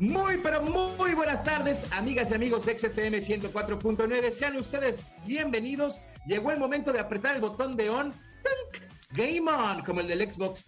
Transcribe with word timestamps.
Muy, 0.00 0.38
pero 0.38 0.60
muy 0.60 1.14
buenas 1.14 1.44
tardes, 1.44 1.86
amigas 1.92 2.32
y 2.32 2.34
amigos 2.34 2.64
XFM 2.64 3.18
104.9. 3.18 4.30
Sean 4.32 4.56
ustedes 4.56 5.04
bienvenidos. 5.24 6.00
Llegó 6.26 6.50
el 6.50 6.58
momento 6.58 6.92
de 6.92 6.98
apretar 6.98 7.36
el 7.36 7.40
botón 7.40 7.76
de 7.76 7.90
on. 7.90 8.12
¡Tink! 8.12 8.82
Game 9.12 9.48
on, 9.48 9.82
como 9.84 10.00
el 10.00 10.08
del 10.08 10.32
Xbox. 10.32 10.66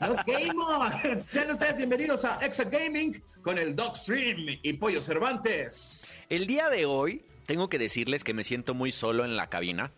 No, 0.00 0.16
game 0.26 0.54
on. 0.56 1.22
Sean 1.30 1.50
ustedes 1.50 1.76
bienvenidos 1.76 2.24
a 2.24 2.38
Exa 2.38 2.64
Gaming 2.64 3.22
con 3.42 3.58
el 3.58 3.76
Dog 3.76 3.96
Stream 3.98 4.58
y 4.62 4.72
Pollo 4.72 5.02
Cervantes. 5.02 6.16
El 6.30 6.46
día 6.46 6.70
de 6.70 6.86
hoy 6.86 7.26
tengo 7.44 7.68
que 7.68 7.78
decirles 7.78 8.24
que 8.24 8.32
me 8.32 8.44
siento 8.44 8.72
muy 8.72 8.92
solo 8.92 9.26
en 9.26 9.36
la 9.36 9.50
cabina 9.50 9.92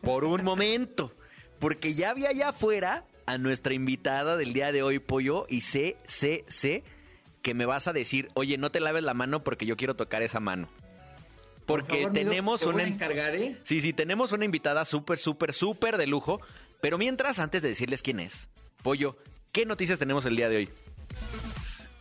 por 0.00 0.22
un 0.22 0.44
momento, 0.44 1.12
porque 1.58 1.94
ya 1.94 2.14
vi 2.14 2.26
allá 2.26 2.50
afuera 2.50 3.04
a 3.26 3.36
nuestra 3.36 3.74
invitada 3.74 4.36
del 4.36 4.52
día 4.52 4.70
de 4.70 4.84
hoy, 4.84 5.00
Pollo, 5.00 5.46
y 5.48 5.62
sé, 5.62 5.96
sé, 6.06 6.44
sé 6.46 6.84
que 7.42 7.54
me 7.54 7.66
vas 7.66 7.88
a 7.88 7.92
decir, 7.92 8.28
oye, 8.34 8.58
no 8.58 8.70
te 8.70 8.80
laves 8.80 9.02
la 9.02 9.14
mano 9.14 9.42
porque 9.42 9.66
yo 9.66 9.76
quiero 9.76 9.96
tocar 9.96 10.22
esa 10.22 10.40
mano. 10.40 10.68
Por 11.66 11.82
Porque 11.82 11.98
favor, 11.98 12.12
tenemos 12.12 12.62
una... 12.62 12.82
encargar, 12.82 13.34
¿eh? 13.36 13.56
Sí, 13.62 13.80
sí, 13.80 13.92
tenemos 13.92 14.32
una 14.32 14.44
invitada 14.44 14.84
súper, 14.84 15.18
súper, 15.18 15.52
súper 15.52 15.98
de 15.98 16.06
lujo. 16.06 16.40
Pero 16.80 16.98
mientras, 16.98 17.38
antes 17.38 17.62
de 17.62 17.68
decirles 17.68 18.02
quién 18.02 18.18
es, 18.18 18.48
Pollo, 18.82 19.16
¿qué 19.52 19.66
noticias 19.66 19.98
tenemos 19.98 20.24
el 20.24 20.34
día 20.34 20.48
de 20.48 20.56
hoy? 20.56 20.68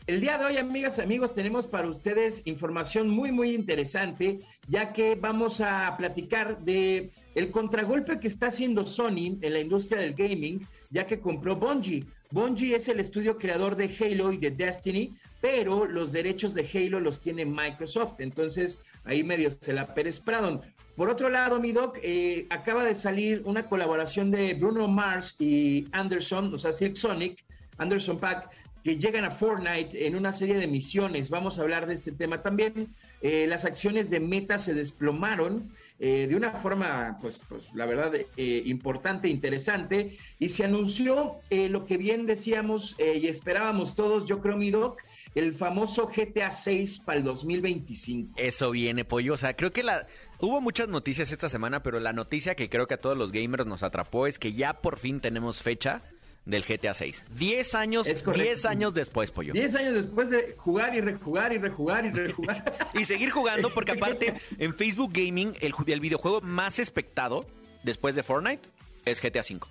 El 0.07 0.21
día 0.21 0.39
de 0.39 0.45
hoy, 0.45 0.57
amigas 0.57 0.97
y 0.97 1.01
amigos, 1.01 1.35
tenemos 1.35 1.67
para 1.67 1.87
ustedes 1.87 2.41
información 2.45 3.09
muy, 3.09 3.31
muy 3.31 3.53
interesante, 3.53 4.39
ya 4.67 4.91
que 4.91 5.13
vamos 5.13 5.61
a 5.61 5.95
platicar 5.97 6.61
de 6.61 7.11
el 7.35 7.51
contragolpe 7.51 8.19
que 8.19 8.27
está 8.27 8.47
haciendo 8.47 8.85
Sony 8.87 9.37
en 9.41 9.53
la 9.53 9.59
industria 9.59 10.01
del 10.01 10.13
gaming, 10.13 10.65
ya 10.89 11.05
que 11.05 11.19
compró 11.19 11.55
Bungie. 11.55 12.05
Bungie 12.31 12.75
es 12.75 12.87
el 12.87 12.99
estudio 12.99 13.37
creador 13.37 13.75
de 13.75 13.95
Halo 13.99 14.31
y 14.33 14.37
de 14.37 14.51
Destiny, 14.51 15.13
pero 15.41 15.85
los 15.85 16.11
derechos 16.11 16.53
de 16.53 16.69
Halo 16.73 16.99
los 16.99 17.19
tiene 17.21 17.45
Microsoft, 17.45 18.19
entonces 18.19 18.79
ahí 19.05 19.23
medio 19.23 19.49
se 19.51 19.73
la 19.73 19.93
Pérez 19.93 20.19
Pradon. 20.19 20.61
Por 20.95 21.09
otro 21.09 21.29
lado, 21.29 21.59
mi 21.59 21.71
doc, 21.71 21.97
eh, 22.03 22.45
acaba 22.49 22.83
de 22.83 22.93
salir 22.93 23.41
una 23.45 23.67
colaboración 23.67 24.31
de 24.31 24.53
Bruno 24.53 24.87
Mars 24.87 25.35
y 25.39 25.87
Anderson, 25.93 26.53
o 26.53 26.57
sea, 26.57 26.73
Silk 26.73 26.97
Sonic, 26.97 27.43
Anderson 27.77 28.19
Pack, 28.19 28.49
que 28.83 28.97
llegan 28.97 29.23
a 29.23 29.31
Fortnite 29.31 30.05
en 30.05 30.15
una 30.15 30.33
serie 30.33 30.57
de 30.57 30.67
misiones. 30.67 31.29
Vamos 31.29 31.57
a 31.57 31.61
hablar 31.61 31.87
de 31.87 31.93
este 31.93 32.11
tema 32.11 32.41
también. 32.41 32.93
Eh, 33.21 33.45
las 33.47 33.65
acciones 33.65 34.09
de 34.09 34.19
Meta 34.19 34.57
se 34.57 34.73
desplomaron 34.73 35.69
eh, 35.99 36.27
de 36.29 36.35
una 36.35 36.51
forma, 36.51 37.17
pues, 37.21 37.39
pues 37.49 37.73
la 37.73 37.85
verdad, 37.85 38.13
eh, 38.15 38.63
importante, 38.65 39.27
interesante, 39.27 40.17
y 40.39 40.49
se 40.49 40.63
anunció 40.63 41.41
eh, 41.49 41.67
lo 41.67 41.85
que 41.85 41.97
bien 41.97 42.25
decíamos 42.25 42.95
eh, 42.97 43.19
y 43.21 43.27
esperábamos 43.27 43.95
todos, 43.95 44.25
yo 44.25 44.39
creo, 44.39 44.55
mi 44.55 44.71
doc, 44.71 45.01
el 45.35 45.53
famoso 45.53 46.07
GTA 46.07 46.51
6 46.51 46.99
para 46.99 47.19
el 47.19 47.25
2025. 47.25 48.33
Eso 48.37 48.71
viene, 48.71 49.05
Pollo. 49.05 49.33
O 49.33 49.37
sea, 49.37 49.55
creo 49.55 49.71
que 49.71 49.83
la... 49.83 50.07
Hubo 50.39 50.61
muchas 50.61 50.87
noticias 50.87 51.31
esta 51.33 51.49
semana, 51.49 51.83
pero 51.83 51.99
la 51.99 52.13
noticia 52.13 52.55
que 52.55 52.69
creo 52.69 52.87
que 52.87 52.93
a 52.93 53.01
todos 53.01 53.17
los 53.17 53.33
gamers 53.33 53.67
nos 53.67 53.83
atrapó 53.83 54.25
es 54.25 54.39
que 54.39 54.53
ya 54.53 54.73
por 54.73 54.97
fin 54.97 55.19
tenemos 55.19 55.61
fecha 55.61 56.01
del 56.49 56.63
GTA 56.65 56.93
6. 56.93 57.25
10 57.37 57.75
años, 57.75 58.07
Es 58.07 58.23
correcto. 58.23 58.43
10 58.43 58.65
años 58.65 58.93
después, 58.93 59.31
Pollo. 59.31 59.53
Diez 59.53 59.75
años 59.75 59.93
después 59.93 60.29
de 60.29 60.55
jugar 60.57 60.95
y 60.95 61.01
rejugar 61.01 61.53
y 61.53 61.57
rejugar 61.57 62.05
y 62.05 62.09
rejugar. 62.09 62.89
Y 62.93 63.05
seguir 63.05 63.29
jugando 63.29 63.71
porque 63.73 63.91
aparte 63.91 64.33
en 64.57 64.73
Facebook 64.73 65.11
Gaming 65.13 65.53
el, 65.61 65.73
el 65.87 65.99
videojuego 65.99 66.41
más 66.41 66.79
expectado 66.79 67.45
después 67.83 68.15
de 68.15 68.23
Fortnite 68.23 68.67
es 69.05 69.21
GTA 69.21 69.43
5. 69.43 69.67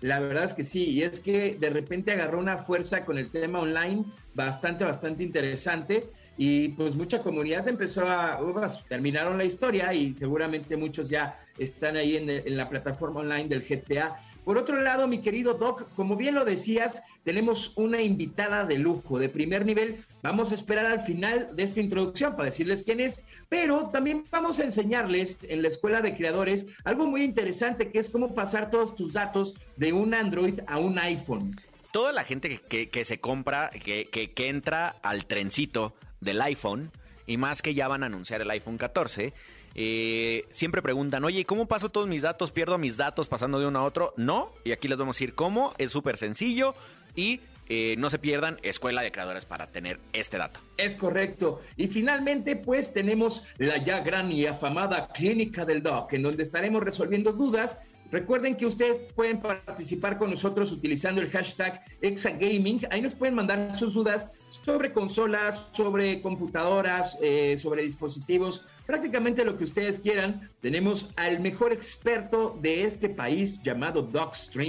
La 0.00 0.18
verdad 0.18 0.44
es 0.44 0.54
que 0.54 0.64
sí, 0.64 0.84
y 0.84 1.02
es 1.02 1.20
que 1.20 1.56
de 1.60 1.70
repente 1.70 2.10
agarró 2.10 2.38
una 2.38 2.58
fuerza 2.58 3.04
con 3.04 3.18
el 3.18 3.30
tema 3.30 3.60
online 3.60 4.04
bastante, 4.34 4.84
bastante 4.84 5.22
interesante. 5.22 6.06
Y 6.38 6.68
pues 6.70 6.96
mucha 6.96 7.20
comunidad 7.20 7.68
empezó 7.68 8.08
a, 8.08 8.42
uf, 8.42 8.88
terminaron 8.88 9.36
la 9.36 9.44
historia 9.44 9.92
y 9.92 10.14
seguramente 10.14 10.76
muchos 10.76 11.10
ya 11.10 11.38
están 11.58 11.96
ahí 11.96 12.16
en, 12.16 12.28
en 12.30 12.56
la 12.56 12.68
plataforma 12.70 13.20
online 13.20 13.48
del 13.48 13.62
GTA. 13.62 14.16
Por 14.44 14.58
otro 14.58 14.80
lado, 14.80 15.06
mi 15.06 15.18
querido 15.20 15.54
Doc, 15.54 15.88
como 15.94 16.16
bien 16.16 16.34
lo 16.34 16.44
decías, 16.44 17.02
tenemos 17.22 17.72
una 17.76 18.02
invitada 18.02 18.64
de 18.64 18.76
lujo, 18.76 19.18
de 19.20 19.28
primer 19.28 19.64
nivel. 19.64 20.04
Vamos 20.22 20.50
a 20.50 20.56
esperar 20.56 20.86
al 20.86 21.00
final 21.02 21.54
de 21.54 21.62
esta 21.62 21.80
introducción 21.80 22.32
para 22.34 22.50
decirles 22.50 22.82
quién 22.82 22.98
es, 22.98 23.24
pero 23.48 23.90
también 23.90 24.24
vamos 24.32 24.58
a 24.58 24.64
enseñarles 24.64 25.38
en 25.42 25.62
la 25.62 25.68
Escuela 25.68 26.02
de 26.02 26.16
Creadores 26.16 26.66
algo 26.84 27.06
muy 27.06 27.22
interesante 27.22 27.90
que 27.92 28.00
es 28.00 28.10
cómo 28.10 28.34
pasar 28.34 28.70
todos 28.72 28.96
tus 28.96 29.12
datos 29.12 29.54
de 29.76 29.92
un 29.92 30.12
Android 30.12 30.58
a 30.66 30.78
un 30.78 30.98
iPhone. 30.98 31.60
Toda 31.92 32.10
la 32.12 32.24
gente 32.24 32.60
que, 32.68 33.04
se 33.04 33.20
compra, 33.20 33.70
que- 33.70 34.08
que 34.34 34.48
entra 34.48 34.96
al 35.02 35.26
trencito 35.26 35.94
del 36.20 36.40
iPhone, 36.40 36.90
y 37.26 37.36
más 37.36 37.62
que 37.62 37.74
ya 37.74 37.86
van 37.86 38.02
a 38.02 38.06
anunciar 38.06 38.40
el 38.40 38.50
iPhone 38.50 38.78
14, 38.78 39.32
eh, 39.74 40.46
siempre 40.50 40.82
preguntan, 40.82 41.24
oye, 41.24 41.44
¿cómo 41.44 41.66
paso 41.66 41.88
todos 41.88 42.08
mis 42.08 42.22
datos? 42.22 42.52
¿Pierdo 42.52 42.78
mis 42.78 42.96
datos 42.96 43.28
pasando 43.28 43.58
de 43.58 43.66
uno 43.66 43.78
a 43.78 43.84
otro? 43.84 44.14
No, 44.16 44.50
y 44.64 44.72
aquí 44.72 44.88
les 44.88 44.98
vamos 44.98 45.16
a 45.16 45.18
decir 45.18 45.34
cómo, 45.34 45.72
es 45.78 45.90
súper 45.90 46.16
sencillo 46.16 46.74
y 47.14 47.40
eh, 47.68 47.94
no 47.96 48.10
se 48.10 48.18
pierdan 48.18 48.58
Escuela 48.62 49.02
de 49.02 49.12
Creadores 49.12 49.44
para 49.44 49.66
tener 49.68 49.98
este 50.12 50.36
dato. 50.36 50.60
Es 50.76 50.96
correcto. 50.96 51.60
Y 51.76 51.86
finalmente, 51.86 52.56
pues 52.56 52.92
tenemos 52.92 53.44
la 53.58 53.78
ya 53.78 54.00
gran 54.00 54.30
y 54.32 54.46
afamada 54.46 55.08
Clínica 55.08 55.64
del 55.64 55.82
Doc, 55.82 56.12
en 56.12 56.22
donde 56.22 56.42
estaremos 56.42 56.82
resolviendo 56.82 57.32
dudas. 57.32 57.78
Recuerden 58.10 58.56
que 58.56 58.66
ustedes 58.66 58.98
pueden 59.14 59.40
participar 59.40 60.18
con 60.18 60.28
nosotros 60.28 60.70
utilizando 60.70 61.22
el 61.22 61.30
hashtag 61.30 61.80
Exagaming. 62.02 62.86
Ahí 62.90 63.00
nos 63.00 63.14
pueden 63.14 63.34
mandar 63.34 63.74
sus 63.74 63.94
dudas 63.94 64.30
sobre 64.50 64.92
consolas, 64.92 65.68
sobre 65.72 66.20
computadoras, 66.20 67.16
eh, 67.22 67.56
sobre 67.56 67.84
dispositivos, 67.84 68.66
prácticamente 68.92 69.42
lo 69.42 69.56
que 69.56 69.64
ustedes 69.64 69.98
quieran. 69.98 70.50
Tenemos 70.60 71.12
al 71.16 71.40
mejor 71.40 71.72
experto 71.72 72.58
de 72.60 72.84
este 72.84 73.08
país 73.08 73.62
llamado 73.62 74.02
DocStream 74.02 74.68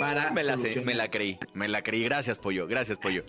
para 0.00 0.32
me 0.32 0.42
la 0.42 0.56
sé, 0.56 0.80
me 0.80 0.92
la 0.92 1.08
creí, 1.08 1.38
me 1.54 1.68
la 1.68 1.80
creí. 1.80 2.02
Gracias, 2.02 2.36
Pollo, 2.36 2.66
gracias, 2.66 2.98
Pollo. 2.98 3.22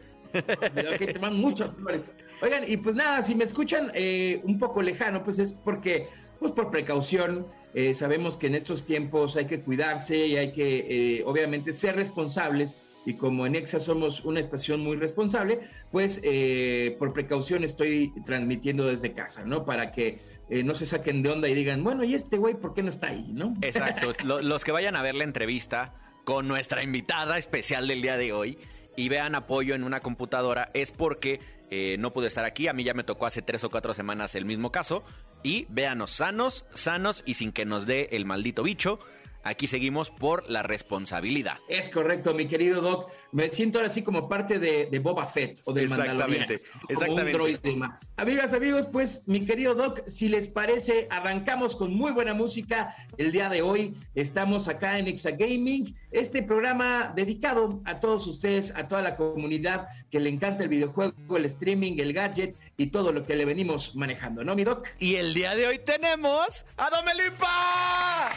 Que 0.98 1.14
te 1.14 1.20
van 1.20 1.36
muchas 1.36 1.76
flores. 1.76 2.02
Oigan, 2.42 2.64
y 2.68 2.76
pues 2.78 2.96
nada, 2.96 3.22
si 3.22 3.36
me 3.36 3.44
escuchan 3.44 3.92
eh, 3.94 4.42
un 4.44 4.58
poco 4.58 4.82
lejano, 4.82 5.24
pues 5.24 5.38
es 5.38 5.54
porque, 5.54 6.08
pues 6.40 6.52
por 6.54 6.72
precaución, 6.72 7.46
eh, 7.76 7.94
sabemos 7.94 8.36
que 8.36 8.48
en 8.48 8.56
estos 8.56 8.88
tiempos 8.88 9.38
hay 9.38 9.46
que 9.46 9.62
cuidarse 9.62 10.26
y 10.26 10.38
hay 10.38 10.54
que, 10.54 11.20
eh, 11.20 11.24
obviamente, 11.24 11.72
ser 11.72 11.98
responsables. 11.98 12.78
Y 13.06 13.16
como 13.16 13.48
en 13.48 13.56
EXA 13.56 13.80
somos 13.80 14.24
una 14.26 14.40
estación 14.40 14.82
muy 14.82 14.96
responsable, 14.96 15.60
pues 15.92 16.22
eh, 16.24 16.96
por 17.00 17.14
precaución 17.14 17.64
estoy 17.64 18.14
transmitiendo 18.26 18.86
desde 18.86 19.14
casa, 19.14 19.44
¿no? 19.44 19.66
Para 19.66 19.92
que 19.92 20.20
eh, 20.50 20.64
no 20.64 20.74
se 20.76 20.86
saquen 20.86 21.24
de 21.24 21.30
onda 21.30 21.50
y 21.50 21.56
digan, 21.56 21.84
bueno, 21.84 22.04
¿y 22.04 22.14
este 22.14 22.38
güey 22.38 22.54
por 22.54 22.74
qué 22.76 22.84
no 22.84 22.90
está 22.90 23.08
ahí, 23.08 23.28
no? 23.34 23.56
Exacto, 23.62 24.12
lo- 24.26 24.42
los 24.42 24.64
que 24.64 24.72
vayan 24.72 24.96
a 24.96 25.02
ver 25.02 25.16
la 25.16 25.24
entrevista 25.24 25.94
con 26.26 26.48
nuestra 26.48 26.84
invitada 26.84 27.40
especial 27.40 27.88
del 27.88 28.04
día 28.04 28.18
de 28.18 28.34
hoy 28.34 28.60
y 28.96 29.10
vean 29.10 29.34
apoyo 29.34 29.74
en 29.74 29.84
una 29.84 30.02
computadora 30.02 30.70
es 30.76 30.92
porque 30.92 31.40
eh, 31.72 31.96
no 31.98 32.12
pude 32.12 32.28
estar 32.28 32.46
aquí, 32.46 32.68
a 32.68 32.74
mí 32.74 32.84
ya 32.84 32.94
me 32.94 33.04
tocó 33.04 33.26
hace 33.26 33.42
tres 33.42 33.64
o 33.64 33.72
cuatro 33.72 33.94
semanas 33.96 34.36
el 34.36 34.46
mismo 34.46 34.72
caso 34.72 35.04
y 35.42 35.66
véanos 35.70 36.12
sanos, 36.12 36.66
sanos 36.76 37.24
y 37.26 37.34
sin 37.34 37.52
que 37.52 37.66
nos 37.66 37.88
dé 37.88 38.10
el 38.12 38.26
maldito 38.26 38.62
bicho. 38.62 39.00
Aquí 39.44 39.68
seguimos 39.68 40.10
por 40.10 40.50
la 40.50 40.64
responsabilidad. 40.64 41.58
Es 41.68 41.90
correcto, 41.90 42.34
mi 42.34 42.48
querido 42.48 42.82
Doc. 42.82 43.12
Me 43.32 43.50
siento 43.50 43.80
ahora 43.80 43.90
así 43.90 44.04
como 44.04 44.30
parte 44.30 44.60
de, 44.60 44.88
de 44.88 45.00
Boba 45.00 45.26
Fett 45.28 45.62
o 45.66 45.74
del 45.74 45.86
Exactamente. 45.86 46.60
Como 46.60 46.86
exactamente. 46.90 47.32
un 47.32 47.32
droide 47.32 47.76
más. 47.76 48.14
Amigas, 48.18 48.54
amigos, 48.54 48.88
pues 48.92 49.28
mi 49.28 49.46
querido 49.46 49.74
Doc, 49.74 50.02
si 50.08 50.30
les 50.30 50.48
parece, 50.48 51.08
arrancamos 51.10 51.76
con 51.76 51.94
muy 51.94 52.12
buena 52.12 52.34
música. 52.34 52.96
El 53.18 53.32
día 53.32 53.50
de 53.50 53.62
hoy 53.62 53.96
estamos 54.16 54.68
acá 54.68 55.00
en 55.00 55.08
Exa 55.08 55.32
Gaming, 55.32 55.96
este 56.12 56.44
programa 56.44 57.12
dedicado 57.16 57.82
a 57.86 58.00
todos 58.00 58.28
ustedes, 58.28 58.76
a 58.76 58.88
toda 58.88 59.02
la 59.02 59.16
comunidad 59.16 59.88
que 60.10 60.20
le 60.20 60.30
encanta 60.30 60.64
el 60.64 60.70
videojuego, 60.70 61.38
el 61.38 61.46
streaming, 61.46 61.98
el 62.00 62.14
gadget 62.14 62.56
y 62.78 62.88
todo 62.88 63.12
lo 63.12 63.26
que 63.26 63.36
le 63.36 63.46
venimos 63.46 63.96
manejando, 63.96 64.44
¿no, 64.44 64.56
mi 64.56 64.64
Doc? 64.64 64.88
Y 65.00 65.16
el 65.16 65.34
día 65.34 65.56
de 65.56 65.68
hoy 65.68 65.80
tenemos 65.80 66.66
a 66.78 66.90
Domelipa. 66.90 68.30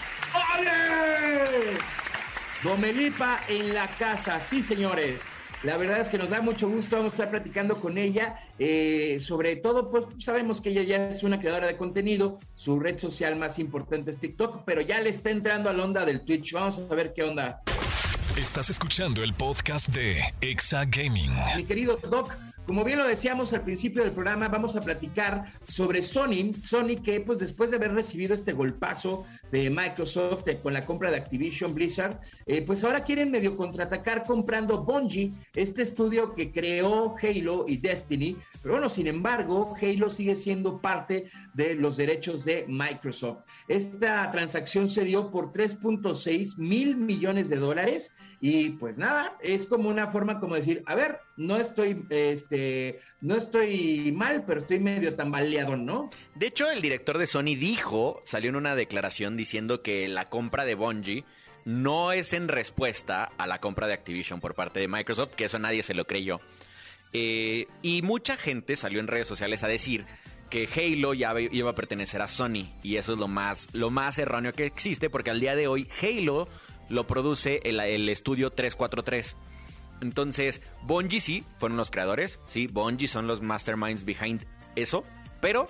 ¡Ole! 0.59 0.94
Domelipa 2.63 3.41
en 3.49 3.75
la 3.75 3.89
casa, 3.99 4.41
sí 4.41 4.63
señores. 4.63 5.25
La 5.65 5.79
verdad 5.79 6.01
es 6.01 6.11
que 6.11 6.19
nos 6.19 6.31
da 6.31 6.43
mucho 6.43 6.69
gusto, 6.69 6.97
vamos 6.97 7.15
a 7.15 7.17
estar 7.17 7.31
platicando 7.31 7.81
con 7.81 7.97
ella. 7.97 8.41
Eh, 8.59 9.17
sobre 9.19 9.57
todo, 9.57 9.91
pues 9.91 10.07
sabemos 10.19 10.61
que 10.61 10.71
ella 10.71 10.83
ya 10.83 11.09
es 11.09 11.23
una 11.23 11.41
creadora 11.41 11.67
de 11.67 11.77
contenido, 11.77 12.39
su 12.55 12.79
red 12.79 12.99
social 12.99 13.37
más 13.37 13.59
importante 13.59 14.11
es 14.11 14.19
TikTok, 14.19 14.65
pero 14.65 14.83
ya 14.83 15.01
le 15.01 15.09
está 15.09 15.31
entrando 15.31 15.71
a 15.71 15.73
la 15.73 15.85
onda 15.85 16.05
del 16.05 16.23
Twitch. 16.25 16.53
Vamos 16.53 16.79
a 16.79 16.95
ver 16.95 17.15
qué 17.15 17.23
onda. 17.23 17.63
Estás 18.37 18.69
escuchando 18.69 19.23
el 19.23 19.33
podcast 19.33 19.89
de 19.89 20.21
Exa 20.41 20.85
Gaming. 20.85 21.33
Mi 21.57 21.65
querido 21.65 21.99
Doc, 22.11 22.37
como 22.67 22.83
bien 22.83 22.99
lo 22.99 23.07
decíamos 23.07 23.53
al 23.53 23.63
principio 23.63 24.03
del 24.03 24.13
programa, 24.13 24.49
vamos 24.49 24.75
a 24.77 24.81
platicar 24.81 25.45
sobre 25.69 26.01
Sony. 26.01 26.53
Sony 26.63 26.97
que 27.03 27.21
pues 27.21 27.39
después 27.39 27.71
de 27.71 27.77
haber 27.77 27.93
recibido 27.93 28.35
este 28.35 28.53
golpazo 28.53 29.25
de 29.51 29.69
Microsoft 29.69 30.49
eh, 30.49 30.59
con 30.59 30.73
la 30.73 30.87
compra 30.87 31.11
de 31.11 31.19
Activision 31.19 31.75
Blizzard, 31.75 32.19
eh, 32.47 32.63
pues 32.63 32.83
ahora 32.83 33.05
quieren 33.05 33.31
medio 33.31 33.57
contraatacar 33.57 34.25
comprando 34.25 34.83
Bungie, 34.83 35.33
este 35.55 35.83
estudio 35.83 36.35
que 36.35 36.53
creó 36.53 37.15
Halo 37.23 37.67
y 37.69 37.77
Destiny. 37.77 38.37
Pero 38.63 38.75
bueno, 38.75 38.89
sin 38.89 39.09
embargo, 39.09 39.75
Halo 39.81 40.09
sigue 40.09 40.35
siendo 40.35 40.81
parte 40.81 41.27
de 41.53 41.75
los 41.75 41.99
derechos 41.99 42.47
de 42.47 42.65
Microsoft. 42.67 43.45
Esta 43.69 44.31
transacción 44.33 44.89
se 44.89 45.05
dio 45.05 45.31
por 45.31 45.53
3.6 45.53 46.57
mil 46.57 46.97
millones 46.97 47.51
de 47.51 47.57
dólares 47.57 48.13
y 48.47 48.69
pues 48.69 48.99
nada, 48.99 49.39
es 49.41 49.67
como 49.67 49.89
una 49.89 50.11
forma 50.11 50.39
como 50.39 50.55
decir, 50.55 50.83
a 50.85 50.95
ver, 50.95 51.19
no 51.39 51.57
estoy, 51.57 52.05
este, 52.11 53.01
no 53.23 53.37
estoy 53.37 54.13
mal, 54.13 54.45
pero 54.47 54.61
estoy 54.61 54.81
medio 54.81 55.15
tambaleado, 55.15 55.79
¿no? 55.79 56.11
De 56.35 56.49
hecho, 56.49 56.71
el 56.71 56.83
director 56.83 57.17
de 57.17 57.27
Sony 57.27 57.57
dijo, 57.57 58.21
salió 58.27 58.51
en 58.51 58.57
una 58.57 58.75
declaración 58.77 59.39
diciendo 59.39 59.81
que 59.81 60.09
la 60.09 60.29
compra 60.29 60.67
de 60.67 60.75
Bungie 60.75 61.25
no 61.65 62.13
es 62.13 62.35
en 62.35 62.49
respuesta 62.49 63.31
a 63.39 63.47
la 63.47 63.63
compra 63.63 63.87
de 63.87 63.95
Activision 63.95 64.43
por 64.43 64.55
parte 64.55 64.79
de 64.79 64.89
Microsoft, 64.89 65.37
que 65.37 65.47
eso 65.47 65.59
nadie 65.59 65.83
se 65.83 65.95
lo 65.95 66.07
creyó. 66.07 66.39
Eh, 67.15 67.67
y 67.81 68.03
mucha 68.03 68.37
gente 68.37 68.77
salió 68.77 69.01
en 69.01 69.07
redes 69.07 69.27
sociales 69.27 69.65
a 69.65 69.69
decir 69.69 70.05
que 70.51 70.69
Halo 70.69 71.15
ya 71.15 71.33
iba 71.41 71.71
a 71.71 71.75
pertenecer 71.75 72.21
a 72.21 72.29
Sony 72.29 72.69
y 72.83 72.97
eso 72.97 73.15
es 73.15 73.19
lo 73.19 73.27
más, 73.27 73.69
lo 73.73 73.89
más 73.89 74.19
erróneo 74.19 74.53
que 74.53 74.67
existe 74.67 75.09
porque 75.09 75.31
al 75.31 75.41
día 75.41 75.57
de 75.57 75.67
hoy 75.67 75.89
Halo 76.03 76.47
lo 76.89 77.07
produce 77.07 77.61
el, 77.65 78.09
estudio 78.09 78.51
343. 78.51 79.37
Entonces, 80.01 80.63
Bungie 80.83 81.21
sí, 81.21 81.45
fueron 81.59 81.77
los 81.77 81.91
creadores, 81.91 82.41
sí, 82.47 82.67
Bungie 82.67 83.09
son 83.09 83.27
los 83.27 83.43
masterminds 83.43 84.05
behind 84.05 84.45
eso, 84.77 85.05
pero 85.41 85.67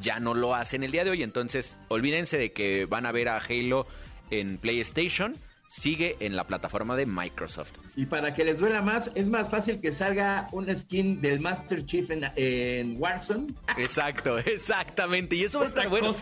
ya 0.00 0.18
no 0.18 0.34
lo 0.34 0.54
hacen 0.54 0.82
el 0.82 0.92
día 0.92 1.04
de 1.04 1.10
hoy, 1.10 1.22
entonces 1.22 1.76
olvídense 1.88 2.38
de 2.38 2.52
que 2.52 2.86
van 2.86 3.06
a 3.06 3.12
ver 3.12 3.28
a 3.28 3.36
Halo 3.36 3.86
en 4.30 4.58
PlayStation, 4.58 5.36
sigue 5.70 6.16
en 6.18 6.34
la 6.34 6.44
plataforma 6.44 6.96
de 6.96 7.06
Microsoft. 7.06 7.70
Y 7.94 8.06
para 8.06 8.34
que 8.34 8.44
les 8.44 8.58
duela 8.58 8.82
más, 8.82 9.12
es 9.14 9.28
más 9.28 9.48
fácil 9.48 9.80
que 9.80 9.92
salga 9.92 10.48
una 10.50 10.76
skin 10.76 11.20
del 11.20 11.38
Master 11.38 11.86
Chief 11.86 12.10
en, 12.10 12.96
Warzone. 12.98 13.54
Exacto, 13.78 14.38
exactamente. 14.44 15.36
Y 15.36 15.44
eso 15.44 15.60
va 15.60 15.66
a 15.66 15.68
estar 15.68 15.88
bueno. 15.88 16.12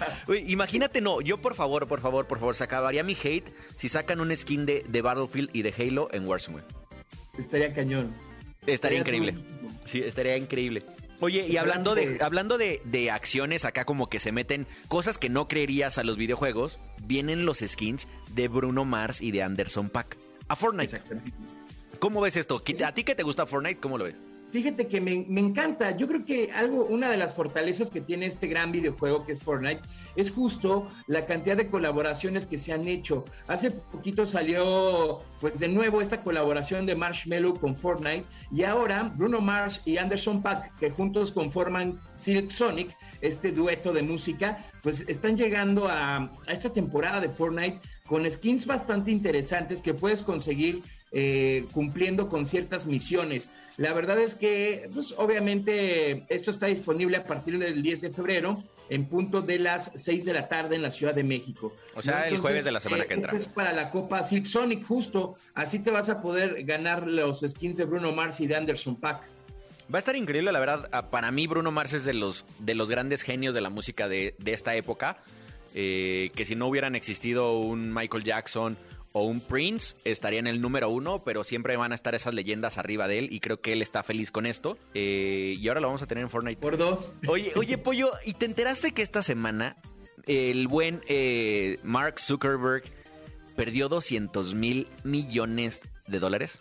imagínate, 0.46 1.00
no, 1.00 1.22
yo 1.22 1.38
por 1.38 1.54
favor, 1.54 1.88
por 1.88 2.00
favor, 2.00 2.26
por 2.26 2.38
favor, 2.38 2.54
se 2.56 2.64
acabaría 2.64 3.02
mi 3.02 3.14
hate 3.14 3.48
si 3.76 3.88
sacan 3.88 4.20
un 4.20 4.36
skin 4.36 4.66
de, 4.66 4.84
de 4.86 5.00
Battlefield 5.00 5.48
y 5.54 5.62
de 5.62 5.72
Halo 5.78 6.08
en 6.12 6.26
Warzone. 6.26 6.62
Estaría 7.38 7.72
cañón. 7.72 8.14
Estaría, 8.66 8.98
increíble. 8.98 9.34
Sí, 9.86 10.02
estaría 10.02 10.36
increíble. 10.36 10.82
Oye, 11.20 11.46
y 11.48 11.56
hablando 11.56 11.94
de, 11.94 12.18
hablando 12.20 12.58
de, 12.58 12.80
de, 12.84 13.10
acciones 13.10 13.64
acá 13.64 13.84
como 13.84 14.08
que 14.08 14.20
se 14.20 14.30
meten 14.30 14.66
cosas 14.86 15.18
que 15.18 15.28
no 15.28 15.48
creerías 15.48 15.98
a 15.98 16.04
los 16.04 16.16
videojuegos, 16.16 16.78
vienen 17.02 17.44
los 17.44 17.58
skins 17.58 18.06
de 18.30 18.46
Bruno 18.46 18.84
Mars 18.84 19.20
y 19.20 19.32
de 19.32 19.42
Anderson 19.42 19.90
Pack 19.90 20.16
a 20.48 20.56
Fortnite. 20.56 21.02
¿Cómo 21.98 22.20
ves 22.20 22.36
esto? 22.36 22.62
¿A 22.84 22.92
ti 22.92 23.04
que 23.04 23.14
te 23.14 23.22
gusta 23.22 23.46
Fortnite? 23.46 23.80
¿Cómo 23.80 23.98
lo 23.98 24.04
ves? 24.04 24.14
Fíjate 24.50 24.86
que 24.86 25.00
me, 25.00 25.12
encanta. 25.40 25.94
Yo 25.96 26.08
creo 26.08 26.24
que 26.24 26.50
algo, 26.52 26.86
una 26.86 27.10
de 27.10 27.18
las 27.18 27.34
fortalezas 27.34 27.90
que 27.90 28.00
tiene 28.00 28.26
este 28.26 28.46
gran 28.46 28.72
videojuego 28.72 29.26
que 29.26 29.32
es 29.32 29.42
Fortnite 29.42 29.82
es 30.16 30.30
justo 30.30 30.88
la 31.06 31.26
cantidad 31.26 31.56
de 31.56 31.66
colaboraciones 31.66 32.46
que 32.46 32.56
se 32.56 32.72
han 32.72 32.88
hecho. 32.88 33.26
Hace 33.46 33.70
poquito 33.70 34.24
salió, 34.24 35.18
pues 35.40 35.58
de 35.58 35.68
nuevo, 35.68 36.00
esta 36.00 36.22
colaboración 36.22 36.86
de 36.86 36.94
Marshmello 36.94 37.54
con 37.54 37.76
Fortnite 37.76 38.24
y 38.50 38.62
ahora 38.62 39.12
Bruno 39.16 39.42
Mars 39.42 39.82
y 39.84 39.98
Anderson 39.98 40.40
Pack, 40.40 40.78
que 40.78 40.90
juntos 40.90 41.30
conforman 41.30 42.00
Silk 42.14 42.50
Sonic, 42.50 42.96
este 43.20 43.52
dueto 43.52 43.92
de 43.92 44.02
música, 44.02 44.64
pues 44.82 45.04
están 45.08 45.36
llegando 45.36 45.88
a 45.88 46.32
esta 46.46 46.72
temporada 46.72 47.20
de 47.20 47.28
Fortnite 47.28 47.80
con 48.06 48.28
skins 48.30 48.66
bastante 48.66 49.10
interesantes 49.10 49.82
que 49.82 49.92
puedes 49.92 50.22
conseguir 50.22 50.82
eh, 51.12 51.64
cumpliendo 51.72 52.28
con 52.28 52.46
ciertas 52.46 52.86
misiones. 52.86 53.50
La 53.76 53.92
verdad 53.92 54.18
es 54.18 54.34
que, 54.34 54.90
pues 54.92 55.14
obviamente, 55.16 56.24
esto 56.28 56.50
está 56.50 56.66
disponible 56.66 57.16
a 57.16 57.24
partir 57.24 57.58
del 57.58 57.82
10 57.82 58.00
de 58.00 58.10
febrero 58.10 58.62
en 58.90 59.06
punto 59.06 59.40
de 59.40 59.58
las 59.58 59.92
6 59.94 60.24
de 60.24 60.32
la 60.32 60.48
tarde 60.48 60.76
en 60.76 60.82
la 60.82 60.90
Ciudad 60.90 61.14
de 61.14 61.22
México. 61.22 61.72
O 61.94 62.02
sea, 62.02 62.26
el 62.26 62.38
jueves 62.38 62.64
de 62.64 62.72
la 62.72 62.80
semana 62.80 63.04
que 63.04 63.14
entra. 63.14 63.36
Es 63.36 63.48
para 63.48 63.72
la 63.72 63.90
Copa 63.90 64.24
Silk 64.24 64.46
Sonic, 64.46 64.84
justo. 64.84 65.36
Así 65.54 65.78
te 65.78 65.90
vas 65.90 66.08
a 66.08 66.20
poder 66.20 66.64
ganar 66.64 67.06
los 67.06 67.40
skins 67.40 67.76
de 67.76 67.84
Bruno 67.84 68.12
Mars 68.12 68.40
y 68.40 68.46
de 68.46 68.56
Anderson 68.56 68.96
Pack. 68.96 69.22
Va 69.92 69.98
a 69.98 70.00
estar 70.00 70.16
increíble, 70.16 70.52
la 70.52 70.60
verdad. 70.60 70.88
Ah, 70.92 71.10
para 71.10 71.30
mí, 71.30 71.46
Bruno 71.46 71.70
Mars 71.70 71.92
es 71.92 72.04
de 72.04 72.14
los, 72.14 72.44
de 72.58 72.74
los 72.74 72.90
grandes 72.90 73.22
genios 73.22 73.54
de 73.54 73.60
la 73.60 73.70
música 73.70 74.08
de, 74.08 74.34
de 74.38 74.52
esta 74.52 74.74
época. 74.74 75.18
Eh, 75.74 76.30
que 76.34 76.44
si 76.44 76.56
no 76.56 76.66
hubieran 76.66 76.94
existido 76.94 77.58
un 77.58 77.92
Michael 77.92 78.24
Jackson 78.24 78.76
o 79.12 79.24
un 79.24 79.40
Prince 79.40 79.96
estaría 80.04 80.38
en 80.38 80.46
el 80.46 80.60
número 80.60 80.90
uno, 80.90 81.22
pero 81.24 81.44
siempre 81.44 81.76
van 81.76 81.92
a 81.92 81.94
estar 81.94 82.14
esas 82.14 82.34
leyendas 82.34 82.78
arriba 82.78 83.08
de 83.08 83.18
él 83.18 83.28
y 83.32 83.40
creo 83.40 83.60
que 83.60 83.72
él 83.72 83.82
está 83.82 84.02
feliz 84.02 84.30
con 84.30 84.46
esto. 84.46 84.78
Eh, 84.94 85.56
y 85.58 85.68
ahora 85.68 85.80
lo 85.80 85.88
vamos 85.88 86.02
a 86.02 86.06
tener 86.06 86.22
en 86.22 86.30
Fortnite. 86.30 86.60
Por 86.60 86.76
dos. 86.76 87.14
Oye, 87.26 87.52
oye, 87.56 87.78
Pollo, 87.78 88.12
¿y 88.24 88.34
te 88.34 88.46
enteraste 88.46 88.92
que 88.92 89.02
esta 89.02 89.22
semana 89.22 89.76
el 90.26 90.68
buen 90.68 91.00
eh, 91.08 91.78
Mark 91.82 92.20
Zuckerberg 92.20 92.84
perdió 93.56 93.88
200 93.88 94.54
mil 94.54 94.86
millones 95.04 95.82
de 96.06 96.18
dólares? 96.18 96.58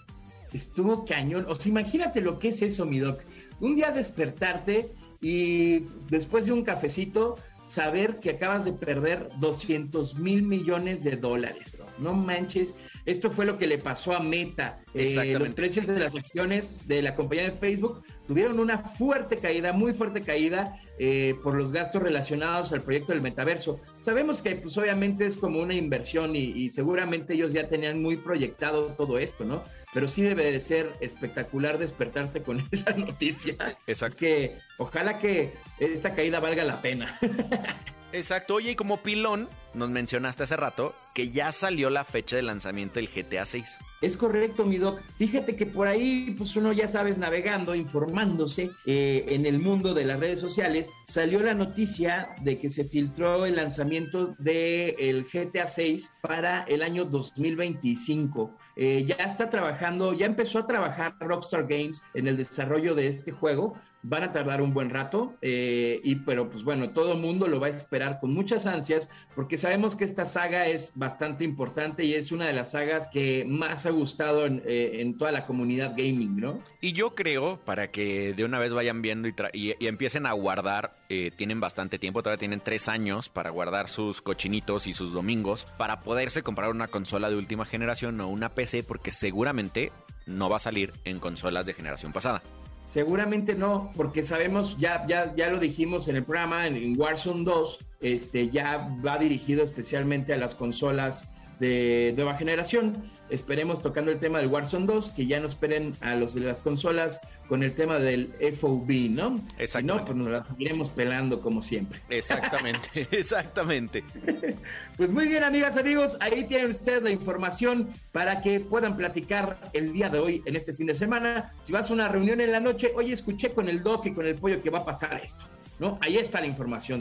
Estuvo 0.53 1.05
cañón. 1.05 1.45
O 1.49 1.55
sea, 1.55 1.69
imagínate 1.69 2.21
lo 2.21 2.39
que 2.39 2.49
es 2.49 2.61
eso, 2.61 2.85
mi 2.85 2.99
doc. 2.99 3.21
Un 3.59 3.75
día 3.75 3.91
despertarte 3.91 4.94
y 5.19 5.79
después 6.09 6.45
de 6.45 6.53
un 6.53 6.63
cafecito 6.63 7.38
saber 7.63 8.19
que 8.19 8.31
acabas 8.31 8.65
de 8.65 8.71
perder 8.71 9.27
200 9.39 10.15
mil 10.15 10.44
millones 10.44 11.03
de 11.03 11.17
dólares, 11.17 11.71
bro. 11.73 11.87
No 11.99 12.13
manches. 12.13 12.73
Esto 13.05 13.31
fue 13.31 13.45
lo 13.45 13.57
que 13.57 13.67
le 13.67 13.77
pasó 13.77 14.13
a 14.13 14.19
Meta. 14.19 14.79
Eh, 14.94 15.35
los 15.39 15.53
precios 15.53 15.88
de 15.88 15.97
las 15.97 16.13
acciones 16.13 16.88
de 16.88 17.01
la 17.01 17.15
compañía 17.15 17.45
de 17.45 17.51
Facebook 17.51 18.03
tuvieron 18.27 18.59
una 18.59 18.79
fuerte 18.79 19.38
caída, 19.38 19.71
muy 19.71 19.94
fuerte 19.94 20.21
caída 20.21 20.77
eh, 20.99 21.35
por 21.42 21.56
los 21.56 21.71
gastos 21.71 22.04
relacionados 22.04 22.73
al 22.73 22.81
proyecto 22.81 23.13
del 23.13 23.21
metaverso. 23.21 23.80
Sabemos 24.01 24.42
que 24.42 24.57
pues 24.57 24.77
obviamente 24.77 25.25
es 25.25 25.37
como 25.37 25.59
una 25.59 25.73
inversión 25.73 26.35
y, 26.35 26.51
y 26.51 26.69
seguramente 26.69 27.33
ellos 27.33 27.54
ya 27.54 27.69
tenían 27.69 28.01
muy 28.01 28.18
proyectado 28.18 28.87
todo 28.97 29.19
esto, 29.19 29.45
¿no? 29.45 29.63
Pero 29.94 30.07
sí 30.07 30.21
debe 30.21 30.51
de 30.51 30.59
ser 30.59 30.92
espectacular 30.99 31.77
despertarte 31.77 32.42
con 32.42 32.68
esa 32.71 32.92
noticia. 32.92 33.56
Exacto. 33.87 34.06
Es 34.07 34.16
que 34.16 34.57
ojalá 34.77 35.19
que 35.19 35.54
esta 35.80 36.13
caída 36.13 36.39
valga 36.39 36.63
la 36.63 36.81
pena. 36.81 37.18
Exacto. 38.14 38.56
Oye, 38.56 38.71
y 38.71 38.76
como 38.76 38.97
pilón, 38.97 39.49
nos 39.73 39.90
mencionaste 39.90 40.44
hace 40.44 40.56
rato 40.56 40.95
que 41.14 41.31
ya 41.31 41.52
salió 41.52 41.90
la 41.90 42.04
fecha 42.04 42.35
de 42.35 42.44
lanzamiento 42.44 42.99
del 42.99 43.09
GTA 43.09 43.45
6. 43.45 43.80
Es 44.02 44.16
correcto, 44.16 44.66
mi 44.66 44.78
doc. 44.78 45.02
Fíjate 45.18 45.56
que 45.56 45.66
por 45.66 45.87
ahí, 45.87 46.35
pues 46.37 46.56
uno 46.56 46.71
ya 46.71 46.87
sabes, 46.87 47.18
navegando, 47.18 47.73
informándose 47.73 48.69
eh, 48.85 49.26
en 49.30 49.45
el 49.45 49.59
mundo 49.59 49.94
de 49.95 50.06
las 50.06 50.19
redes 50.19 50.40
sociales, 50.40 50.92
salió 51.07 51.40
la 51.40 51.56
noticia 51.56 52.28
de 52.42 52.57
que 52.57 52.69
se 52.69 52.85
filtró 52.85 53.45
el 53.45 53.56
lanzamiento 53.56 54.35
del 54.37 55.26
GTA 55.26 55.66
6 55.66 56.11
para 56.21 56.64
el 56.64 56.83
año 56.83 57.06
2025. 57.06 58.56
Eh, 58.76 59.06
ya 59.07 59.16
está 59.16 59.49
trabajando, 59.49 60.14
ya 60.14 60.28
empezó 60.28 60.59
a 60.59 60.68
trabajar 60.68 61.16
Rockstar 61.19 61.66
Games 61.68 62.04
en 62.14 62.28
el 62.28 62.37
desarrollo 62.37 62.94
de 62.94 63.07
este 63.07 63.31
juego 63.31 63.76
van 64.04 64.23
a 64.23 64.31
tardar 64.31 64.61
un 64.61 64.73
buen 64.73 64.89
rato, 64.89 65.35
eh, 65.42 65.99
y, 66.04 66.16
pero 66.16 66.49
pues 66.49 66.63
bueno, 66.63 66.92
todo 66.92 67.13
el 67.13 67.19
mundo 67.19 67.47
lo 67.47 67.59
va 67.59 67.68
a 67.68 67.69
esperar 67.69 68.19
con 68.19 68.33
muchas 68.33 68.66
ansias, 68.66 69.09
porque 69.35 69.57
sabemos 69.57 69.95
que 69.95 70.06
esta 70.06 70.25
saga 70.25 70.68
es 70.68 70.92
bastante 70.95 71.44
importante 71.44 72.06
y 72.06 72.13
es 72.13 72.31
una 72.31 72.45
de 72.45 72.54
las 72.54 72.71
sagas 72.71 73.09
que 73.09 73.45
más 73.45 73.85
ha 73.85 73.92
gustado 73.92 74.45
en, 74.45 74.61
eh, 74.66 75.13
toda 75.18 75.31
la 75.31 75.45
comunidad 75.45 75.92
gaming, 75.97 76.39
¿no? 76.39 76.59
Y 76.80 76.94
yo 76.94 77.16
creo, 77.16 77.59
para 77.66 77.87
que 77.87 78.33
de 78.33 78.45
una 78.45 78.59
vez 78.59 78.71
vayan 78.71 79.01
viendo 79.01 79.27
y, 79.27 79.75
empiecen 79.85 80.25
a 80.25 80.33
guardar, 80.33 80.95
eh, 81.09 81.31
tienen 81.35 81.59
bastante 81.59 81.99
tiempo, 81.99 82.21
todavía 82.21 82.39
tienen 82.39 82.61
tres 82.61 82.87
años 82.87 83.30
para 83.30 83.49
guardar 83.49 83.89
sus 83.89 84.21
cochinitos 84.21 84.87
y 84.87 84.94
sus 84.94 85.11
domingos, 85.11 85.68
para 85.77 86.01
poderse 86.01 86.44
comprar 86.44 86.69
una 86.69 86.87
consola 86.87 87.30
de 87.30 87.35
última 87.35 87.66
generación 87.66 88.21
o 88.21 88.27
una 88.27 88.49
PC, 88.49 88.83
porque 88.83 89.11
seguramente 89.11 89.92
no 90.25 90.49
va 90.49 90.57
a 90.57 90.59
salir 90.59 90.94
en 91.06 91.19
consolas 91.19 91.66
de 91.66 91.73
generación 91.73 92.11
pasada. 92.11 92.42
Seguramente 92.89 93.53
no, 93.53 93.91
porque 93.95 94.23
sabemos, 94.23 94.77
ya, 94.77 95.06
ya, 95.07 95.35
ya 95.35 95.49
lo 95.49 95.59
dijimos 95.59 96.07
en 96.07 96.15
el 96.15 96.23
programa, 96.23 96.67
en, 96.67 96.99
Warzone 96.99 97.44
2, 97.44 97.79
este, 98.01 98.49
ya 98.49 98.87
va 99.06 99.17
dirigido 99.17 99.63
especialmente 99.63 100.33
a 100.33 100.37
las 100.37 100.56
consolas 100.56 101.27
de 101.59 102.13
nueva 102.15 102.35
generación. 102.35 103.11
Esperemos 103.30 103.81
tocando 103.81 104.12
el 104.12 104.19
tema 104.19 104.40
del 104.40 104.48
Warzone 104.48 104.86
2, 104.86 105.10
que 105.10 105.28
ya 105.28 105.40
no 105.40 105.48
esperen 105.48 105.94
a 106.02 106.16
los 106.16 106.34
de 106.34 106.42
las 106.42 106.62
consolas 106.62 107.19
con 107.48 107.64
el 107.64 107.74
tema 107.74 108.00
del 108.00 108.34
FOV, 108.60 108.90
¿no? 109.10 109.42
Si 109.66 109.84
no, 109.84 110.04
pues 110.06 110.18
nos 110.18 110.28
la 110.28 110.46
seguiremos 110.46 110.90
pelando 110.90 111.42
como 111.42 111.62
siempre. 111.62 112.00
Exactamente, 112.10 113.07
exactamente. 113.12 114.04
Pues 114.98 115.12
muy 115.12 115.28
bien, 115.28 115.44
amigas, 115.44 115.78
amigos, 115.78 116.18
ahí 116.22 116.46
tienen 116.46 116.72
ustedes 116.72 117.04
la 117.04 117.12
información 117.12 117.88
para 118.12 118.42
que 118.42 118.60
puedan 118.60 118.98
platicar 118.98 119.60
el 119.74 119.94
día 119.94 120.10
de 120.10 120.18
hoy, 120.18 120.42
en 120.46 120.56
este 120.56 120.74
fin 120.74 120.88
de 120.88 120.96
semana. 120.96 121.52
Si 121.62 121.72
vas 121.72 121.92
a 121.92 121.94
una 121.94 122.07
reunión 122.07 122.42
en 122.42 122.52
la 122.52 122.60
noche, 122.60 122.92
oye, 122.96 123.14
escuché 123.14 123.52
con 123.52 123.69
el 123.69 123.84
Doc 123.84 124.07
y 124.07 124.14
con 124.14 124.26
el 124.26 124.34
pollo 124.36 124.60
que 124.60 124.72
va 124.72 124.80
a 124.80 124.86
pasar 124.86 125.22
esto, 125.24 125.46
¿no? 125.78 126.00
Ahí 126.02 126.18
está 126.18 126.42
la 126.42 126.48
información. 126.48 127.00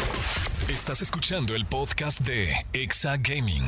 Estás 0.69 1.01
escuchando 1.01 1.55
el 1.55 1.65
podcast 1.65 2.21
de 2.21 2.53
Exa 2.75 3.17
Gaming. 3.17 3.65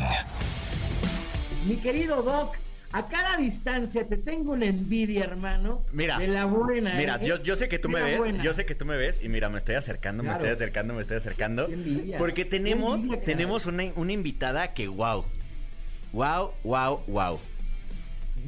Mi 1.69 1.77
querido 1.77 2.23
Doc, 2.23 2.57
a 2.93 3.09
cada 3.09 3.37
distancia 3.37 4.07
te 4.09 4.17
tengo 4.17 4.53
una 4.53 4.67
envidia, 4.67 5.25
hermano. 5.25 5.83
Mira, 5.93 6.19
de 6.19 6.29
la 6.29 6.47
buena. 6.47 6.95
Mira, 6.95 7.17
¿eh? 7.21 7.27
yo, 7.27 7.43
yo 7.43 7.57
sé 7.57 7.69
que 7.69 7.79
tú 7.79 7.89
De 7.89 7.95
me 7.95 8.03
ves, 8.03 8.19
buena. 8.19 8.43
yo 8.43 8.55
sé 8.55 8.65
que 8.65 8.75
tú 8.75 8.87
me 8.87 8.97
ves 8.97 9.23
y 9.23 9.29
mira, 9.29 9.49
me 9.51 9.59
estoy 9.59 9.75
acercando, 9.75 10.23
me 10.23 10.33
estoy 10.33 10.49
acercando, 10.51 10.95
me 10.95 11.03
estoy 11.03 11.19
acercando. 11.19 11.67
Qué 11.67 11.75
envidia. 11.75 12.17
Porque 12.19 12.45
Qué 12.45 12.51
tenemos, 12.51 13.01
envidia, 13.01 13.21
tenemos 13.23 13.67
una, 13.67 13.85
una 13.97 14.13
invitada 14.13 14.73
que 14.73 14.89
wow. 14.89 15.25
Wow, 16.13 16.53
wow, 16.65 17.03
wow. 17.07 17.39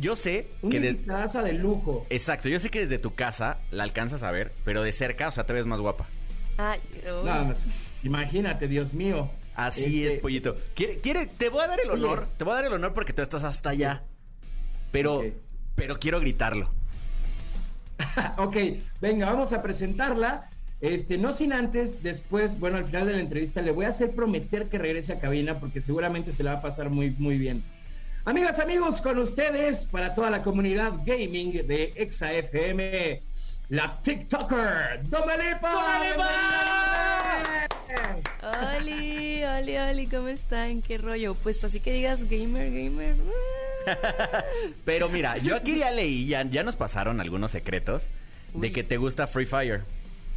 Yo 0.01 0.17
sé 0.17 0.47
Una 0.63 0.71
que 0.73 0.81
de- 0.81 0.89
invitadaza 0.91 1.43
de 1.43 1.53
lujo. 1.53 2.07
Exacto, 2.09 2.49
yo 2.49 2.59
sé 2.59 2.71
que 2.71 2.81
desde 2.81 2.99
tu 2.99 3.15
casa 3.15 3.59
la 3.71 3.83
alcanzas 3.83 4.23
a 4.23 4.31
ver, 4.31 4.53
pero 4.65 4.83
de 4.83 4.93
cerca, 4.93 5.29
o 5.29 5.31
sea, 5.31 5.45
te 5.45 5.53
ves 5.53 5.67
más 5.67 5.81
guapa. 5.81 6.07
Ay. 6.57 6.81
No, 7.05 7.45
no, 7.45 7.55
imagínate, 8.03 8.67
Dios 8.69 8.95
mío. 8.95 9.31
Así 9.67 10.05
Este, 10.05 10.15
es, 10.15 10.21
pollito. 10.21 10.57
¿Quiere, 10.75 11.01
quiere, 11.01 11.27
te 11.27 11.49
voy 11.49 11.63
a 11.63 11.69
dar 11.69 11.81
el 11.81 11.91
honor, 11.91 12.27
te 12.37 12.45
voy 12.45 12.53
a 12.53 12.57
dar 12.57 12.67
el 12.67 12.73
honor 12.73 12.95
porque 12.95 13.13
tú 13.13 13.23
estás 13.23 13.45
hasta 13.45 13.71
allá. 13.71 14.03
Pero, 14.93 15.23
pero 15.75 15.99
quiero 15.99 16.21
gritarlo. 16.21 16.71
ok, 18.39 18.57
venga, 19.01 19.27
vamos 19.27 19.53
a 19.53 19.63
presentarla. 19.63 20.49
Este, 20.81 21.19
no 21.19 21.35
sin 21.35 21.53
antes, 21.53 22.03
después, 22.03 22.59
bueno, 22.59 22.79
al 22.79 22.87
final 22.87 23.07
de 23.07 23.13
la 23.13 23.21
entrevista 23.21 23.61
le 23.61 23.71
voy 23.71 23.85
a 23.85 23.91
hacer 23.91 24.13
prometer 24.13 24.69
que 24.69 24.79
regrese 24.79 25.13
a 25.13 25.21
cabina 25.21 25.61
porque 25.61 25.81
seguramente 25.81 26.33
se 26.33 26.43
la 26.43 26.55
va 26.55 26.59
a 26.61 26.63
pasar 26.63 26.89
muy, 26.89 27.11
muy 27.11 27.37
bien. 27.37 27.63
Amigas, 28.25 28.59
amigos, 28.59 29.01
con 29.01 29.19
ustedes, 29.19 29.85
para 29.87 30.15
toda 30.15 30.31
la 30.31 30.43
comunidad 30.43 30.93
gaming 31.05 31.67
de 31.67 31.93
Exa 31.97 32.33
FM, 32.33 33.23
la 33.71 34.01
TikToker, 34.03 35.01
Domelipa. 35.09 35.71
Oli, 38.77 39.45
oli, 39.45 39.77
oli, 39.77 40.07
¿cómo 40.07 40.29
están? 40.29 40.83
¿Qué 40.83 40.99
rollo? 40.99 41.35
Pues 41.35 41.63
así 41.65 41.81
que 41.81 41.93
digas 41.93 42.25
gamer, 42.25 42.71
gamer. 42.71 43.15
Pero 44.85 45.09
mira, 45.09 45.39
yo 45.39 45.57
aquí 45.57 45.79
ya 45.79 45.91
leí, 45.91 46.27
ya, 46.27 46.43
ya 46.43 46.63
nos 46.63 46.77
pasaron 46.77 47.21
algunos 47.21 47.51
secretos 47.51 48.07
de 48.55 48.73
que 48.73 48.83
te 48.83 48.97
gusta 48.97 49.27
Free 49.27 49.47
Fire. 49.47 49.83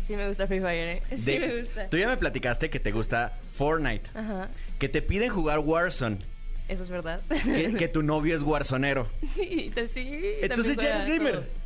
Sí 0.05 0.15
me 0.15 0.27
gusta 0.27 0.47
Free 0.47 0.59
Fire, 0.59 0.89
¿eh? 0.97 1.01
Sí 1.11 1.15
De- 1.23 1.39
me 1.39 1.59
gusta. 1.61 1.89
Tú 1.89 1.97
ya 1.97 2.07
me 2.07 2.17
platicaste 2.17 2.69
que 2.69 2.79
te 2.79 2.91
gusta 2.91 3.33
Fortnite, 3.53 4.09
Ajá, 4.13 4.49
que 4.79 4.89
te 4.89 5.01
piden 5.01 5.29
jugar 5.29 5.59
Warzone, 5.59 6.19
eso 6.67 6.83
es 6.83 6.89
verdad. 6.89 7.21
que, 7.43 7.73
que 7.73 7.87
tu 7.87 8.03
novio 8.03 8.35
es 8.35 8.41
Warzonero. 8.43 9.07
sí, 9.33 9.71
sí, 9.87 10.21
Entonces 10.41 10.77
ya 10.77 11.03
eres 11.03 11.17
gamer. 11.17 11.33
todo. 11.35 11.62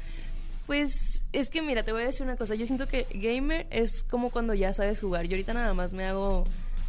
Pues 0.68 1.24
es 1.34 1.50
que 1.50 1.62
mira, 1.62 1.84
te 1.84 1.92
voy 1.94 2.04
a 2.04 2.06
decir 2.06 2.24
una 2.24 2.36
cosa. 2.36 2.54
Yo 2.56 2.66
siento 2.66 2.88
que 2.88 3.08
gamer 3.14 3.66
es 3.72 4.04
como 4.04 4.30
cuando 4.30 4.54
ya 4.54 4.74
sabes 4.74 5.00
jugar. 5.00 5.26
Yo 5.26 5.32
ahorita 5.36 5.54
nada 5.54 5.74
más 5.74 5.94
me 5.94 6.06
hago. 6.06 6.44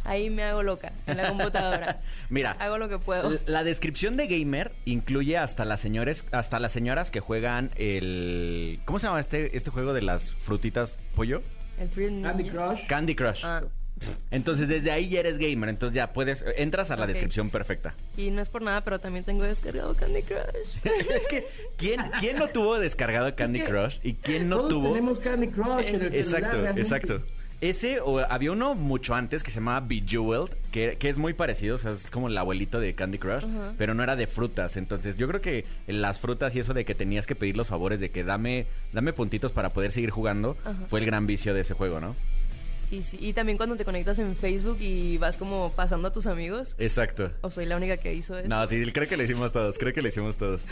Ahí 0.05 0.29
me 0.29 0.43
hago 0.43 0.63
loca 0.63 0.93
en 1.07 1.17
la 1.17 1.27
computadora. 1.29 1.99
Mira, 2.29 2.51
Hago 2.59 2.77
lo 2.77 2.87
que 2.87 2.99
puedo. 2.99 3.37
la 3.45 3.63
descripción 3.65 4.15
de 4.17 4.27
gamer 4.27 4.71
incluye 4.85 5.37
hasta 5.37 5.65
las 5.65 5.81
señores, 5.81 6.23
hasta 6.31 6.57
las 6.59 6.71
señoras 6.71 7.11
que 7.11 7.19
juegan 7.19 7.69
el 7.75 8.79
¿cómo 8.85 8.97
se 8.99 9.07
llama 9.07 9.19
este 9.19 9.55
este 9.57 9.69
juego 9.71 9.93
de 9.93 10.01
las 10.01 10.31
frutitas 10.31 10.95
pollo? 11.15 11.41
El 11.77 11.89
Free 11.89 12.21
Candy. 12.21 12.49
Crush. 12.49 12.87
Candy 12.87 13.13
Crush. 13.15 13.41
Ah, 13.43 13.61
Entonces 14.31 14.67
desde 14.67 14.91
ahí 14.91 15.09
ya 15.09 15.19
eres 15.19 15.37
gamer, 15.37 15.69
entonces 15.69 15.95
ya 15.95 16.13
puedes 16.13 16.43
entras 16.55 16.91
a 16.91 16.95
la 16.95 17.07
descripción 17.07 17.49
perfecta. 17.49 17.95
y 18.17 18.29
no 18.29 18.41
es 18.41 18.49
por 18.49 18.61
nada, 18.61 18.83
pero 18.83 18.99
también 18.99 19.25
tengo 19.25 19.43
descargado 19.43 19.95
Candy 19.95 20.23
Crush. 20.23 20.77
es 20.83 21.27
que 21.27 21.47
¿quién 21.77 22.01
quién 22.19 22.37
no 22.37 22.47
tuvo 22.49 22.79
descargado 22.79 23.35
Candy 23.35 23.61
Crush 23.61 23.97
y 24.03 24.13
quién 24.13 24.49
no 24.49 24.57
Todos 24.57 24.69
tuvo 24.69 24.89
tenemos 24.89 25.19
Candy 25.19 25.47
Crush 25.47 25.85
en 25.85 25.95
el 25.95 26.15
Exacto, 26.15 26.67
exacto. 26.67 27.23
Ese, 27.61 27.99
o 27.99 28.19
había 28.19 28.53
uno 28.53 28.73
mucho 28.73 29.13
antes 29.15 29.43
que 29.43 29.51
se 29.51 29.55
llamaba 29.55 29.85
Bejeweled, 29.85 30.49
que, 30.71 30.95
que 30.97 31.09
es 31.09 31.17
muy 31.17 31.33
parecido, 31.33 31.75
o 31.75 31.77
sea, 31.77 31.91
es 31.91 32.09
como 32.09 32.29
el 32.29 32.37
abuelito 32.37 32.79
de 32.79 32.95
Candy 32.95 33.17
Crush, 33.17 33.43
pero 33.77 33.93
no 33.93 34.01
era 34.01 34.15
de 34.15 34.27
frutas. 34.27 34.77
Entonces, 34.77 35.17
yo 35.17 35.27
creo 35.27 35.41
que 35.41 35.65
las 35.85 36.21
frutas 36.21 36.55
y 36.55 36.59
eso 36.59 36.73
de 36.73 36.85
que 36.85 36.95
tenías 36.95 37.27
que 37.27 37.35
pedir 37.35 37.57
los 37.57 37.67
favores 37.67 37.99
de 37.99 38.11
que 38.11 38.23
dame, 38.23 38.65
dame 38.93 39.11
puntitos 39.11 39.51
para 39.51 39.71
poder 39.71 39.91
seguir 39.91 40.09
jugando, 40.09 40.55
fue 40.87 41.01
el 41.01 41.05
gran 41.05 41.27
vicio 41.27 41.53
de 41.53 41.59
ese 41.59 41.73
juego, 41.73 41.99
¿no? 41.99 42.15
Y, 42.91 43.03
sí- 43.03 43.17
y 43.21 43.33
también 43.33 43.57
cuando 43.57 43.75
te 43.75 43.85
conectas 43.85 44.17
en 44.17 44.35
Facebook 44.35 44.77
y 44.79 45.17
vas 45.19 45.37
como 45.37 45.71
pasando 45.75 46.07
a 46.07 46.11
tus 46.11 46.25
amigos. 46.25 46.75
Exacto. 46.79 47.31
¿O 47.41 47.51
soy 47.51 47.65
la 47.67 47.77
única 47.77 47.97
que 47.97 48.13
hizo 48.15 48.35
eso? 48.37 48.47
No, 48.49 48.65
sí, 48.65 48.83
creo 48.91 49.07
que 49.07 49.15
lo 49.15 49.23
hicimos 49.23 49.53
todos, 49.53 49.77
creo 49.77 49.93
que 49.93 50.01
lo 50.01 50.07
hicimos 50.07 50.37
todos. 50.37 50.63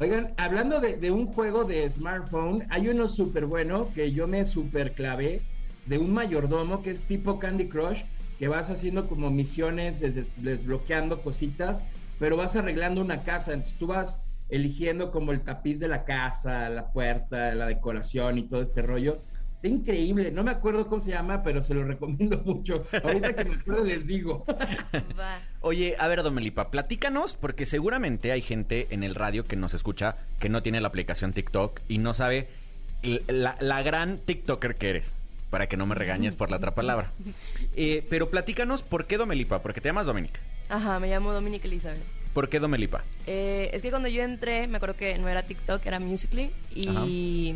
Oigan, 0.00 0.34
hablando 0.36 0.80
de, 0.80 0.96
de 0.96 1.10
un 1.12 1.26
juego 1.26 1.64
de 1.64 1.88
smartphone, 1.90 2.66
hay 2.70 2.88
uno 2.88 3.08
súper 3.08 3.46
bueno 3.46 3.88
que 3.94 4.10
yo 4.10 4.26
me 4.26 4.44
súper 4.44 4.92
clavé 4.92 5.42
de 5.86 5.98
un 5.98 6.12
mayordomo 6.12 6.82
que 6.82 6.90
es 6.90 7.02
tipo 7.02 7.38
Candy 7.38 7.68
Crush, 7.68 8.02
que 8.38 8.48
vas 8.48 8.68
haciendo 8.70 9.06
como 9.06 9.30
misiones, 9.30 10.00
des- 10.00 10.30
desbloqueando 10.36 11.20
cositas, 11.22 11.84
pero 12.18 12.36
vas 12.36 12.56
arreglando 12.56 13.00
una 13.00 13.20
casa. 13.20 13.52
Entonces 13.52 13.78
tú 13.78 13.86
vas 13.86 14.18
eligiendo 14.48 15.12
como 15.12 15.30
el 15.30 15.42
tapiz 15.42 15.78
de 15.78 15.86
la 15.86 16.04
casa, 16.04 16.68
la 16.68 16.90
puerta, 16.92 17.54
la 17.54 17.66
decoración 17.66 18.38
y 18.38 18.48
todo 18.48 18.62
este 18.62 18.82
rollo. 18.82 19.22
Está 19.62 19.68
increíble, 19.68 20.30
no 20.30 20.42
me 20.42 20.52
acuerdo 20.52 20.86
cómo 20.86 21.02
se 21.02 21.10
llama, 21.10 21.42
pero 21.42 21.62
se 21.62 21.74
lo 21.74 21.84
recomiendo 21.84 22.38
mucho. 22.46 22.86
Ahorita 23.04 23.34
que 23.34 23.44
me 23.44 23.56
acuerdo 23.56 23.84
les 23.84 24.06
digo. 24.06 24.46
Va. 25.18 25.42
Oye, 25.60 25.96
a 25.98 26.08
ver, 26.08 26.22
Domelipa, 26.22 26.70
platícanos, 26.70 27.36
porque 27.36 27.66
seguramente 27.66 28.32
hay 28.32 28.40
gente 28.40 28.86
en 28.88 29.02
el 29.02 29.14
radio 29.14 29.44
que 29.44 29.56
nos 29.56 29.74
escucha 29.74 30.16
que 30.38 30.48
no 30.48 30.62
tiene 30.62 30.80
la 30.80 30.88
aplicación 30.88 31.34
TikTok 31.34 31.78
y 31.88 31.98
no 31.98 32.14
sabe 32.14 32.48
la, 33.02 33.54
la 33.60 33.82
gran 33.82 34.16
TikToker 34.16 34.76
que 34.76 34.88
eres. 34.88 35.12
Para 35.50 35.68
que 35.68 35.76
no 35.76 35.84
me 35.84 35.94
regañes 35.94 36.34
por 36.34 36.50
la 36.50 36.56
otra 36.56 36.74
palabra. 36.74 37.12
Eh, 37.76 38.04
pero 38.10 38.30
platícanos, 38.30 38.82
¿por 38.82 39.06
qué 39.06 39.16
Domelipa? 39.18 39.60
Porque 39.60 39.80
te 39.82 39.90
llamas 39.90 40.06
Dominic. 40.06 40.40
Ajá, 40.70 40.98
me 40.98 41.08
llamo 41.08 41.32
Dominic 41.32 41.64
Elizabeth. 41.66 42.02
¿Por 42.32 42.48
qué 42.48 42.58
Domelipa? 42.58 43.04
Eh, 43.26 43.70
es 43.72 43.82
que 43.82 43.90
cuando 43.90 44.08
yo 44.08 44.22
entré, 44.22 44.66
me 44.66 44.76
acuerdo 44.78 44.96
que 44.96 45.16
no 45.18 45.28
era 45.28 45.42
TikTok, 45.42 45.84
era 45.86 46.00
Musically. 46.00 46.50
Y 46.74 47.54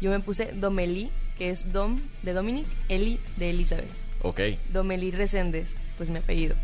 yo 0.00 0.10
me 0.10 0.20
puse 0.20 0.52
Domeli, 0.52 1.10
que 1.38 1.50
es 1.50 1.72
Dom 1.72 2.00
de 2.22 2.32
Dominic, 2.32 2.66
Eli 2.88 3.20
de 3.36 3.50
Elizabeth. 3.50 3.90
Ok. 4.22 4.40
Domeli 4.72 5.10
Reséndez, 5.10 5.76
pues 5.96 6.10
mi 6.10 6.18
apellido. 6.18 6.56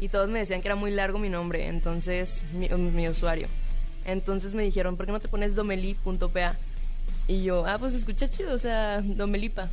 Y 0.00 0.08
todos 0.08 0.28
me 0.28 0.38
decían 0.38 0.62
que 0.62 0.68
era 0.68 0.76
muy 0.76 0.90
largo 0.90 1.18
mi 1.18 1.28
nombre, 1.28 1.66
entonces, 1.66 2.46
mi, 2.52 2.68
mi 2.68 3.08
usuario. 3.08 3.48
Entonces 4.04 4.54
me 4.54 4.62
dijeron, 4.62 4.96
¿por 4.96 5.06
qué 5.06 5.12
no 5.12 5.20
te 5.20 5.28
pones 5.28 5.54
domeli.pa? 5.54 6.56
Y 7.26 7.42
yo, 7.42 7.66
ah, 7.66 7.78
pues 7.78 7.94
escucha 7.94 8.28
chido, 8.28 8.54
o 8.54 8.58
sea, 8.58 9.02
Domelipa. 9.02 9.68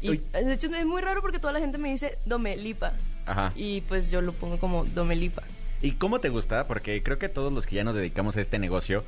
Y 0.00 0.10
Uy. 0.10 0.22
de 0.32 0.52
hecho 0.52 0.68
es 0.72 0.86
muy 0.86 1.00
raro 1.00 1.22
porque 1.22 1.38
toda 1.38 1.52
la 1.52 1.60
gente 1.60 1.78
me 1.78 1.90
dice 1.90 2.18
Domelipa. 2.26 2.92
Ajá. 3.26 3.52
Y 3.56 3.80
pues 3.82 4.10
yo 4.10 4.20
lo 4.20 4.32
pongo 4.32 4.58
como 4.58 4.84
Domelipa. 4.84 5.42
¿Y 5.82 5.92
cómo 5.92 6.20
te 6.20 6.28
gusta? 6.28 6.66
Porque 6.66 7.02
creo 7.02 7.18
que 7.18 7.28
todos 7.28 7.52
los 7.52 7.66
que 7.66 7.76
ya 7.76 7.84
nos 7.84 7.94
dedicamos 7.94 8.36
a 8.36 8.40
este 8.40 8.58
negocio, 8.58 9.04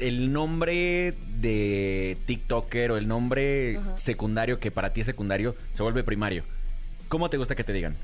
el 0.00 0.32
nombre 0.32 1.14
de 1.40 2.16
TikToker 2.26 2.90
o 2.92 2.96
el 2.96 3.06
nombre 3.08 3.78
Ajá. 3.78 3.96
secundario 3.98 4.58
que 4.58 4.70
para 4.70 4.92
ti 4.92 5.00
es 5.02 5.06
secundario 5.06 5.54
se 5.74 5.82
vuelve 5.82 6.02
primario. 6.04 6.44
¿Cómo 7.08 7.28
te 7.30 7.36
gusta 7.36 7.54
que 7.54 7.64
te 7.64 7.72
digan? 7.72 7.96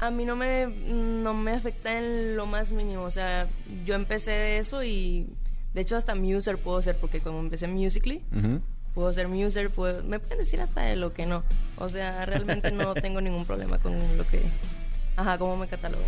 A 0.00 0.10
mí 0.10 0.24
no 0.24 0.36
me, 0.36 0.66
no 0.66 1.34
me 1.34 1.52
afecta 1.52 1.98
en 1.98 2.36
lo 2.36 2.46
más 2.46 2.72
mínimo. 2.72 3.02
O 3.02 3.10
sea, 3.10 3.46
yo 3.84 3.94
empecé 3.94 4.30
de 4.30 4.58
eso 4.58 4.84
y 4.84 5.26
de 5.74 5.80
hecho 5.80 5.96
hasta 5.96 6.14
Muser 6.14 6.56
puedo 6.58 6.80
ser 6.82 6.96
porque 6.96 7.20
como 7.20 7.40
empecé 7.40 7.66
Musically, 7.66 8.22
Ujú. 8.36 8.60
puedo 8.94 9.12
ser 9.12 9.28
Muser, 9.28 9.70
puedo, 9.70 10.02
me 10.04 10.18
pueden 10.20 10.38
decir 10.38 10.60
hasta 10.60 10.82
de 10.82 10.96
lo 10.96 11.12
que 11.12 11.26
no. 11.26 11.42
O 11.76 11.88
sea, 11.88 12.24
realmente 12.26 12.70
no 12.70 12.94
tengo 13.00 13.20
ningún 13.20 13.44
problema 13.44 13.78
con 13.78 13.94
lo 14.16 14.26
que... 14.26 14.40
Ajá, 15.16 15.36
cómo 15.36 15.56
me 15.56 15.66
catalogan. 15.66 16.06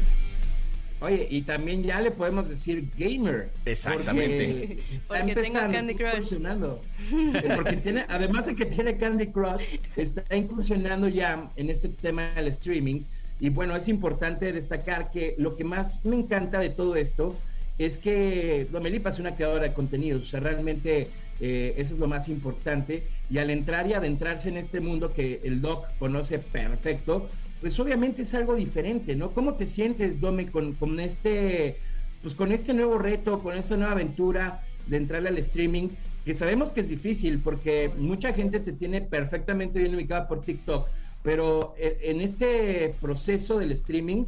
Oye, 1.01 1.27
y 1.31 1.43
también 1.43 1.83
ya 1.83 2.01
le 2.01 2.11
podemos 2.11 2.49
decir 2.49 2.91
gamer. 2.97 3.51
Exactamente. 3.65 4.45
Porque, 4.47 4.73
está 4.95 5.07
Porque 5.09 5.35
tengo 5.35 5.41
empezando, 5.41 5.73
Candy 5.77 5.95
Crush. 5.95 6.15
incursionando. 6.15 6.83
Eh, 7.13 7.53
Porque 7.57 7.77
tiene, 7.77 8.05
además 8.09 8.47
de 8.47 8.55
que 8.55 8.67
tiene 8.67 8.97
Candy 8.97 9.29
Crush, 9.29 9.63
está 9.97 10.37
incursionando 10.37 11.09
ya 11.09 11.51
en 11.57 11.71
este 11.71 11.89
tema 11.89 12.31
del 12.35 12.49
streaming. 12.49 13.03
Y 13.41 13.49
bueno, 13.49 13.75
es 13.75 13.89
importante 13.89 14.53
destacar 14.53 15.11
que 15.11 15.35
lo 15.39 15.57
que 15.57 15.65
más 15.65 16.05
me 16.05 16.17
encanta 16.17 16.59
de 16.61 16.71
todo 16.71 16.97
esto 16.97 17.35
es 17.79 17.97
que 17.97 18.67
Domelipa 18.71 19.09
es 19.09 19.19
una 19.19 19.35
creadora 19.35 19.65
de 19.65 19.73
contenidos, 19.73 20.25
o 20.25 20.27
sea, 20.27 20.41
realmente 20.41 21.09
eh, 21.41 21.73
eso 21.79 21.95
es 21.95 21.99
lo 21.99 22.07
más 22.07 22.29
importante. 22.29 23.05
Y 23.31 23.39
al 23.39 23.49
entrar 23.49 23.87
y 23.87 23.95
adentrarse 23.95 24.51
en 24.51 24.59
este 24.59 24.81
mundo 24.81 25.15
que 25.15 25.41
el 25.45 25.63
Doc 25.63 25.87
conoce 25.99 26.39
perfecto, 26.39 27.31
pues 27.61 27.79
obviamente 27.79 28.23
es 28.23 28.35
algo 28.35 28.55
diferente, 28.55 29.15
¿no? 29.15 29.31
¿Cómo 29.31 29.55
te 29.55 29.67
sientes, 29.67 30.21
Dome, 30.21 30.51
con, 30.51 31.01
este 31.01 31.77
pues 32.23 32.35
con 32.35 32.53
este 32.53 32.75
nuevo 32.75 32.99
reto, 32.99 33.39
con 33.39 33.57
esta 33.57 33.77
nueva 33.77 33.93
aventura 33.93 34.63
de 34.87 34.97
entrarle 34.97 35.29
al 35.29 35.39
streaming, 35.39 35.89
que 36.25 36.35
sabemos 36.35 36.73
que 36.73 36.81
es 36.81 36.89
difícil 36.89 37.39
porque 37.39 37.91
mucha 37.97 38.33
gente 38.33 38.61
te 38.61 38.73
tiene 38.73 39.01
perfectamente 39.01 39.79
bien 39.79 39.95
ubicada 39.95 40.29
por 40.29 40.43
TikTok, 40.43 40.89
pero 41.23 41.75
eh, 41.79 41.99
en 42.03 42.21
este 42.21 42.95
proceso 43.01 43.59
del 43.59 43.73
streaming, 43.73 44.25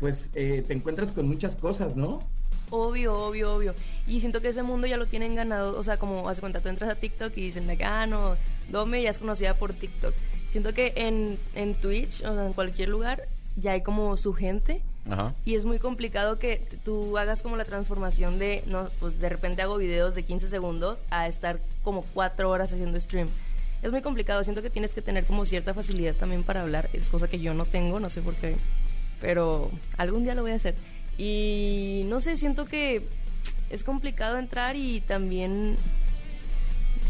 pues 0.00 0.30
eh, 0.34 0.64
te 0.66 0.72
encuentras 0.72 1.12
con 1.12 1.28
muchas 1.28 1.56
cosas, 1.56 1.96
¿no? 1.96 2.20
Obvio, 2.70 3.14
obvio, 3.14 3.54
obvio. 3.54 3.74
Y 4.06 4.20
siento 4.20 4.40
que 4.40 4.48
ese 4.48 4.62
mundo 4.62 4.86
ya 4.86 4.96
lo 4.96 5.04
tienen 5.06 5.34
ganado. 5.34 5.78
O 5.78 5.82
sea, 5.82 5.98
como 5.98 6.28
hace 6.28 6.40
cuenta, 6.40 6.60
tú 6.60 6.70
entras 6.70 6.90
a 6.90 6.94
TikTok 6.94 7.36
y 7.36 7.42
dicen 7.42 7.68
ah, 7.84 8.06
no, 8.06 8.36
Dome 8.70 9.02
ya 9.02 9.10
es 9.10 9.18
conocida 9.18 9.54
por 9.54 9.74
TikTok. 9.74 10.14
Siento 10.52 10.74
que 10.74 10.92
en, 10.96 11.38
en 11.54 11.74
Twitch 11.74 12.22
o 12.24 12.44
en 12.44 12.52
cualquier 12.52 12.90
lugar 12.90 13.22
ya 13.56 13.72
hay 13.72 13.80
como 13.80 14.18
su 14.18 14.34
gente. 14.34 14.82
Ajá. 15.10 15.34
Y 15.46 15.54
es 15.54 15.64
muy 15.64 15.78
complicado 15.78 16.38
que 16.38 16.62
tú 16.84 17.16
hagas 17.16 17.40
como 17.40 17.56
la 17.56 17.64
transformación 17.64 18.38
de, 18.38 18.62
no, 18.66 18.90
pues 19.00 19.18
de 19.18 19.30
repente 19.30 19.62
hago 19.62 19.78
videos 19.78 20.14
de 20.14 20.24
15 20.24 20.50
segundos 20.50 21.00
a 21.08 21.26
estar 21.26 21.58
como 21.82 22.02
4 22.12 22.50
horas 22.50 22.70
haciendo 22.70 23.00
stream. 23.00 23.28
Es 23.80 23.90
muy 23.90 24.02
complicado, 24.02 24.44
siento 24.44 24.60
que 24.60 24.68
tienes 24.68 24.92
que 24.92 25.00
tener 25.00 25.24
como 25.24 25.46
cierta 25.46 25.72
facilidad 25.72 26.14
también 26.16 26.42
para 26.42 26.60
hablar, 26.60 26.90
es 26.92 27.08
cosa 27.08 27.28
que 27.28 27.40
yo 27.40 27.54
no 27.54 27.64
tengo, 27.64 27.98
no 27.98 28.10
sé 28.10 28.20
por 28.20 28.34
qué, 28.34 28.56
pero 29.22 29.70
algún 29.96 30.22
día 30.22 30.34
lo 30.34 30.42
voy 30.42 30.50
a 30.50 30.56
hacer. 30.56 30.74
Y 31.16 32.02
no 32.08 32.20
sé, 32.20 32.36
siento 32.36 32.66
que 32.66 33.06
es 33.70 33.84
complicado 33.84 34.38
entrar 34.38 34.76
y 34.76 35.00
también 35.00 35.78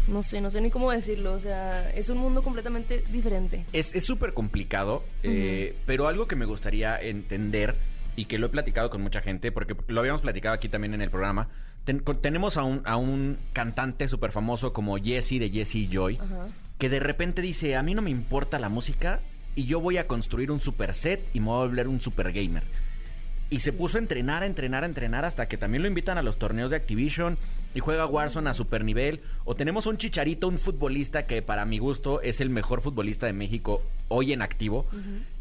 no 0.07 0.23
sé, 0.23 0.41
no 0.41 0.49
sé 0.51 0.61
ni 0.61 0.69
cómo 0.69 0.91
decirlo, 0.91 1.33
o 1.33 1.39
sea, 1.39 1.89
es 1.91 2.09
un 2.09 2.17
mundo 2.17 2.41
completamente 2.43 3.03
diferente. 3.11 3.65
Es 3.73 3.93
es 3.95 4.03
súper 4.05 4.33
complicado, 4.33 5.03
eh, 5.23 5.75
pero 5.85 6.07
algo 6.07 6.27
que 6.27 6.35
me 6.35 6.45
gustaría 6.45 6.97
entender 6.99 7.75
y 8.15 8.25
que 8.25 8.37
lo 8.37 8.47
he 8.47 8.49
platicado 8.49 8.89
con 8.89 9.01
mucha 9.01 9.21
gente, 9.21 9.51
porque 9.51 9.75
lo 9.87 9.99
habíamos 9.99 10.21
platicado 10.21 10.55
aquí 10.55 10.69
también 10.69 10.93
en 10.93 11.01
el 11.01 11.09
programa, 11.09 11.49
ten- 11.85 11.99
con- 11.99 12.21
tenemos 12.21 12.57
a 12.57 12.63
un, 12.63 12.81
a 12.85 12.97
un 12.97 13.37
cantante 13.53 14.07
súper 14.07 14.31
famoso 14.31 14.71
como 14.73 14.97
Jesse 14.97 15.39
de 15.39 15.49
Jesse 15.49 15.89
Joy, 15.91 16.19
que 16.77 16.89
de 16.89 16.99
repente 16.99 17.41
dice, 17.41 17.75
a 17.75 17.83
mí 17.83 17.95
no 17.95 18.01
me 18.01 18.09
importa 18.11 18.59
la 18.59 18.69
música 18.69 19.19
y 19.55 19.65
yo 19.65 19.79
voy 19.79 19.97
a 19.97 20.07
construir 20.07 20.51
un 20.51 20.59
super 20.59 20.93
set 20.95 21.23
y 21.33 21.39
me 21.39 21.47
voy 21.47 21.55
a 21.63 21.67
volver 21.67 21.87
un 21.87 22.01
super 22.01 22.31
gamer. 22.33 22.63
Y 23.53 23.59
se 23.59 23.71
puso 23.71 23.97
a 23.97 24.01
entrenar, 24.01 24.41
a 24.41 24.47
entrenar, 24.47 24.83
a 24.83 24.87
entrenar 24.87 25.25
hasta 25.25 25.47
que 25.47 25.57
también 25.57 25.83
lo 25.83 25.87
invitan 25.87 26.17
a 26.17 26.23
los 26.23 26.37
torneos 26.37 26.71
de 26.71 26.75
Activision 26.77 27.37
y 27.75 27.79
juega 27.81 28.07
Warzone 28.07 28.49
a 28.49 28.53
super 28.55 28.83
nivel. 28.83 29.21
O 29.45 29.55
tenemos 29.55 29.85
un 29.85 29.97
chicharito, 29.97 30.47
un 30.47 30.57
futbolista 30.57 31.27
que 31.27 31.41
para 31.43 31.63
mi 31.65 31.77
gusto 31.77 32.19
es 32.21 32.41
el 32.41 32.49
mejor 32.49 32.81
futbolista 32.81 33.27
de 33.27 33.33
México 33.33 33.83
hoy 34.07 34.33
en 34.33 34.41
activo. 34.41 34.87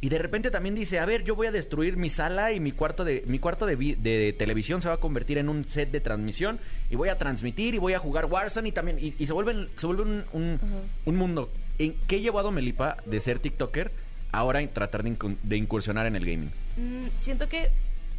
Y 0.03 0.11
de 0.11 0.19
repente 0.19 0.51
también 0.51 0.75
dice, 0.75 0.99
a 0.99 1.07
ver, 1.07 1.25
yo 1.25 1.35
voy 1.35 1.47
a 1.47 1.53
destruir 1.53 1.97
mi 1.97 2.11
sala 2.11 2.53
y 2.53 2.61
mi 2.61 2.73
cuarto 2.73 3.03
de 3.05 3.23
mi 3.27 3.39
cuarto 3.39 3.65
de, 3.65 3.77
de 3.77 4.35
televisión 4.39 4.83
se 4.83 4.89
va 4.89 4.95
a 4.95 4.99
convertir 5.01 5.39
en 5.39 5.49
un 5.49 5.65
set 5.67 5.91
de 5.91 6.01
transmisión 6.01 6.59
y 6.91 6.97
voy 6.97 7.09
a 7.09 7.17
transmitir 7.17 7.75
y 7.75 7.79
voy 7.79 7.95
a 7.95 7.99
jugar 7.99 8.27
Warzone 8.27 8.69
y 8.69 8.73
también 8.73 8.99
y, 8.99 9.15
y 9.19 9.27
se 9.27 9.33
vuelve 9.33 9.69
se 9.77 9.87
vuelve 9.87 10.03
un, 10.03 10.25
un- 10.35 10.61
un 11.07 11.17
mundo. 11.17 11.51
¿En 11.79 11.95
qué 12.07 12.21
llevó 12.21 12.41
a 12.41 12.43
Domelipa 12.43 12.99
de 13.07 13.21
ser 13.21 13.39
TikToker 13.39 13.91
ahora 14.33 14.61
en 14.61 14.69
tratar 14.69 15.03
de 15.03 15.57
incursionar 15.57 16.07
en 16.07 16.17
el 16.17 16.25
gaming? 16.27 16.51
Mm, 16.77 17.07
siento 17.21 17.49
que 17.49 17.71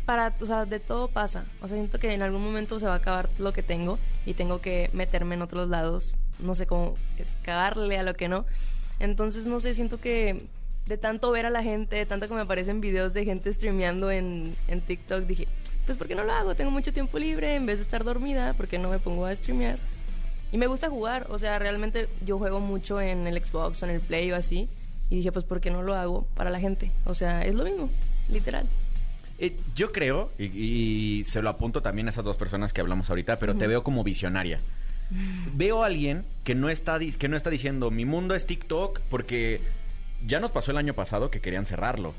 para, 0.05 0.33
o 0.39 0.45
sea, 0.45 0.65
de 0.65 0.79
todo 0.79 1.07
pasa. 1.07 1.45
O 1.62 1.67
sea, 1.67 1.77
siento 1.77 2.00
que 2.00 2.13
en 2.13 2.22
algún 2.22 2.43
momento 2.43 2.79
se 2.79 2.86
va 2.86 2.93
a 2.93 2.98
acabar 2.98 3.29
lo 3.39 3.53
que 3.53 3.63
tengo 3.63 4.00
y 4.25 4.33
tengo 4.33 4.62
que 4.62 4.89
meterme 4.93 5.36
en 5.36 5.41
otros 5.41 5.69
lados. 5.69 6.15
No 6.39 6.55
sé 6.55 6.67
cómo 6.67 6.95
escalarle 7.17 7.98
a 7.98 8.03
lo 8.03 8.13
que 8.13 8.27
no. 8.27 8.45
Entonces, 9.00 9.48
no 9.48 9.60
sé, 9.60 9.74
siento 9.74 10.00
que 10.00 10.48
de 10.86 10.98
tanto 10.98 11.31
ver 11.31 11.45
a 11.45 11.50
la 11.50 11.63
gente, 11.63 11.95
de 11.95 12.05
tanto 12.05 12.27
que 12.27 12.33
me 12.33 12.41
aparecen 12.41 12.81
videos 12.81 13.13
de 13.13 13.25
gente 13.25 13.51
streameando 13.53 14.12
en, 14.12 14.55
en 14.67 14.81
TikTok, 14.81 15.24
dije, 15.25 15.48
pues 15.86 15.98
¿por 15.98 16.07
qué 16.07 16.15
no 16.15 16.24
lo 16.24 16.33
hago? 16.33 16.55
Tengo 16.55 16.72
mucho 16.72 16.91
tiempo 16.91 17.19
libre, 17.19 17.55
en 17.55 17.65
vez 17.65 17.79
de 17.79 17.83
estar 17.83 18.03
dormida, 18.03 18.53
¿por 18.53 18.67
qué 18.67 18.77
no 18.77 18.89
me 18.89 19.00
pongo 19.00 19.25
a 19.25 19.36
streamear? 19.36 19.79
Y 20.51 20.57
me 20.57 20.67
gusta 20.67 20.89
jugar, 20.89 21.27
o 21.29 21.39
sea, 21.39 21.57
realmente 21.57 22.07
yo 22.25 22.38
juego 22.38 22.60
mucho 22.60 23.01
en 23.01 23.25
el 23.27 23.43
Xbox 23.43 23.81
o 23.81 23.86
en 23.86 23.91
el 23.95 24.01
Play 24.01 24.31
o 24.31 24.36
así. 24.36 24.69
Y 25.10 25.17
dije, 25.17 25.31
pues 25.31 25.45
¿por 25.45 25.62
qué 25.62 25.72
no 25.72 25.81
lo 25.81 25.95
hago 25.95 26.27
para 26.36 26.50
la 26.50 26.60
gente? 26.60 26.91
O 27.05 27.13
sea, 27.13 27.43
es 27.43 27.56
lo 27.56 27.63
mismo, 27.63 27.89
literal. 28.30 28.67
Eh, 29.45 29.58
yo 29.75 29.91
creo, 29.91 30.32
y, 30.39 30.45
y 30.45 31.23
se 31.25 31.41
lo 31.41 31.49
apunto 31.49 31.82
también 31.82 32.08
a 32.08 32.12
esas 32.12 32.23
dos 32.23 32.38
personas 32.38 32.71
que 32.71 32.82
hablamos 32.82 33.10
ahorita, 33.10 33.38
pero 33.39 33.56
te 33.56 33.67
veo 33.67 33.84
como 33.84 34.03
visionaria. 34.03 34.60
Veo 35.53 35.84
a 35.84 35.88
alguien 35.88 36.23
que 36.43 36.56
no, 36.56 36.69
está, 36.69 36.97
que 36.97 37.27
no 37.27 37.36
está 37.38 37.49
diciendo, 37.49 37.91
mi 37.91 38.06
mundo 38.06 38.34
es 38.36 38.45
TikTok, 38.47 39.01
porque 39.10 39.60
ya 40.25 40.39
nos 40.39 40.49
pasó 40.51 40.71
el 40.71 40.77
año 40.77 40.93
pasado 40.93 41.29
que 41.29 41.39
querían 41.41 41.65
cerrarlo. 41.65 42.13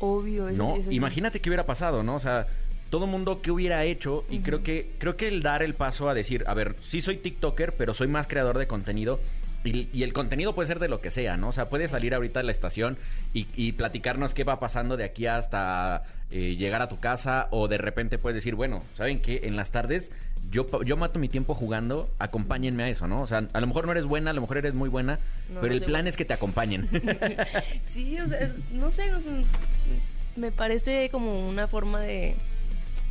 Obvio, 0.00 0.48
eso, 0.48 0.62
¿no? 0.62 0.76
eso- 0.76 0.90
Imagínate 0.92 1.40
qué 1.40 1.50
hubiera 1.50 1.66
pasado, 1.66 2.02
¿no? 2.04 2.14
O 2.14 2.20
sea, 2.20 2.46
todo 2.90 3.06
mundo 3.06 3.42
qué 3.42 3.50
hubiera 3.50 3.84
hecho 3.84 4.24
y 4.30 4.38
creo 4.38 4.62
que 4.62 4.92
creo 4.98 5.16
que 5.16 5.28
el 5.28 5.42
dar 5.42 5.62
el 5.62 5.74
paso 5.74 6.08
a 6.08 6.14
decir, 6.14 6.44
a 6.46 6.54
ver, 6.54 6.76
sí 6.80 7.02
soy 7.02 7.16
TikToker, 7.16 7.74
pero 7.74 7.92
soy 7.92 8.06
más 8.06 8.26
creador 8.28 8.56
de 8.56 8.66
contenido 8.68 9.20
y, 9.64 9.88
y 9.92 10.02
el 10.02 10.12
contenido 10.12 10.54
puede 10.54 10.68
ser 10.68 10.78
de 10.78 10.88
lo 10.88 11.00
que 11.00 11.10
sea, 11.10 11.36
¿no? 11.36 11.48
O 11.48 11.52
sea, 11.52 11.68
puede 11.68 11.88
salir 11.88 12.14
ahorita 12.14 12.40
de 12.40 12.44
la 12.44 12.52
estación 12.52 12.96
y, 13.34 13.46
y 13.56 13.72
platicarnos 13.72 14.34
qué 14.34 14.44
va 14.44 14.60
pasando 14.60 14.96
de 14.96 15.04
aquí 15.04 15.26
hasta 15.26 16.02
eh, 16.30 16.56
llegar 16.56 16.82
a 16.82 16.88
tu 16.88 16.98
casa 17.00 17.48
o 17.50 17.68
de 17.68 17.78
repente 17.78 18.18
puedes 18.18 18.34
decir, 18.36 18.54
bueno, 18.54 18.82
¿saben 18.96 19.20
qué? 19.20 19.40
En 19.44 19.56
las 19.56 19.70
tardes 19.70 20.10
yo, 20.50 20.66
yo 20.84 20.96
mato 20.96 21.18
mi 21.18 21.28
tiempo 21.28 21.54
jugando, 21.54 22.08
acompáñenme 22.18 22.84
a 22.84 22.88
eso, 22.88 23.06
¿no? 23.06 23.20
O 23.22 23.26
sea, 23.26 23.46
a 23.52 23.60
lo 23.60 23.66
mejor 23.66 23.84
no 23.86 23.92
eres 23.92 24.06
buena, 24.06 24.30
a 24.30 24.34
lo 24.34 24.40
mejor 24.40 24.58
eres 24.58 24.74
muy 24.74 24.88
buena, 24.88 25.18
No, 25.52 25.60
pero 25.60 25.68
no 25.68 25.74
el 25.74 25.80
plan 25.80 25.92
buena. 25.92 26.10
es 26.10 26.16
que 26.16 26.24
te 26.24 26.34
acompañen. 26.34 26.88
Sí, 27.84 28.18
o 28.18 28.26
sea, 28.28 28.52
no 28.72 28.90
sé, 28.90 29.10
mm, 29.12 30.40
me 30.40 30.52
parece 30.52 31.10
como 31.10 31.48
una 31.48 31.66
forma 31.66 32.00
de, 32.00 32.34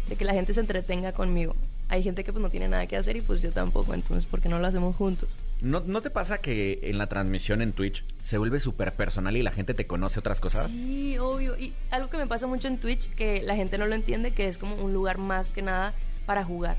de 0.09 0.15
que 0.15 0.25
la 0.25 0.33
gente 0.33 0.53
se 0.53 0.61
entretenga 0.61 1.11
conmigo. 1.11 1.55
Hay 1.89 2.03
gente 2.03 2.23
que 2.23 2.31
pues 2.31 2.41
no 2.41 2.49
tiene 2.49 2.67
nada 2.67 2.87
que 2.87 2.97
hacer 2.97 3.15
y 3.17 3.21
pues 3.21 3.41
yo 3.41 3.51
tampoco, 3.51 3.93
entonces 3.93 4.25
¿por 4.25 4.41
qué 4.41 4.49
no 4.49 4.59
lo 4.59 4.67
hacemos 4.67 4.95
juntos? 4.95 5.29
¿No, 5.61 5.79
¿No 5.79 6.01
te 6.01 6.09
pasa 6.09 6.37
que 6.37 6.79
en 6.83 6.97
la 6.97 7.07
transmisión 7.07 7.61
en 7.61 7.73
Twitch 7.73 8.03
se 8.21 8.37
vuelve 8.37 8.59
súper 8.59 8.93
personal 8.93 9.35
y 9.35 9.41
la 9.41 9.51
gente 9.51 9.73
te 9.73 9.87
conoce 9.87 10.19
otras 10.19 10.39
cosas? 10.39 10.69
Sí, 10.69 11.17
obvio. 11.17 11.57
Y 11.57 11.73
algo 11.89 12.09
que 12.09 12.17
me 12.17 12.27
pasa 12.27 12.45
mucho 12.45 12.67
en 12.67 12.77
Twitch, 12.77 13.09
que 13.15 13.41
la 13.41 13.55
gente 13.55 13.77
no 13.77 13.87
lo 13.87 13.95
entiende, 13.95 14.31
que 14.31 14.47
es 14.47 14.57
como 14.57 14.75
un 14.75 14.93
lugar 14.93 15.17
más 15.17 15.53
que 15.53 15.61
nada 15.61 15.93
para 16.25 16.43
jugar. 16.43 16.77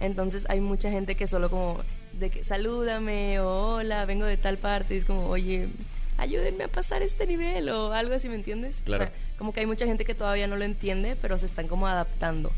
Entonces 0.00 0.46
hay 0.48 0.60
mucha 0.60 0.90
gente 0.90 1.14
que 1.14 1.26
solo 1.26 1.50
como 1.50 1.78
de 2.18 2.30
que 2.30 2.42
salúdame 2.42 3.38
o 3.40 3.76
hola, 3.76 4.06
vengo 4.06 4.24
de 4.24 4.38
tal 4.38 4.56
parte, 4.56 4.94
y 4.94 4.98
es 4.98 5.04
como, 5.04 5.26
oye, 5.26 5.68
ayúdenme 6.16 6.64
a 6.64 6.68
pasar 6.68 7.02
este 7.02 7.26
nivel 7.26 7.68
o 7.68 7.92
algo 7.92 8.14
así, 8.14 8.28
¿me 8.28 8.34
entiendes? 8.34 8.82
Claro. 8.84 9.04
O 9.04 9.06
sea, 9.06 9.14
como 9.38 9.52
que 9.52 9.60
hay 9.60 9.66
mucha 9.66 9.86
gente 9.86 10.04
que 10.04 10.14
todavía 10.14 10.46
no 10.46 10.56
lo 10.56 10.64
entiende, 10.64 11.16
pero 11.20 11.38
se 11.38 11.46
están 11.46 11.68
como 11.68 11.86
adaptando. 11.86 12.50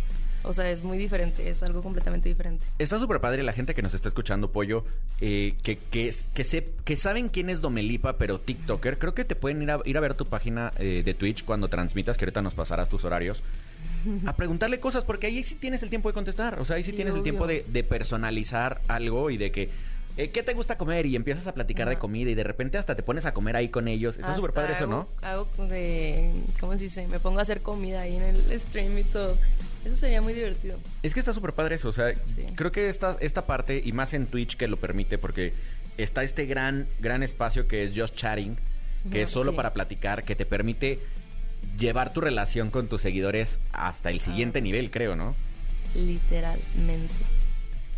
O 0.42 0.53
sea, 0.53 0.70
es 0.70 0.83
muy 0.83 0.96
diferente, 0.96 1.50
es 1.50 1.62
algo 1.62 1.83
completamente 1.83 2.29
diferente. 2.29 2.66
Está 2.79 2.98
súper 2.98 3.20
padre 3.20 3.42
la 3.42 3.53
gente 3.53 3.74
que 3.74 3.83
nos 3.83 3.94
está 3.94 4.09
escuchando, 4.09 4.50
Pollo, 4.50 4.85
eh, 5.20 5.55
que, 5.62 5.76
que, 5.76 6.14
que, 6.35 6.44
se, 6.44 6.68
que 6.85 6.96
saben 6.96 7.29
quién 7.29 7.50
es 7.50 7.61
Domelipa, 7.61 8.16
pero 8.16 8.38
TikToker. 8.38 8.98
Creo 8.98 9.14
que 9.14 9.24
te 9.24 9.35
pueden 9.35 9.62
ir 9.62 9.70
a, 9.70 9.81
ir 9.85 9.96
a 9.96 10.00
ver 10.00 10.14
tu 10.14 10.26
página 10.26 10.72
eh, 10.79 11.03
de 11.05 11.14
Twitch 11.14 11.44
cuando 11.44 11.68
transmitas, 11.68 12.16
que 12.16 12.24
ahorita 12.24 12.42
nos 12.42 12.55
pasarás 12.55 12.88
tus 12.88 13.05
horarios, 13.05 13.42
a 14.24 14.35
preguntarle 14.35 14.81
cosas, 14.81 15.05
porque 15.05 15.26
ahí 15.26 15.42
sí 15.42 15.57
tienes 15.57 15.83
el 15.83 15.90
tiempo 15.90 16.09
de 16.09 16.14
contestar. 16.14 16.59
O 16.59 16.64
sea, 16.64 16.76
ahí 16.76 16.83
sí, 16.83 16.90
Sí, 16.90 16.96
tienes 16.96 17.14
el 17.14 17.22
tiempo 17.22 17.46
de, 17.46 17.64
de 17.68 17.85
personalizar 17.85 18.81
algo 18.88 19.31
y 19.31 19.37
de 19.37 19.53
que... 19.53 19.89
eh, 20.16 20.31
¿Qué 20.31 20.42
te 20.42 20.53
gusta 20.55 20.77
comer? 20.77 21.07
Y 21.07 21.16
empiezas 21.16 21.46
a 21.46 21.55
platicar 21.55 21.88
de 21.88 21.99
comida 21.99 22.31
y 22.31 22.35
de 22.35 22.44
repente 22.44 22.77
hasta 22.79 22.94
te 22.94 23.03
pones 23.03 23.25
a 23.27 23.33
comer 23.33 23.57
ahí 23.57 23.68
con 23.68 23.88
ellos. 23.88 24.16
Está 24.18 24.35
súper 24.35 24.53
padre 24.53 24.75
eso, 24.75 24.87
¿no? 24.87 25.09
hago- 25.23 25.49
de, 25.66 26.33
¿cómo 26.61 26.77
se 26.77 26.85
dice? 26.85 27.07
Me 27.09 27.18
pongo 27.20 27.38
a 27.38 27.42
hacer 27.42 27.62
comida 27.62 28.03
ahí 28.03 28.16
en 28.16 28.23
el 28.23 28.61
stream 28.61 28.99
y 28.99 29.05
todo. 29.05 29.38
Eso 29.85 29.96
sería 29.96 30.20
muy 30.20 30.35
divertido. 30.35 30.79
Es 31.03 31.14
que 31.14 31.20
está 31.20 31.33
súper 31.33 31.53
padre 31.55 31.77
eso, 31.77 31.88
o 31.88 31.92
sea, 31.92 32.12
Sí. 32.27 32.44
creo 32.55 32.70
que 32.70 32.88
esta, 32.88 33.16
esta 33.20 33.46
parte, 33.46 33.81
y 33.83 33.92
más 33.92 34.12
en 34.12 34.27
Twitch 34.27 34.57
que 34.57 34.68
lo 34.68 34.77
permite, 34.77 35.16
porque 35.16 35.55
está 35.96 36.23
este 36.23 36.44
gran, 36.44 36.87
gran 37.01 37.23
espacio 37.23 37.66
que 37.66 37.85
es 37.85 37.92
Just 37.96 38.14
Chatting, 38.14 38.57
que 39.11 39.23
es 39.23 39.31
solo 39.31 39.53
sí. 39.53 39.57
para 39.57 39.73
platicar, 39.73 40.25
que 40.25 40.37
te 40.37 40.44
permite 40.44 40.99
llevar 41.79 42.12
tu 42.12 42.20
relación 42.20 42.70
con 42.70 42.88
tus 42.88 43.01
seguidores 43.01 43.59
hasta 43.73 44.11
el 44.11 44.20
siguiente 44.20 44.59
Ah. 44.59 44.62
nivel, 44.62 44.90
creo, 44.90 45.16
¿no? 45.16 45.35
Literalmente. 45.94 47.14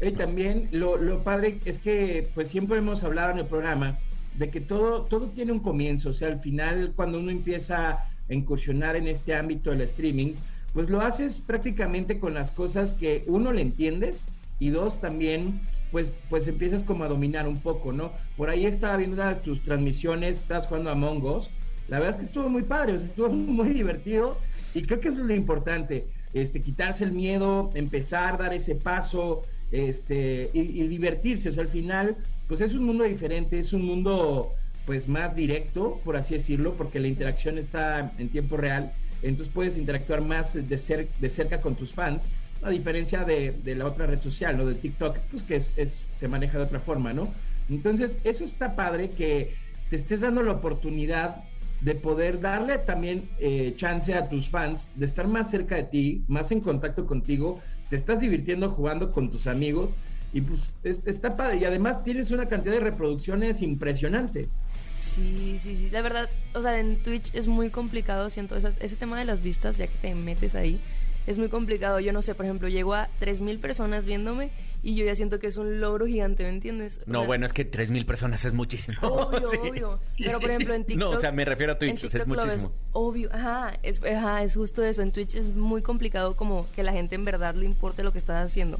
Y 0.02 0.10
también 0.10 0.68
lo, 0.72 0.96
lo 0.96 1.22
padre 1.22 1.60
es 1.64 1.78
que 1.78 2.28
pues 2.34 2.48
siempre 2.48 2.78
hemos 2.78 3.04
hablado 3.04 3.30
en 3.30 3.38
el 3.38 3.46
programa 3.46 3.98
de 4.34 4.50
que 4.50 4.60
todo, 4.60 5.02
todo 5.02 5.28
tiene 5.28 5.52
un 5.52 5.60
comienzo, 5.60 6.10
o 6.10 6.12
sea, 6.12 6.28
al 6.28 6.40
final 6.40 6.92
cuando 6.96 7.20
uno 7.20 7.30
empieza 7.30 7.90
a 7.90 8.34
incursionar 8.34 8.96
en 8.96 9.06
este 9.06 9.34
ámbito 9.34 9.70
del 9.70 9.82
streaming, 9.82 10.34
pues 10.72 10.90
lo 10.90 11.00
haces 11.00 11.40
prácticamente 11.40 12.18
con 12.18 12.34
las 12.34 12.50
cosas 12.50 12.94
que 12.94 13.22
uno 13.26 13.52
le 13.52 13.62
entiendes 13.62 14.26
y 14.58 14.70
dos 14.70 15.00
también 15.00 15.60
pues, 15.92 16.12
pues 16.30 16.48
empiezas 16.48 16.82
como 16.82 17.04
a 17.04 17.08
dominar 17.08 17.46
un 17.46 17.60
poco, 17.60 17.92
¿no? 17.92 18.12
Por 18.36 18.48
ahí 18.48 18.64
estaba 18.66 18.96
viendo 18.96 19.22
de 19.22 19.34
tus 19.36 19.62
transmisiones, 19.62 20.40
estás 20.40 20.66
jugando 20.66 20.88
a 20.88 20.94
Among 20.94 21.22
Us, 21.24 21.50
la 21.88 21.98
verdad 21.98 22.12
es 22.12 22.16
que 22.16 22.24
estuvo 22.24 22.48
muy 22.48 22.62
padre, 22.62 22.94
o 22.94 22.98
sea, 22.98 23.06
estuvo 23.06 23.28
muy 23.28 23.68
divertido 23.68 24.38
y 24.74 24.82
creo 24.82 24.98
que 24.98 25.08
eso 25.08 25.20
es 25.20 25.26
lo 25.26 25.34
importante, 25.34 26.06
este, 26.32 26.62
quitarse 26.62 27.04
el 27.04 27.12
miedo, 27.12 27.70
empezar, 27.74 28.38
dar 28.38 28.54
ese 28.54 28.74
paso, 28.74 29.42
este, 29.72 30.50
y, 30.54 30.86
divertirse, 30.88 31.50
o 31.50 31.52
sea, 31.52 31.64
al 31.64 31.70
final, 31.70 32.18
pues 32.46 32.60
es 32.62 32.74
un 32.76 32.84
mundo 32.86 33.04
diferente, 33.04 33.58
es 33.58 33.72
un 33.74 33.84
mundo 33.84 34.54
pues 34.84 35.08
más 35.08 35.34
directo, 35.36 36.02
por 36.04 36.16
así 36.16 36.34
decirlo, 36.34 36.76
porque 36.76 37.00
la 37.00 37.08
interacción 37.08 37.58
está 37.58 38.14
en 38.18 38.30
tiempo 38.30 38.56
real, 38.56 38.94
entonces 39.22 39.52
puedes 39.54 39.78
interactuar 39.78 40.22
más 40.22 40.54
de, 40.54 40.76
cer- 40.76 41.14
de 41.16 41.30
cerca 41.30 41.60
con 41.62 41.76
tus 41.76 41.94
fans 41.94 42.32
a 42.62 42.70
diferencia 42.70 43.24
de, 43.24 43.52
de 43.62 43.74
la 43.76 43.86
otra 43.86 44.06
red 44.06 44.20
social, 44.20 44.56
¿no? 44.56 44.66
De 44.66 44.76
TikTok, 44.76 45.26
pues 45.30 45.44
que 45.44 45.56
es, 45.56 45.72
es, 45.76 46.10
se 46.14 46.28
maneja 46.28 46.58
de 46.58 46.64
otra 46.64 46.80
forma, 46.80 47.12
¿no? 47.12 47.34
Entonces, 47.68 48.20
eso 48.24 48.44
está 48.44 48.76
padre 48.76 49.14
que 49.14 49.58
te 49.88 49.96
estés 49.96 50.20
dando 50.20 50.42
la 50.42 50.52
oportunidad 50.54 51.44
de 51.80 51.96
poder 51.96 52.40
darle 52.40 52.78
también 52.78 53.32
eh, 53.36 53.74
chance 53.76 54.14
a 54.14 54.28
tus 54.28 54.50
fans 54.50 54.92
de 54.96 55.06
estar 55.06 55.26
más 55.26 55.50
cerca 55.50 55.74
de 55.76 55.84
ti, 55.84 56.24
más 56.28 56.52
en 56.52 56.60
contacto 56.60 57.06
contigo, 57.06 57.62
te 57.92 57.96
estás 57.96 58.20
divirtiendo 58.20 58.70
jugando 58.70 59.12
con 59.12 59.30
tus 59.30 59.46
amigos 59.46 59.90
y 60.32 60.40
pues 60.40 60.60
es- 60.82 61.06
está 61.06 61.36
padre 61.36 61.58
y 61.58 61.64
además 61.66 62.02
tienes 62.04 62.30
una 62.30 62.48
cantidad 62.48 62.72
de 62.72 62.80
reproducciones 62.80 63.60
impresionante. 63.60 64.48
Sí, 64.96 65.58
sí, 65.60 65.76
sí. 65.76 65.90
La 65.92 66.00
verdad, 66.00 66.30
o 66.54 66.62
sea, 66.62 66.80
en 66.80 67.02
Twitch 67.02 67.34
es 67.34 67.48
muy 67.48 67.68
complicado, 67.68 68.30
siento, 68.30 68.56
esa- 68.56 68.72
ese 68.80 68.96
tema 68.96 69.18
de 69.18 69.26
las 69.26 69.42
vistas, 69.42 69.76
ya 69.76 69.88
que 69.88 69.98
te 70.00 70.14
metes 70.14 70.54
ahí, 70.54 70.80
es 71.26 71.38
muy 71.38 71.48
complicado. 71.48 72.00
Yo 72.00 72.12
no 72.12 72.22
sé, 72.22 72.34
por 72.34 72.44
ejemplo, 72.46 72.68
llego 72.68 72.94
a 72.94 73.08
3.000 73.20 73.60
personas 73.60 74.04
viéndome 74.06 74.50
y 74.82 74.96
yo 74.96 75.04
ya 75.04 75.14
siento 75.14 75.38
que 75.38 75.46
es 75.46 75.56
un 75.56 75.80
logro 75.80 76.06
gigante, 76.06 76.42
¿me 76.42 76.48
entiendes? 76.48 76.98
O 77.06 77.10
No, 77.10 77.18
sea, 77.20 77.26
bueno, 77.28 77.46
es 77.46 77.52
que 77.52 77.70
3.000 77.70 78.04
personas 78.04 78.44
es 78.44 78.52
muchísimo. 78.52 78.98
Obvio, 79.02 79.48
Sí. 79.50 79.56
obvio. 79.62 80.00
Pero 80.18 80.40
por 80.40 80.50
ejemplo 80.50 80.74
en 80.74 80.84
TikTok. 80.84 81.10
No, 81.12 81.16
o 81.16 81.20
sea, 81.20 81.30
me 81.32 81.44
refiero 81.44 81.72
a 81.74 81.78
Twitch, 81.78 82.04
o 82.04 82.08
sea, 82.08 82.22
es 82.22 82.26
muchísimo. 82.26 82.72
obvio, 82.92 83.30
ajá 83.32 83.74
es, 83.82 84.02
ajá, 84.04 84.42
es 84.42 84.54
justo 84.56 84.82
eso. 84.84 85.02
En 85.02 85.12
Twitch 85.12 85.34
es 85.36 85.48
muy 85.54 85.82
complicado 85.82 86.34
como 86.36 86.66
que 86.74 86.82
la 86.82 86.92
gente 86.92 87.14
en 87.14 87.24
verdad 87.24 87.54
le 87.54 87.66
importe 87.66 88.02
lo 88.02 88.12
que 88.12 88.18
estás 88.18 88.44
haciendo. 88.44 88.78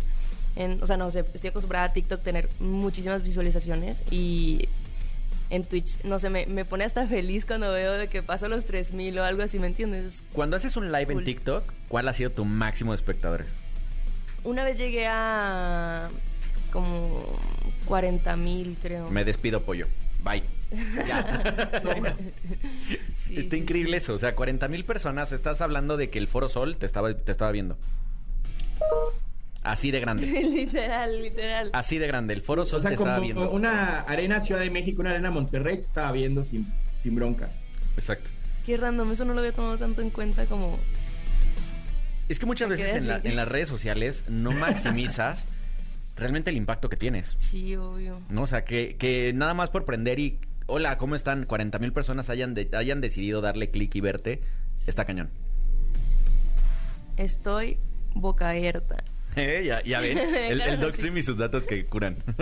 En, 0.57 0.83
o 0.83 0.87
sea, 0.87 0.96
no 0.98 1.11
sé, 1.11 1.24
estoy 1.33 1.48
acostumbrada 1.50 1.87
a 1.87 1.92
TikTok 1.92 2.22
tener 2.22 2.48
muchísimas 2.61 3.22
visualizaciones 3.22 4.02
y 4.11 4.68
en 5.52 5.64
Twitch, 5.64 6.02
no 6.04 6.18
sé, 6.18 6.30
me, 6.30 6.46
me 6.46 6.64
pone 6.64 6.84
hasta 6.84 7.06
feliz 7.06 7.44
cuando 7.44 7.70
veo 7.70 7.92
de 7.92 8.08
que 8.08 8.22
paso 8.22 8.48
los 8.48 8.64
3000 8.64 9.18
o 9.18 9.24
algo 9.24 9.42
así, 9.42 9.58
¿me 9.58 9.66
entiendes? 9.66 10.24
Cuando 10.32 10.56
haces 10.56 10.78
un 10.78 10.90
live 10.90 11.12
en. 11.12 11.24
TikTok, 11.24 11.70
¿cuál 11.88 12.08
ha 12.08 12.14
sido 12.14 12.30
tu 12.30 12.46
máximo 12.46 12.92
de 12.92 12.96
espectadores? 12.96 13.46
Una 14.44 14.64
vez 14.64 14.78
llegué 14.78 15.06
a 15.06 16.08
como 16.72 17.38
40 17.84 18.34
mil, 18.36 18.78
creo. 18.80 19.10
Me 19.10 19.26
despido, 19.26 19.62
pollo. 19.62 19.88
Bye. 20.24 20.42
Ya. 21.06 21.42
Sí, 23.12 23.36
Está 23.36 23.56
sí, 23.56 23.62
increíble 23.62 24.00
sí. 24.00 24.04
eso. 24.04 24.14
O 24.14 24.18
sea, 24.18 24.34
40 24.34 24.68
mil 24.68 24.86
personas. 24.86 25.32
Estás 25.32 25.60
hablando 25.60 25.98
de 25.98 26.08
que 26.08 26.18
el 26.18 26.28
Foro 26.28 26.48
Sol 26.48 26.78
te 26.78 26.86
estaba, 26.86 27.12
te 27.12 27.30
estaba 27.30 27.52
viendo. 27.52 27.76
Así 29.62 29.90
de 29.90 30.01
grande. 30.01 30.27
literal, 30.27 31.22
literal. 31.22 31.70
Así 31.72 31.98
de 31.98 32.07
grande. 32.07 32.35
El 32.35 32.42
Foro 32.42 32.64
Sol 32.64 32.79
o 32.79 32.83
sea, 32.83 32.90
te 32.90 32.96
como 32.96 33.11
estaba 33.11 33.25
viendo. 33.25 33.51
una 33.51 34.01
arena 34.01 34.40
Ciudad 34.40 34.61
de 34.61 34.70
México, 34.70 35.01
una 35.03 35.11
arena 35.11 35.31
Monterrey, 35.31 35.77
te 35.77 35.83
estaba 35.83 36.11
viendo 36.12 36.42
sin, 36.44 36.66
sin 36.96 37.14
broncas. 37.14 37.51
Exacto. 37.96 38.29
Qué 38.66 38.77
random, 38.77 39.12
eso 39.12 39.25
no 39.25 39.35
lo 39.35 39.40
había 39.40 39.53
tomado 39.53 39.79
tanto 39.79 40.03
en 40.03 40.11
cuenta 40.11 40.46
como... 40.46 40.79
Es 42.29 42.38
que 42.38 42.46
muchas 42.46 42.68
veces 42.68 42.96
en, 42.96 43.09
la- 43.09 43.16
así. 43.16 43.29
en 43.29 43.37
las 43.37 43.46
redes 43.48 43.68
sociales 43.68 44.25
no 44.29 44.51
maximizas 44.53 45.46
realmente 46.16 46.51
el 46.51 46.57
impacto 46.57 46.88
que 46.88 46.96
tienes. 46.96 47.35
Sí, 47.38 47.77
obvio. 47.77 48.20
¿No? 48.31 48.42
O 48.42 48.46
sea, 48.46 48.64
que, 48.64 48.96
que 48.96 49.33
nada 49.35 49.55
más 49.55 49.70
por 49.70 49.85
prender 49.85 50.18
y. 50.18 50.38
Hola, 50.66 50.96
¿cómo 50.96 51.16
están? 51.16 51.44
40 51.44 51.79
mil 51.81 51.92
personas 51.92 52.31
hayan, 52.31 52.55
de- 52.55 52.70
hayan 52.75 53.01
decidido 53.01 53.40
darle 53.40 53.70
clic 53.70 53.94
y 53.96 54.01
verte. 54.01 54.40
Está 54.87 55.05
cañón. 55.05 55.29
Estoy 57.16 57.79
boca 58.14 58.51
abierta. 58.51 59.03
Eh, 59.37 59.62
ya, 59.64 59.83
ya 59.83 60.01
ven. 60.01 60.18
El, 60.18 60.61
Claro 60.61 60.88
el 60.88 61.18
y 61.18 61.23
sus 61.23 61.38
datos 61.38 61.64
que 61.64 61.87
curan. 61.87 62.16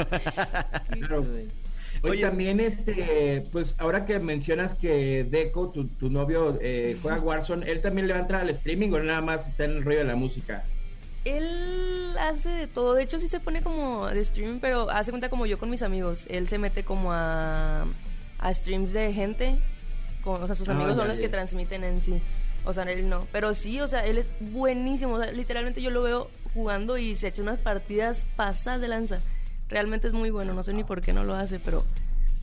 Claro. 0.90 1.24
Oye, 2.03 2.12
Oye. 2.12 2.22
también 2.22 2.61
este, 2.61 3.44
pues 3.53 3.76
ahora 3.79 4.07
que 4.07 4.18
mencionas 4.18 4.74
que 4.74 5.24
Deco, 5.24 5.70
tu, 5.70 5.87
tu 5.88 6.09
novio, 6.09 6.59
eh, 6.62 6.96
juega 7.03 7.20
Warzone, 7.20 7.70
¿él 7.70 7.83
también 7.83 8.07
le 8.07 8.14
va 8.14 8.20
a 8.20 8.22
entrar 8.22 8.40
al 8.40 8.50
streaming 8.50 8.90
o 8.92 9.00
nada 9.00 9.20
más 9.20 9.46
está 9.46 9.64
en 9.64 9.72
el 9.72 9.85
rollo 9.85 9.98
de 9.98 10.05
la 10.05 10.16
música? 10.16 10.64
Él 11.24 12.16
hace 12.18 12.48
de 12.48 12.66
todo. 12.66 12.94
De 12.94 13.03
hecho, 13.03 13.18
sí 13.18 13.29
se 13.29 13.40
pone 13.40 13.62
como 13.62 14.07
de 14.09 14.20
streaming, 14.20 14.61
pero 14.61 14.88
hace 14.90 15.11
cuenta 15.11 15.29
como 15.29 15.44
yo 15.44 15.59
con 15.59 15.68
mis 15.68 15.83
amigos. 15.83 16.26
Él 16.31 16.48
se 16.48 16.57
mete 16.57 16.83
como 16.85 17.12
a, 17.12 17.85
a 18.38 18.55
streams 18.55 18.92
de 18.92 19.12
gente. 19.12 19.59
Con, 20.22 20.42
o 20.42 20.46
sea, 20.46 20.55
sus 20.57 20.68
Ah, 20.70 20.72
amigos 20.72 20.96
son 20.96 21.09
los 21.09 21.20
que 21.20 21.29
transmiten 21.29 21.85
en 21.85 22.00
sí. 22.00 22.20
O 22.64 22.72
sea, 22.72 22.85
él 22.85 23.09
no. 23.11 23.26
Pero 23.33 23.53
sí, 23.53 23.81
o 23.81 23.88
sea, 23.88 24.07
él 24.07 24.16
es 24.16 24.31
buenísimo. 24.40 25.14
O 25.14 25.22
sea, 25.22 25.33
literalmente 25.33 25.83
yo 25.83 25.90
lo 25.90 26.03
veo 26.03 26.31
jugando 26.54 26.98
y 26.98 27.14
se 27.14 27.28
echa 27.28 27.42
unas 27.42 27.58
partidas 27.60 28.26
pasadas 28.36 28.80
de 28.80 28.88
lanza. 28.88 29.20
Realmente 29.68 30.06
es 30.08 30.12
muy 30.12 30.30
bueno. 30.30 30.52
No 30.54 30.62
sé 30.62 30.72
ni 30.72 30.84
por 30.84 31.00
qué 31.00 31.12
no 31.12 31.24
lo 31.24 31.34
hace, 31.34 31.58
pero 31.60 31.84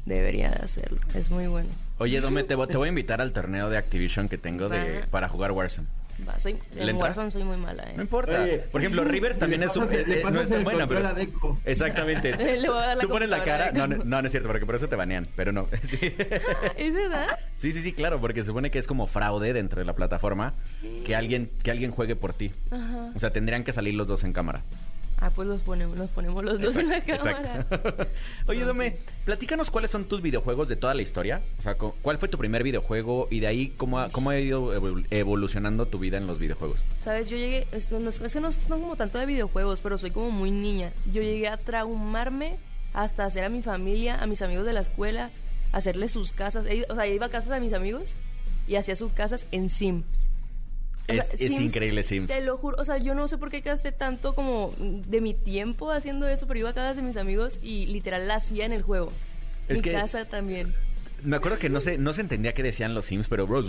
debería 0.05 0.49
de 0.51 0.63
hacerlo. 0.63 0.99
Es 1.13 1.29
muy 1.29 1.47
bueno. 1.47 1.69
Oye, 1.97 2.21
Dome, 2.21 2.43
te, 2.43 2.55
voy- 2.55 2.67
te 2.67 2.77
voy 2.77 2.87
a 2.87 2.89
invitar 2.89 3.19
al 3.21 3.33
torneo 3.33 3.69
de 3.69 3.77
Activision 3.77 4.29
que 4.29 4.37
tengo 4.37 4.69
de, 4.69 5.03
para 5.11 5.27
jugar 5.29 5.51
Warzone. 5.51 5.87
Va, 6.27 6.39
soy, 6.39 6.57
¿Le 6.73 6.91
en? 6.91 6.97
Warzone 6.97 7.29
soy 7.29 7.43
muy 7.43 7.57
mala, 7.57 7.83
¿eh? 7.83 7.93
No 7.95 8.01
importa. 8.01 8.41
Oye, 8.41 8.57
Por 8.71 8.81
ejemplo, 8.81 9.03
Rivers 9.03 9.35
le 9.35 9.39
también 9.39 9.63
es 9.63 9.69
pasas 9.69 9.89
súper. 9.89 10.09
eh, 10.09 10.23
no 10.31 10.41
es 10.41 10.49
tan 10.49 10.63
buena, 10.63 10.87
pero. 10.87 11.13
Deco. 11.13 11.59
Exactamente. 11.65 12.35
Le 12.57 12.67
voy 12.67 12.77
a 12.77 12.81
dar 12.87 12.97
la 12.97 13.01
Tú 13.03 13.09
pones 13.09 13.29
la 13.29 13.43
cara. 13.43 13.71
No, 13.71 13.85
no, 13.85 13.95
Deco. 13.97 14.05
no, 14.05 14.21
no 14.21 14.25
es 14.25 14.31
cierto, 14.31 14.47
porque 14.49 14.65
por 14.65 14.75
eso 14.75 14.87
te 14.89 14.95
banean, 14.95 15.27
pero 15.35 15.51
no. 15.51 15.67
Sí. 15.89 16.15
¿Es 16.77 16.93
verdad? 16.93 17.37
Sí, 17.55 17.71
sí, 17.71 17.81
sí, 17.83 17.93
claro, 17.93 18.19
porque 18.19 18.41
se 18.41 18.47
supone 18.47 18.71
que 18.71 18.79
es 18.79 18.87
como 18.87 19.05
fraude 19.07 19.53
dentro 19.53 19.79
de 19.79 19.85
la 19.85 19.93
plataforma 19.93 20.53
que 21.05 21.15
alguien, 21.15 21.49
que 21.63 21.71
alguien 21.71 21.91
juegue 21.91 22.15
por 22.15 22.33
ti. 22.33 22.51
Ajá. 22.71 23.11
O 23.15 23.19
sea, 23.19 23.31
tendrían 23.31 23.63
que 23.63 23.73
salir 23.73 23.93
los 23.93 24.07
dos 24.07 24.23
en 24.23 24.33
cámara. 24.33 24.63
Ah, 25.19 25.31
pues 25.33 25.47
los 25.47 25.61
ponemos, 25.61 25.97
los 25.97 26.09
ponemos 26.11 26.43
los 26.43 26.61
dos 26.61 26.75
en 26.75 26.89
la 26.89 27.01
cámara. 27.01 27.65
Exacto. 27.69 28.07
Oye, 28.47 28.63
Dome, 28.65 28.91
sí. 28.91 28.95
platícanos 29.25 29.71
cuáles 29.71 29.89
son 29.89 30.05
tus 30.05 30.21
videojuegos 30.21 30.67
de 30.69 30.75
toda 30.75 30.93
la 30.93 31.01
historia. 31.01 31.41
O 31.57 31.63
sea, 31.63 31.75
cu- 31.75 31.95
¿cuál 32.03 32.19
fue 32.19 32.29
tu 32.29 32.37
primer 32.37 32.61
videojuego 32.63 33.27
y 33.31 33.39
de 33.39 33.47
ahí 33.47 33.73
cómo 33.77 33.99
ha, 33.99 34.09
cómo 34.09 34.29
ha 34.29 34.39
ido 34.39 34.73
evol- 34.79 35.07
evolucionando 35.09 35.87
tu 35.87 35.97
vida 35.97 36.17
en 36.17 36.27
los 36.27 36.37
videojuegos? 36.37 36.79
Sabes, 36.99 37.29
yo 37.29 37.37
llegué, 37.37 37.65
es, 37.71 37.89
no, 37.91 38.07
es 38.07 38.19
que 38.19 38.39
no 38.39 38.49
no 38.69 38.79
como 38.79 38.95
tanto 38.95 39.17
de 39.17 39.25
videojuegos, 39.25 39.81
pero 39.81 39.97
soy 39.97 40.11
como 40.11 40.29
muy 40.29 40.51
niña. 40.51 40.91
Yo 41.11 41.23
llegué 41.23 41.47
a 41.47 41.57
traumarme 41.57 42.57
hasta 42.93 43.25
hacer 43.25 43.43
a 43.43 43.49
mi 43.49 43.63
familia, 43.63 44.21
a 44.21 44.27
mis 44.27 44.43
amigos 44.43 44.65
de 44.67 44.73
la 44.73 44.81
escuela, 44.81 45.31
hacerles 45.71 46.11
sus 46.11 46.31
casas. 46.31 46.65
O 46.89 46.95
sea, 46.95 47.07
iba 47.07 47.25
a 47.25 47.29
casas 47.29 47.49
de 47.49 47.59
mis 47.59 47.73
amigos 47.73 48.13
y 48.67 48.75
hacía 48.75 48.95
sus 48.95 49.11
casas 49.13 49.47
en 49.51 49.69
Sims. 49.69 50.27
O 51.09 51.13
sea, 51.13 51.23
Es, 51.23 51.33
es 51.35 51.39
Sims, 51.39 51.61
increíble 51.61 52.03
Sims. 52.03 52.29
Te 52.29 52.41
lo 52.41 52.57
juro, 52.57 52.77
o 52.79 52.85
sea, 52.85 52.97
yo 52.97 53.15
no 53.15 53.27
sé 53.27 53.37
por 53.37 53.49
qué 53.49 53.61
gasté 53.61 53.91
tanto 53.91 54.35
como 54.35 54.73
de 54.79 55.21
mi 55.21 55.33
tiempo 55.33 55.91
haciendo 55.91 56.27
eso, 56.27 56.47
pero 56.47 56.59
iba 56.59 56.69
a 56.69 56.73
casas 56.73 56.97
de 56.97 57.01
mis 57.03 57.17
amigos 57.17 57.59
y 57.63 57.85
literal 57.87 58.27
la 58.27 58.35
hacía 58.35 58.65
en 58.65 58.73
el 58.73 58.81
juego. 58.81 59.11
Es 59.69 59.77
mi 59.77 59.81
que- 59.83 59.91
casa 59.93 60.25
también. 60.25 60.73
Me 61.23 61.35
acuerdo 61.35 61.57
que 61.57 61.69
no 61.69 61.81
se, 61.81 61.97
no 61.97 62.13
se 62.13 62.21
entendía 62.21 62.53
qué 62.53 62.61
decían 62.61 62.93
los 62.93 63.05
Sims, 63.05 63.27
pero... 63.27 63.47
Pero, 63.47 63.63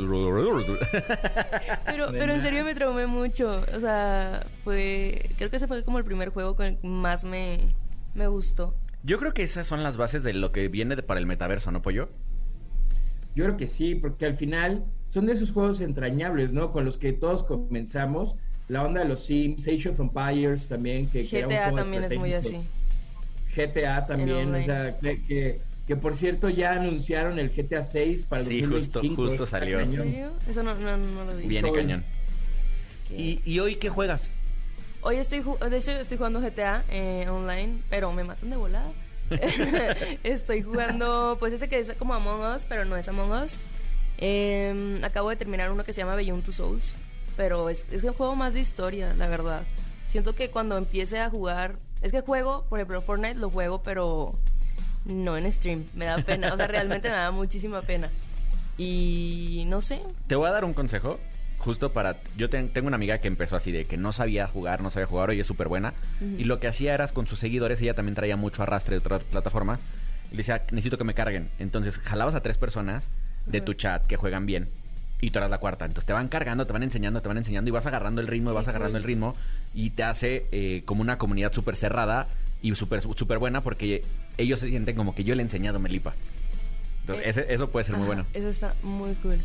pero 2.11 2.33
en 2.35 2.41
serio 2.41 2.65
me 2.65 2.75
traumé 2.75 3.07
mucho. 3.07 3.65
O 3.75 3.81
sea, 3.81 4.45
fue. 4.65 5.31
Creo 5.37 5.51
que 5.51 5.57
ese 5.57 5.67
fue 5.67 5.83
como 5.85 5.99
el 5.99 6.05
primer 6.05 6.31
juego 6.31 6.57
que 6.57 6.79
más 6.83 7.25
me, 7.25 7.61
me 8.15 8.27
gustó. 8.29 8.75
Yo 9.03 9.19
creo 9.19 9.33
que 9.33 9.43
esas 9.45 9.67
son 9.67 9.83
las 9.83 9.97
bases 9.97 10.23
de 10.23 10.33
lo 10.35 10.53
que 10.53 10.69
viene 10.69 10.97
de- 10.97 11.03
para 11.03 11.21
el 11.21 11.27
metaverso, 11.27 11.71
¿no, 11.71 11.83
Pollo? 11.83 12.09
Yo 13.35 13.45
creo 13.45 13.57
que 13.57 13.69
sí, 13.69 13.95
porque 13.95 14.27
al 14.27 14.37
final 14.37 14.85
son 15.07 15.27
de 15.27 15.33
esos 15.33 15.53
juegos 15.53 15.81
entrañables, 15.81 16.53
¿no? 16.53 16.73
Con 16.73 16.85
los 16.85 16.97
que 16.99 17.13
todos 17.13 17.43
comenzamos. 17.43 18.35
La 18.69 18.85
onda 18.85 19.01
de 19.01 19.09
los 19.09 19.25
Sims, 19.25 19.67
Age 19.67 19.89
of 19.91 20.01
Empires 20.01 20.69
también, 20.69 21.07
que, 21.09 21.27
que 21.27 21.39
era 21.39 21.49
un 21.49 21.55
GTA 21.55 21.63
juego 21.71 21.77
también 21.79 22.05
es 22.05 22.19
muy 22.19 22.33
así. 22.35 22.59
GTA 23.57 24.07
también, 24.07 24.55
o 24.55 24.63
sea, 24.63 24.99
que, 24.99 25.25
que, 25.25 25.61
que 25.87 25.97
por 25.97 26.15
cierto 26.17 26.51
ya 26.51 26.73
anunciaron 26.73 27.39
el 27.39 27.51
GTA 27.51 27.83
6 27.83 28.25
para 28.25 28.43
el 28.43 28.49
Sí, 28.49 28.61
justo- 28.63 29.01
2025. 29.01 29.23
justo 29.31 29.47
salió. 29.47 29.79
¿En 29.81 29.87
cañón. 29.87 30.07
serio? 30.07 30.31
Eso 30.49 30.63
no, 30.63 30.75
no, 30.75 30.97
no 30.99 31.25
lo 31.25 31.37
vi. 31.37 31.47
Viene 31.47 31.73
cañón. 31.73 32.05
¿Y, 33.17 33.41
y 33.47 33.59
hoy 33.61 33.77
qué 33.77 33.89
juegas? 33.89 34.33
Hoy 35.01 35.17
estoy, 35.17 35.41
ju- 35.41 35.59
de 35.59 35.79
hecho, 35.79 35.93
estoy 35.93 36.19
jugando 36.19 36.41
GTA 36.43 36.85
eh, 36.91 37.27
online, 37.31 37.79
pero 37.89 38.13
me 38.13 38.25
matan 38.25 38.51
de 38.51 38.57
volada. 38.57 38.91
estoy 40.23 40.63
jugando, 40.63 41.37
pues 41.39 41.53
ese 41.53 41.69
que 41.69 41.79
es 41.79 41.93
como 41.99 42.15
Among 42.15 42.55
Us, 42.55 42.65
pero 42.65 42.85
no 42.85 42.97
es 42.97 43.09
Among 43.09 43.31
Us. 43.31 43.59
Eh, 44.19 45.01
acabo 45.03 45.31
de 45.31 45.37
terminar 45.37 45.71
uno 45.71 45.85
que 45.85 45.93
se 45.93 46.01
llama 46.01 46.17
Beyond 46.17 46.45
Two 46.45 46.53
Souls, 46.53 46.95
pero 47.37 47.69
es, 47.69 47.87
es 47.91 48.03
un 48.03 48.13
juego 48.15 48.35
más 48.35 48.55
de 48.55 48.61
historia, 48.61 49.15
la 49.15 49.29
verdad. 49.29 49.63
Siento 50.09 50.35
que 50.35 50.51
cuando 50.51 50.77
empiece 50.77 51.21
a 51.21 51.31
jugar, 51.31 51.77
es 52.03 52.13
que 52.13 52.21
juego, 52.21 52.65
por 52.69 52.79
ejemplo, 52.79 53.03
Fortnite 53.03 53.39
lo 53.39 53.51
juego, 53.51 53.83
pero 53.83 54.35
no 55.05 55.37
en 55.37 55.51
stream, 55.53 55.85
me 55.95 56.07
da 56.07 56.19
pena, 56.19 56.53
o 56.53 56.57
sea, 56.57 56.67
realmente 56.67 57.09
me 57.09 57.15
da 57.15 57.31
muchísima 57.33 57.83
pena. 57.83 58.11
Y 58.77 59.65
no 59.67 59.81
sé, 59.81 60.01
Te 60.29 60.37
voy 60.37 60.49
a 60.49 60.53
dar 60.53 60.65
un 60.65 60.73
consejo. 60.73 61.19
Justo 61.59 61.93
para... 61.93 62.17
Yo 62.37 62.49
ten- 62.49 62.69
tengo 62.71 62.87
una 62.87 62.95
amiga 62.97 63.19
que 63.19 63.29
empezó 63.29 63.57
así 63.57 63.73
de 63.73 63.85
que 63.85 63.97
no 63.97 64.13
sabía 64.13 64.47
jugar, 64.47 64.81
no 64.81 64.91
sabía 64.91 65.07
jugar, 65.07 65.31
hoy 65.31 65.41
es 65.41 65.47
súper 65.47 65.69
buena. 65.69 65.93
Y 66.39 66.45
lo 66.45 66.61
que 66.61 66.69
hacía 66.69 66.95
era 66.95 67.07
con 67.09 67.27
sus 67.27 67.39
seguidores, 67.41 67.81
ella 67.83 67.95
también 67.95 68.15
traía 68.15 68.37
mucho 68.37 68.63
arrastre 68.63 68.95
de 68.95 68.99
otras 69.01 69.25
plataformas. 69.25 69.81
Y 70.29 70.33
le 70.33 70.37
decía, 70.39 70.63
necesito 70.71 70.99
que 70.99 71.05
me 71.05 71.15
carguen. 71.15 71.49
Entonces 71.59 71.99
jalabas 71.99 72.35
a 72.35 72.43
tres 72.43 72.57
personas 72.59 73.09
de 73.47 73.61
tu 73.61 73.75
chat 73.75 74.07
que 74.07 74.17
juegan 74.17 74.47
bien. 74.47 74.69
Y 75.21 75.31
tú 75.31 75.39
eras 75.41 75.51
la 75.51 75.59
cuarta. 75.59 75.85
Entonces 75.85 76.07
te 76.07 76.13
van 76.13 76.29
cargando, 76.29 76.65
te 76.67 76.73
van 76.73 76.85
enseñando, 76.85 77.21
te 77.23 77.29
van 77.29 77.39
enseñando 77.39 77.69
y 77.69 77.73
vas 77.73 77.87
agarrando 77.87 78.21
el 78.21 78.29
ritmo 78.29 78.53
y 78.53 78.55
vas 78.55 78.69
agarrando 78.69 78.99
el 78.99 79.05
ritmo. 79.05 79.35
Y 79.75 79.91
te 79.91 80.05
hace 80.05 80.47
eh, 80.53 80.83
como 80.85 81.01
una 81.03 81.19
comunidad 81.19 81.53
súper 81.53 81.77
cerrada 81.77 82.29
y 82.63 82.73
súper 82.77 83.01
súper 83.03 83.39
buena 83.39 83.63
porque 83.63 84.05
ellos 84.37 84.61
se 84.61 84.69
sienten 84.69 84.95
como 84.95 85.15
que 85.17 85.25
yo 85.25 85.35
le 85.35 85.43
he 85.43 85.45
enseñado 85.45 85.81
Melipa. 85.81 86.15
Entonces, 87.01 87.27
Eh, 87.27 87.31
ese- 87.31 87.53
eso 87.55 87.69
puede 87.71 87.85
ser 87.85 87.97
muy 87.97 88.07
bueno. 88.07 88.27
Eso 88.33 88.49
está 88.49 88.75
muy 88.83 89.15
cool. 89.15 89.41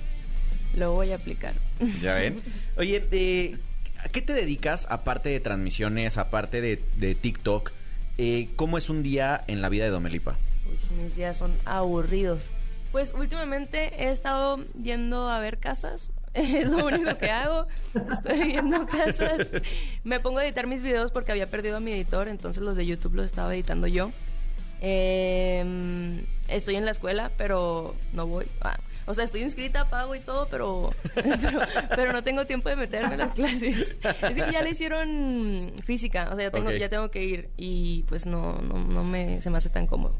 Lo 0.75 0.93
voy 0.93 1.12
a 1.12 1.15
aplicar. 1.15 1.53
¿Ya 2.01 2.15
ven? 2.15 2.41
Oye, 2.77 3.05
eh, 3.12 3.57
¿A 4.03 4.09
qué 4.09 4.21
te 4.21 4.33
dedicas 4.33 4.86
aparte 4.89 5.29
de 5.29 5.39
transmisiones, 5.39 6.17
aparte 6.17 6.59
de, 6.59 6.83
de 6.97 7.15
TikTok? 7.15 7.71
Eh, 8.17 8.49
¿Cómo 8.57 8.77
es 8.77 8.89
un 8.89 9.01
día 9.01 9.41
en 9.47 9.62
la 9.62 9.69
vida 9.69 9.86
de 9.86 9.91
Domelipa? 9.91 10.38
Uy, 10.67 11.03
mis 11.03 11.15
días 11.15 11.38
son 11.38 11.53
aburridos. 11.63 12.51
Pues 12.91 13.13
últimamente 13.17 14.03
he 14.03 14.12
estado 14.12 14.59
yendo 14.81 15.29
a 15.29 15.39
ver 15.39 15.57
casas. 15.57 16.12
Es 16.33 16.67
lo 16.67 16.88
único 16.88 17.15
que 17.17 17.29
hago. 17.29 17.67
Estoy 18.12 18.47
viendo 18.47 18.88
casas. 18.88 19.51
Me 20.03 20.19
pongo 20.19 20.39
a 20.39 20.45
editar 20.45 20.65
mis 20.65 20.81
videos 20.81 21.12
porque 21.12 21.31
había 21.31 21.47
perdido 21.47 21.77
a 21.77 21.79
mi 21.79 21.93
editor, 21.93 22.27
entonces 22.27 22.63
los 22.63 22.75
de 22.75 22.88
YouTube 22.88 23.13
los 23.13 23.25
estaba 23.25 23.53
editando 23.53 23.86
yo. 23.88 24.12
Eh, 24.81 26.23
estoy 26.47 26.75
en 26.75 26.86
la 26.86 26.91
escuela, 26.91 27.31
pero 27.38 27.95
no 28.13 28.25
voy. 28.27 28.47
Ah, 28.62 28.79
o 29.05 29.13
sea, 29.13 29.23
estoy 29.23 29.41
inscrita, 29.41 29.87
pago 29.89 30.15
y 30.15 30.19
todo, 30.19 30.47
pero, 30.49 30.91
pero, 31.15 31.59
pero 31.95 32.13
no 32.13 32.23
tengo 32.23 32.45
tiempo 32.45 32.69
de 32.69 32.75
meterme 32.75 33.13
en 33.13 33.19
las 33.19 33.31
clases. 33.31 33.95
Es 34.21 34.35
que 34.35 34.51
ya 34.51 34.61
le 34.61 34.69
hicieron 34.71 35.73
física, 35.83 36.29
o 36.31 36.35
sea, 36.35 36.45
ya 36.45 36.51
tengo, 36.51 36.69
Ok. 36.69 36.75
ya 36.77 36.89
tengo 36.89 37.09
que 37.11 37.23
ir 37.23 37.49
y 37.57 38.03
pues 38.03 38.25
no, 38.25 38.53
no, 38.61 38.77
no 38.83 39.03
me, 39.03 39.41
se 39.41 39.49
me 39.49 39.57
hace 39.57 39.69
tan 39.69 39.87
cómodo. 39.87 40.15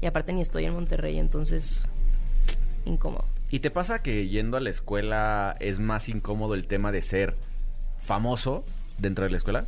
Y 0.00 0.06
aparte 0.06 0.32
ni 0.32 0.40
estoy 0.42 0.64
en 0.64 0.74
Monterrey, 0.74 1.18
entonces 1.18 1.88
incómodo. 2.84 3.24
¿Y 3.50 3.60
te 3.60 3.70
pasa 3.70 4.02
que 4.02 4.28
yendo 4.28 4.56
a 4.56 4.60
la 4.60 4.70
escuela 4.70 5.56
es 5.60 5.78
más 5.78 6.08
incómodo 6.08 6.54
el 6.54 6.66
tema 6.66 6.90
de 6.90 7.02
ser 7.02 7.36
famoso 8.00 8.64
dentro 8.98 9.24
de 9.24 9.30
la 9.30 9.36
escuela? 9.36 9.66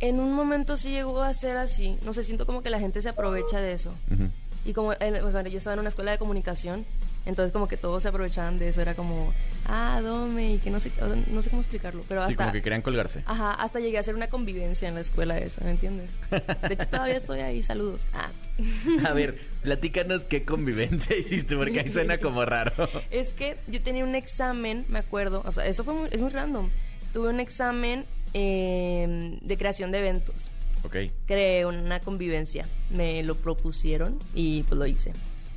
En 0.00 0.18
un 0.18 0.32
momento 0.32 0.76
sí 0.76 0.90
llegó 0.90 1.22
a 1.22 1.32
ser 1.32 1.56
así. 1.58 1.96
No 2.04 2.12
sé, 2.12 2.24
siento 2.24 2.46
como 2.46 2.62
que 2.62 2.70
la 2.70 2.80
gente 2.80 3.00
se 3.02 3.08
aprovecha 3.10 3.60
de 3.60 3.72
eso. 3.74 3.94
Ujú. 4.10 4.30
Y 4.64 4.72
como 4.74 4.90
o 4.90 5.30
sea, 5.30 5.42
yo 5.42 5.58
estaba 5.58 5.74
en 5.74 5.80
una 5.80 5.88
escuela 5.88 6.12
de 6.12 6.18
comunicación, 6.18 6.86
entonces 7.26 7.52
como 7.52 7.66
que 7.66 7.76
todos 7.76 8.02
se 8.02 8.08
aprovechaban 8.08 8.58
de 8.58 8.68
eso. 8.68 8.80
Era 8.80 8.94
como, 8.94 9.32
ah, 9.66 10.00
Dome, 10.02 10.52
y 10.54 10.58
que 10.58 10.70
no 10.70 10.78
sé, 10.78 10.92
o 11.00 11.08
sea, 11.08 11.16
no 11.26 11.42
sé 11.42 11.50
cómo 11.50 11.62
explicarlo. 11.62 12.04
Pero 12.08 12.20
Sí, 12.26 12.32
hasta, 12.32 12.44
como 12.44 12.52
que 12.52 12.62
querían 12.62 12.82
colgarse. 12.82 13.24
ajá, 13.26 13.54
hasta 13.54 13.80
llegué 13.80 13.96
a 13.96 14.00
hacer 14.00 14.14
una 14.14 14.28
convivencia 14.28 14.86
en 14.88 14.94
la 14.94 15.00
escuela 15.00 15.36
esa, 15.38 15.64
¿me 15.64 15.72
entiendes? 15.72 16.12
De 16.30 16.74
hecho, 16.74 16.86
todavía 16.86 17.16
estoy 17.16 17.40
ahí. 17.40 17.62
Saludos. 17.62 18.06
Ah. 18.12 18.30
A 19.04 19.12
ver, 19.12 19.36
platícanos 19.62 20.24
qué 20.24 20.44
convivencia 20.44 21.16
hiciste, 21.16 21.56
porque 21.56 21.80
ahí 21.80 21.88
suena 21.88 22.18
como 22.18 22.44
raro. 22.44 22.88
Es 23.10 23.34
que 23.34 23.56
yo 23.66 23.82
tenía 23.82 24.04
un 24.04 24.14
examen, 24.14 24.84
me 24.88 25.00
acuerdo, 25.00 25.42
o 25.44 25.50
sea, 25.52 25.66
eso 25.66 25.82
fue 25.82 25.94
muy, 25.94 26.08
es 26.12 26.20
muy 26.22 26.30
random. 26.30 26.70
Tuve 27.12 27.30
un 27.30 27.40
examen 27.40 28.06
eh, 28.32 29.38
de 29.40 29.56
creación 29.58 29.90
de 29.90 29.98
eventos. 29.98 30.50
Ok. 30.84 30.96
Creé 31.26 31.64
una 31.66 32.00
convivencia. 32.00 32.66
Me 32.90 33.22
lo 33.22 33.34
propusieron 33.34 34.18
y 34.34 34.62
pues 34.64 34.78
lo 34.78 34.86
hice. 34.86 35.12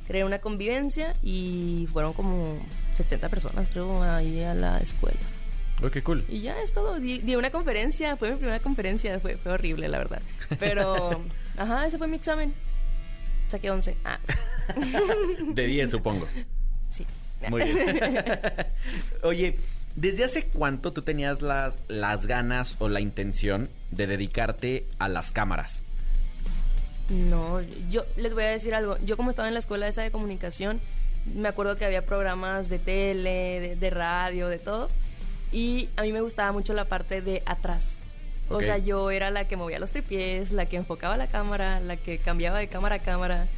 Creé 0.06 0.24
una 0.24 0.38
convivencia 0.38 1.14
y 1.22 1.88
fueron 1.92 2.12
como 2.12 2.58
70 2.94 3.28
personas, 3.28 3.68
creo, 3.68 4.02
ahí 4.02 4.40
a 4.42 4.54
la 4.54 4.78
escuela. 4.78 5.18
Oh, 5.82 5.90
qué 5.90 6.02
cool. 6.02 6.24
Y 6.28 6.40
ya 6.42 6.60
es 6.62 6.72
todo. 6.72 6.98
Di, 7.00 7.18
di 7.18 7.34
una 7.36 7.50
conferencia, 7.50 8.16
fue 8.16 8.30
mi 8.30 8.36
primera 8.36 8.60
conferencia, 8.60 9.18
fue, 9.20 9.36
fue 9.36 9.52
horrible, 9.52 9.88
la 9.88 9.98
verdad. 9.98 10.22
Pero, 10.60 11.20
ajá, 11.58 11.86
ese 11.86 11.98
fue 11.98 12.06
mi 12.06 12.16
examen. 12.16 12.54
Saqué 13.48 13.70
11. 13.70 13.96
Ah, 14.04 14.18
De 15.54 15.66
10, 15.66 15.90
supongo. 15.90 16.26
sí. 16.90 17.04
Muy 17.50 17.62
bien. 17.64 17.76
Oye, 19.22 19.56
¿desde 19.96 20.24
hace 20.24 20.44
cuánto 20.44 20.92
tú 20.92 21.02
tenías 21.02 21.42
las, 21.42 21.76
las 21.88 22.26
ganas 22.26 22.76
o 22.78 22.88
la 22.88 23.00
intención 23.00 23.68
de 23.90 24.06
dedicarte 24.06 24.86
a 24.98 25.08
las 25.08 25.32
cámaras? 25.32 25.82
No, 27.08 27.60
yo 27.90 28.04
les 28.16 28.34
voy 28.34 28.44
a 28.44 28.48
decir 28.48 28.74
algo. 28.74 28.96
Yo 29.04 29.16
como 29.16 29.30
estaba 29.30 29.48
en 29.48 29.54
la 29.54 29.60
escuela 29.60 29.88
esa 29.88 30.02
de 30.02 30.10
comunicación, 30.10 30.80
me 31.34 31.48
acuerdo 31.48 31.76
que 31.76 31.84
había 31.84 32.04
programas 32.04 32.68
de 32.68 32.78
tele, 32.78 33.60
de, 33.60 33.76
de 33.76 33.90
radio, 33.90 34.48
de 34.48 34.58
todo. 34.58 34.88
Y 35.52 35.88
a 35.96 36.02
mí 36.02 36.12
me 36.12 36.20
gustaba 36.20 36.52
mucho 36.52 36.74
la 36.74 36.84
parte 36.86 37.22
de 37.22 37.42
atrás. 37.46 38.00
O 38.48 38.62
sea, 38.62 38.78
yo 38.78 39.10
era 39.10 39.30
la 39.30 39.48
que 39.48 39.56
movía 39.56 39.78
los 39.78 39.90
tripiés, 39.90 40.52
la 40.52 40.66
que 40.66 40.76
enfocaba 40.76 41.16
la 41.16 41.26
cámara, 41.26 41.80
la 41.80 41.96
que 41.96 42.18
cambiaba 42.18 42.58
de 42.58 42.68
cámara 42.68 42.96
a 42.96 42.98
cámara. 43.00 43.48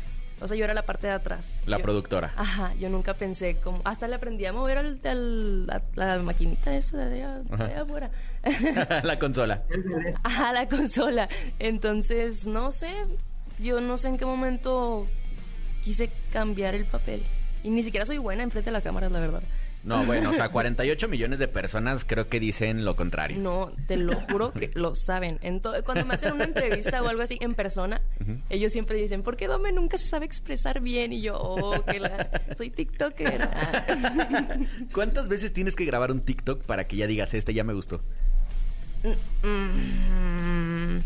O 0.41 0.47
sea, 0.49 0.57
yo 0.57 0.65
era 0.65 0.75
la 0.75 0.83
parte 0.83 1.07
de 1.09 1.13
atrás. 1.15 1.63
La 1.67 1.79
Yo- 1.79 1.83
productora. 1.83 2.33
Ajá, 2.37 2.73
yo 2.79 2.89
nunca 2.89 3.15
pensé 3.15 3.57
como... 3.57 3.81
Hasta 3.85 4.07
le 4.07 4.15
aprendí 4.15 4.47
a 4.47 4.53
mover 4.53 4.79
al- 4.79 5.01
al- 5.05 5.67
la, 5.67 5.83
la 5.95 6.19
maquinita 6.21 6.77
esa 6.77 6.97
de 6.99 7.15
allá, 7.23 7.39
de 7.41 7.55
Ajá. 7.55 7.65
allá 7.65 7.83
afuera. 7.83 8.11
la 9.03 9.19
consola. 9.19 9.63
a 10.23 10.53
la 10.53 10.69
consola. 10.69 11.29
Entonces, 11.59 12.47
no 12.47 12.71
sé, 12.71 12.91
yo 13.59 13.81
no 13.81 13.99
sé 13.99 14.09
en 14.09 14.19
qué 14.19 14.27
momento 14.27 15.07
quise 15.83 16.11
cambiar 16.33 16.75
el 16.75 16.85
papel. 16.85 17.25
Y 17.65 17.71
ni 17.71 17.83
siquiera 17.83 18.07
soy 18.07 18.19
buena 18.19 18.45
enfrente 18.45 18.71
de 18.71 18.73
la 18.73 18.81
cámara, 18.81 19.09
la 19.09 19.19
verdad. 19.19 19.43
No, 19.85 20.05
bueno, 20.05 20.31
o 20.31 20.33
sea, 20.35 20.49
48 20.51 21.09
millones 21.09 21.39
de 21.39 21.49
personas 21.49 22.05
creo 22.05 22.29
que 22.29 22.41
dicen 22.41 22.85
lo 22.85 22.97
contrario. 22.97 23.39
No, 23.39 23.71
te 23.87 23.97
lo 23.97 24.21
juro 24.23 24.51
que 24.51 24.71
lo 24.75 24.95
saben. 24.95 25.39
Ento- 25.39 25.83
cuando 25.85 26.05
me 26.05 26.15
hacen 26.15 26.33
una 26.35 26.45
entrevista 26.45 27.01
o 27.03 27.09
algo 27.09 27.23
así 27.23 27.39
en 27.41 27.55
persona, 27.55 28.01
ellos 28.51 28.73
siempre 28.73 28.99
dicen, 29.01 29.23
¿por 29.23 29.37
qué 29.37 29.47
Dome 29.47 29.73
nunca 29.73 29.97
se 29.97 30.07
sabe 30.09 30.27
expresar 30.27 30.81
bien? 30.81 31.13
Y 31.13 31.23
yo, 31.23 31.39
oh, 31.41 31.83
que 31.85 32.01
la... 32.01 32.29
soy 32.57 32.71
TikToker. 32.71 33.49
¿Cuántas 34.93 35.29
veces 35.29 35.53
tienes 35.53 35.77
que 35.77 35.85
grabar 35.85 36.11
un 36.11 36.21
TikTok 36.21 36.63
para 36.65 36.87
que 36.87 36.97
ya 36.97 37.07
digas, 37.07 37.33
este 37.35 37.55
ya 37.55 37.65
me 37.65 37.73
gustó? 37.73 38.01
Mm, 39.43 40.99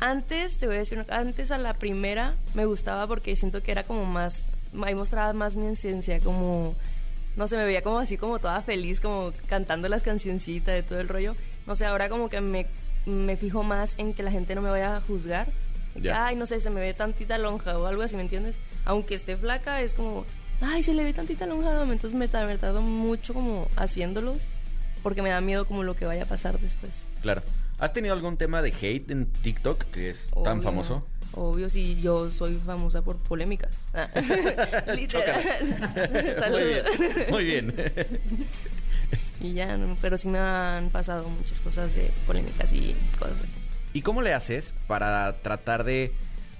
Antes, 0.00 0.58
te 0.58 0.66
voy 0.66 0.76
a 0.76 0.78
decir, 0.80 0.98
una- 0.98 1.16
antes 1.16 1.50
a 1.50 1.58
la 1.58 1.74
primera 1.74 2.34
me 2.54 2.64
gustaba 2.66 3.06
porque 3.06 3.36
siento 3.36 3.62
que 3.62 3.70
era 3.72 3.84
como 3.84 4.04
más, 4.04 4.44
ahí 4.84 4.94
mostraba 4.94 5.32
más 5.32 5.54
mi 5.56 5.66
esencia, 5.66 6.18
como, 6.20 6.74
no 7.36 7.48
sé, 7.48 7.56
me 7.56 7.64
veía 7.64 7.82
como 7.82 7.98
así, 7.98 8.16
como 8.16 8.38
toda 8.38 8.62
feliz, 8.62 9.00
como 9.00 9.32
cantando 9.46 9.88
las 9.88 10.02
cancioncitas 10.02 10.74
de 10.74 10.82
todo 10.82 11.00
el 11.00 11.08
rollo. 11.08 11.34
No 11.66 11.74
sé, 11.74 11.86
ahora 11.86 12.08
como 12.08 12.28
que 12.28 12.40
me, 12.40 12.66
me 13.06 13.36
fijo 13.36 13.62
más 13.62 13.94
en 13.98 14.14
que 14.14 14.22
la 14.22 14.30
gente 14.30 14.54
no 14.54 14.62
me 14.62 14.70
vaya 14.70 14.96
a 14.96 15.00
juzgar. 15.00 15.48
Ya. 15.94 16.26
Ay, 16.26 16.36
no 16.36 16.46
sé, 16.46 16.60
se 16.60 16.70
me 16.70 16.80
ve 16.80 16.94
tantita 16.94 17.38
lonja 17.38 17.76
o 17.78 17.86
algo 17.86 18.02
así, 18.02 18.16
¿me 18.16 18.22
entiendes? 18.22 18.60
Aunque 18.84 19.14
esté 19.14 19.36
flaca, 19.36 19.82
es 19.82 19.94
como, 19.94 20.24
ay, 20.60 20.82
se 20.82 20.94
le 20.94 21.04
ve 21.04 21.12
tantita 21.12 21.46
lonja, 21.46 21.82
entonces 21.82 22.14
me, 22.14 22.26
me 22.46 22.58
tardo 22.58 22.80
mucho 22.80 23.34
como 23.34 23.68
haciéndolos 23.76 24.48
porque 25.02 25.22
me 25.22 25.30
da 25.30 25.40
miedo 25.40 25.66
como 25.66 25.82
lo 25.82 25.94
que 25.94 26.06
vaya 26.06 26.22
a 26.22 26.26
pasar 26.26 26.58
después. 26.60 27.08
Claro. 27.20 27.42
¿Has 27.78 27.92
tenido 27.92 28.14
algún 28.14 28.36
tema 28.36 28.62
de 28.62 28.70
hate 28.70 29.10
en 29.10 29.26
TikTok 29.26 29.84
que 29.86 30.10
es 30.10 30.28
tan 30.44 30.62
famoso? 30.62 31.04
Obvio, 31.34 31.70
sí, 31.70 31.98
yo 32.00 32.30
soy 32.30 32.54
famosa 32.56 33.02
por 33.02 33.16
polémicas. 33.16 33.80
Ah, 33.94 34.08
Literal. 34.94 35.42
Muy 36.12 36.34
Saludos. 36.34 36.98
bien. 36.98 37.26
Muy 37.30 37.44
bien. 37.44 37.74
y 39.40 39.52
ya, 39.54 39.76
no, 39.76 39.96
pero 40.00 40.16
sí 40.18 40.28
me 40.28 40.38
han 40.38 40.90
pasado 40.90 41.28
muchas 41.28 41.60
cosas 41.60 41.94
de 41.94 42.10
polémicas 42.26 42.72
y 42.72 42.94
cosas 43.18 43.40
así. 43.42 43.52
¿Y 43.94 44.02
cómo 44.02 44.22
le 44.22 44.32
haces 44.34 44.72
para 44.86 45.32
tratar 45.42 45.84
de, 45.84 46.12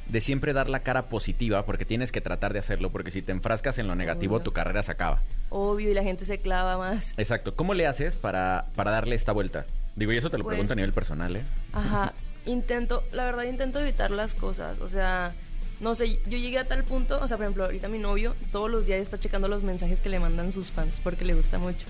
de 0.08 0.20
siempre 0.20 0.52
dar 0.52 0.68
la 0.68 0.80
cara 0.80 1.06
positiva? 1.08 1.64
Porque 1.64 1.84
tienes 1.84 2.10
que 2.12 2.20
tratar 2.20 2.52
de 2.52 2.58
hacerlo, 2.58 2.90
porque 2.90 3.10
si 3.10 3.22
te 3.22 3.32
enfrascas 3.32 3.78
en 3.78 3.86
lo 3.86 3.94
negativo, 3.94 4.36
Obvio. 4.36 4.44
tu 4.44 4.52
carrera 4.52 4.82
se 4.82 4.92
acaba. 4.92 5.22
Obvio, 5.50 5.90
y 5.90 5.94
la 5.94 6.02
gente 6.02 6.24
se 6.24 6.38
clava 6.38 6.76
más. 6.78 7.14
Exacto. 7.18 7.54
¿Cómo 7.54 7.74
le 7.74 7.86
haces 7.86 8.16
para, 8.16 8.66
para 8.74 8.90
darle 8.90 9.16
esta 9.16 9.32
vuelta? 9.32 9.64
Digo, 9.96 10.12
y 10.12 10.16
eso 10.16 10.30
te 10.30 10.38
lo 10.38 10.44
Pues- 10.44 10.54
pregunto 10.54 10.72
a 10.72 10.76
nivel 10.76 10.92
personal, 10.92 11.36
¿eh? 11.36 11.42
Ajá, 11.74 12.12
intento, 12.46 13.04
la 13.12 13.24
verdad 13.24 13.44
intento 13.44 13.80
evitar 13.80 14.10
las 14.10 14.34
cosas, 14.34 14.80
o 14.80 14.88
sea, 14.88 15.34
no 15.80 15.94
sé, 15.94 16.18
yo 16.26 16.38
llegué 16.38 16.58
a 16.58 16.68
tal 16.68 16.84
punto, 16.84 17.18
o 17.20 17.28
sea, 17.28 17.36
por 17.36 17.44
ejemplo, 17.44 17.64
ahorita 17.64 17.88
mi 17.88 17.98
novio 17.98 18.34
todos 18.50 18.70
los 18.70 18.86
días 18.86 19.00
está 19.00 19.18
checando 19.18 19.48
los 19.48 19.62
mensajes 19.62 20.00
que 20.00 20.08
le 20.08 20.20
mandan 20.20 20.52
sus 20.52 20.70
fans 20.70 21.00
porque 21.02 21.24
le 21.24 21.34
gusta 21.34 21.58
mucho. 21.58 21.86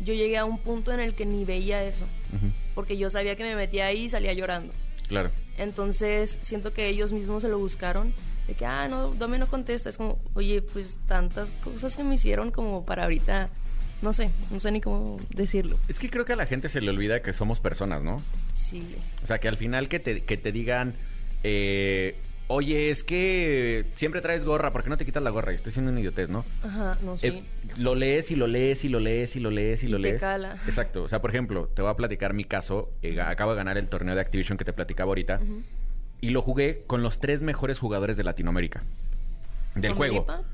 Yo 0.00 0.14
llegué 0.14 0.38
a 0.38 0.44
un 0.44 0.58
punto 0.58 0.92
en 0.92 1.00
el 1.00 1.14
que 1.14 1.26
ni 1.26 1.44
veía 1.44 1.82
eso, 1.84 2.04
porque 2.74 2.96
yo 2.96 3.10
sabía 3.10 3.36
que 3.36 3.44
me 3.44 3.56
metía 3.56 3.86
ahí 3.86 4.04
y 4.04 4.08
salía 4.08 4.32
llorando. 4.32 4.72
Claro. 5.08 5.30
Entonces, 5.56 6.38
siento 6.42 6.72
que 6.72 6.86
ellos 6.86 7.12
mismos 7.12 7.42
se 7.42 7.48
lo 7.48 7.58
buscaron. 7.58 8.12
De 8.46 8.54
que, 8.54 8.64
ah, 8.64 8.88
no, 8.88 9.08
Dome 9.14 9.38
no 9.38 9.48
contesta. 9.48 9.88
Es 9.88 9.96
como, 9.96 10.18
oye, 10.34 10.62
pues 10.62 10.98
tantas 11.06 11.50
cosas 11.64 11.96
que 11.96 12.04
me 12.04 12.14
hicieron 12.14 12.50
como 12.50 12.84
para 12.84 13.04
ahorita, 13.04 13.50
no 14.00 14.12
sé, 14.12 14.30
no 14.50 14.60
sé 14.60 14.70
ni 14.70 14.80
cómo 14.80 15.18
decirlo. 15.30 15.76
Es 15.88 15.98
que 15.98 16.08
creo 16.08 16.24
que 16.24 16.34
a 16.34 16.36
la 16.36 16.46
gente 16.46 16.68
se 16.68 16.80
le 16.80 16.90
olvida 16.90 17.20
que 17.20 17.32
somos 17.32 17.58
personas, 17.58 18.02
¿no? 18.02 18.22
O 19.22 19.26
sea, 19.26 19.38
que 19.38 19.48
al 19.48 19.56
final 19.56 19.88
que 19.88 19.98
te, 20.00 20.22
que 20.22 20.36
te 20.36 20.52
digan, 20.52 20.94
eh, 21.42 22.16
oye, 22.48 22.90
es 22.90 23.04
que 23.04 23.84
siempre 23.94 24.20
traes 24.20 24.44
gorra, 24.44 24.72
¿por 24.72 24.82
qué 24.82 24.90
no 24.90 24.96
te 24.96 25.04
quitas 25.04 25.22
la 25.22 25.30
gorra? 25.30 25.52
Y 25.52 25.56
estoy 25.56 25.72
siendo 25.72 25.90
un 25.92 25.98
idiotez, 25.98 26.28
¿no? 26.28 26.44
Ajá, 26.62 26.96
no, 27.02 27.16
sí. 27.18 27.26
Eh, 27.28 27.42
lo 27.76 27.94
lees 27.94 28.30
y 28.30 28.36
lo 28.36 28.46
lees 28.46 28.84
y 28.84 28.88
lo 28.88 29.00
lees 29.00 29.36
y 29.36 29.40
lo 29.40 29.50
lees 29.50 29.82
y, 29.82 29.86
Y 29.86 29.90
lo 29.90 29.96
te 29.98 30.02
lees. 30.02 30.20
cala. 30.20 30.56
Exacto. 30.66 31.02
O 31.04 31.08
sea, 31.08 31.20
por 31.20 31.30
ejemplo, 31.30 31.68
te 31.74 31.82
voy 31.82 31.90
a 31.90 31.94
platicar 31.94 32.32
mi 32.34 32.44
caso. 32.44 32.90
Eh, 33.02 33.20
acabo 33.20 33.52
de 33.52 33.56
ganar 33.58 33.78
el 33.78 33.88
torneo 33.88 34.14
de 34.14 34.20
Activision 34.20 34.56
que 34.58 34.64
te 34.64 34.72
platicaba 34.72 35.08
ahorita. 35.10 35.40
Y 36.20 36.30
lo 36.30 36.42
jugué 36.42 36.82
con 36.86 37.02
los 37.02 37.20
tres 37.20 37.42
mejores 37.42 37.78
jugadores 37.78 38.16
de 38.16 38.24
Latinoamérica. 38.24 38.82
Del 39.74 39.92
juego. 39.92 40.24
¿Domelipa? 40.26 40.48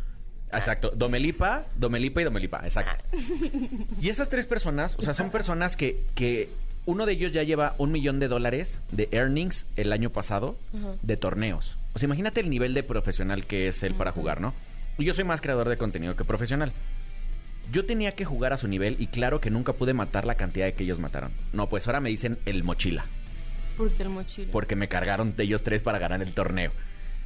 Exacto. 0.53 0.90
Domelipa, 0.94 1.64
Domelipa 1.77 2.20
y 2.20 2.24
Domelipa. 2.24 2.61
Exacto. 2.64 3.05
Y 4.00 4.09
esas 4.09 4.29
tres 4.29 4.46
personas, 4.46 4.96
o 4.98 5.03
sea, 5.03 5.14
son 5.14 5.31
personas 5.31 5.77
que, 5.77 6.03
que 6.14 6.48
uno 6.86 7.06
de 7.06 7.12
ellos 7.12 7.32
ya 7.32 7.42
lleva 7.42 7.74
un 7.78 7.92
millón 7.92 8.18
de 8.20 8.28
dólares 8.28 8.80
de 8.92 9.08
earnings 9.12 9.66
el 9.76 9.92
año 9.92 10.10
pasado 10.10 10.56
de 11.02 11.16
torneos. 11.16 11.78
O 11.94 11.98
sea, 11.98 12.06
imagínate 12.06 12.40
el 12.40 12.50
nivel 12.50 12.74
de 12.74 12.82
profesional 12.82 13.46
que 13.46 13.68
es 13.68 13.82
él 13.82 13.94
para 13.94 14.12
jugar, 14.12 14.40
¿no? 14.40 14.52
Y 14.98 15.04
yo 15.04 15.14
soy 15.14 15.24
más 15.24 15.40
creador 15.40 15.68
de 15.68 15.76
contenido 15.76 16.14
que 16.16 16.24
profesional. 16.24 16.72
yo 17.72 17.86
tenía 17.86 18.12
que 18.14 18.24
jugar 18.26 18.52
a 18.52 18.58
su 18.58 18.68
nivel 18.68 18.96
y 18.98 19.06
claro 19.06 19.40
que 19.40 19.50
nunca 19.50 19.72
pude 19.72 19.94
matar 19.94 20.26
la 20.26 20.34
cantidad 20.34 20.66
de 20.66 20.74
que 20.74 20.84
ellos 20.84 20.98
mataron. 20.98 21.30
No, 21.52 21.68
pues 21.68 21.86
ahora 21.86 22.00
me 22.00 22.10
dicen 22.10 22.38
el 22.44 22.62
mochila, 22.64 23.06
Porque 23.76 24.02
el 24.02 24.10
mochila. 24.10 24.48
porque 24.52 24.76
me 24.76 24.88
cargaron 24.88 25.34
de 25.34 25.44
ellos 25.44 25.62
tres 25.62 25.80
para 25.80 25.98
ganar 25.98 26.20
el 26.22 26.34
torneo. 26.34 26.70